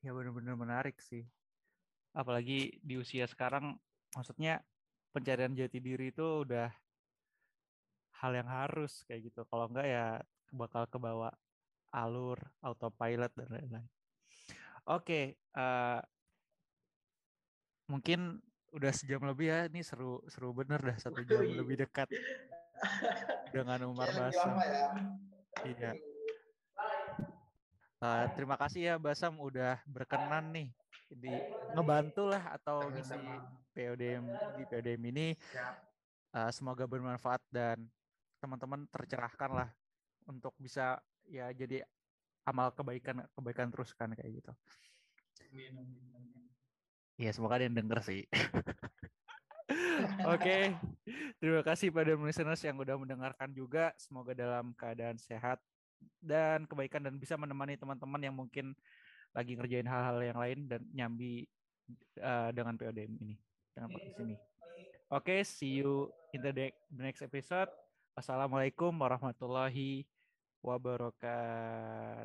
ya 0.00 0.10
benar-benar 0.16 0.56
menarik 0.56 0.96
sih. 1.00 1.24
Apalagi 2.16 2.80
di 2.82 2.98
usia 2.98 3.28
sekarang 3.28 3.76
maksudnya 4.16 4.58
pencarian 5.14 5.54
jati 5.54 5.78
diri 5.78 6.10
itu 6.10 6.46
udah 6.46 6.68
hal 8.20 8.32
yang 8.34 8.48
harus 8.48 9.04
kayak 9.06 9.30
gitu. 9.30 9.46
Kalau 9.46 9.70
enggak 9.70 9.86
ya 9.86 10.06
bakal 10.50 10.84
kebawa 10.90 11.30
alur 11.94 12.38
autopilot 12.64 13.32
dan 13.36 13.48
lain-lain. 13.50 13.90
Oke 14.88 15.38
uh, 15.54 16.00
mungkin 17.86 18.40
udah 18.74 18.92
sejam 18.94 19.22
lebih 19.22 19.50
ya. 19.50 19.60
Ini 19.70 19.80
seru 19.86 20.22
seru 20.26 20.50
bener 20.56 20.82
dah 20.82 20.96
satu 20.98 21.22
jam 21.22 21.44
lebih 21.44 21.86
dekat 21.86 22.10
dengan 23.50 23.84
Umar 23.86 24.08
Basam 24.14 24.56
ya. 24.56 24.88
iya 25.66 25.92
Uh, 28.00 28.24
terima 28.32 28.56
kasih 28.56 28.80
ya 28.80 28.94
Basam 28.96 29.36
udah 29.36 29.76
berkenan 29.84 30.48
nih 30.56 30.72
di 31.12 31.36
ngebantu 31.76 32.32
lah 32.32 32.56
atau 32.56 32.88
ngisi 32.88 33.20
PODM 33.76 34.24
di 34.56 34.62
PODM 34.64 35.02
ini. 35.12 35.26
Uh, 36.32 36.48
semoga 36.48 36.88
bermanfaat 36.88 37.44
dan 37.52 37.76
teman-teman 38.40 38.88
tercerahkan 38.88 39.52
lah 39.52 39.68
untuk 40.24 40.56
bisa 40.56 40.96
ya 41.28 41.52
jadi 41.52 41.84
amal 42.48 42.72
kebaikan 42.72 43.20
kebaikan 43.36 43.68
teruskan 43.68 44.16
kayak 44.16 44.32
gitu. 44.40 44.52
Iya 47.20 47.30
semoga 47.36 47.60
ada 47.60 47.68
yang 47.68 47.76
denger 47.76 48.00
sih. 48.00 48.24
Oke, 50.24 50.40
okay. 50.40 50.62
terima 51.36 51.60
kasih 51.60 51.92
pada 51.92 52.16
listeners 52.16 52.64
yang 52.64 52.80
udah 52.80 52.96
mendengarkan 52.96 53.52
juga. 53.52 53.92
Semoga 54.00 54.32
dalam 54.32 54.72
keadaan 54.72 55.20
sehat 55.20 55.60
dan 56.20 56.66
kebaikan 56.68 57.04
dan 57.04 57.16
bisa 57.16 57.36
menemani 57.36 57.76
teman-teman 57.76 58.20
yang 58.20 58.36
mungkin 58.36 58.76
lagi 59.30 59.54
ngerjain 59.54 59.86
hal-hal 59.86 60.18
yang 60.20 60.38
lain 60.38 60.58
dan 60.66 60.82
nyambi 60.90 61.46
uh, 62.20 62.50
dengan 62.50 62.74
PODM 62.76 63.14
ini 63.20 63.38
dengan 63.74 63.88
podcast 63.94 64.18
ini. 64.20 64.36
Oke, 65.10 65.42
okay, 65.42 65.42
see 65.42 65.82
you 65.82 66.06
in 66.34 66.42
the, 66.42 66.52
the 66.54 66.70
next 67.02 67.22
episode. 67.22 67.70
Assalamualaikum 68.14 68.94
warahmatullahi 68.94 70.06
wabarakatuh. 70.62 72.20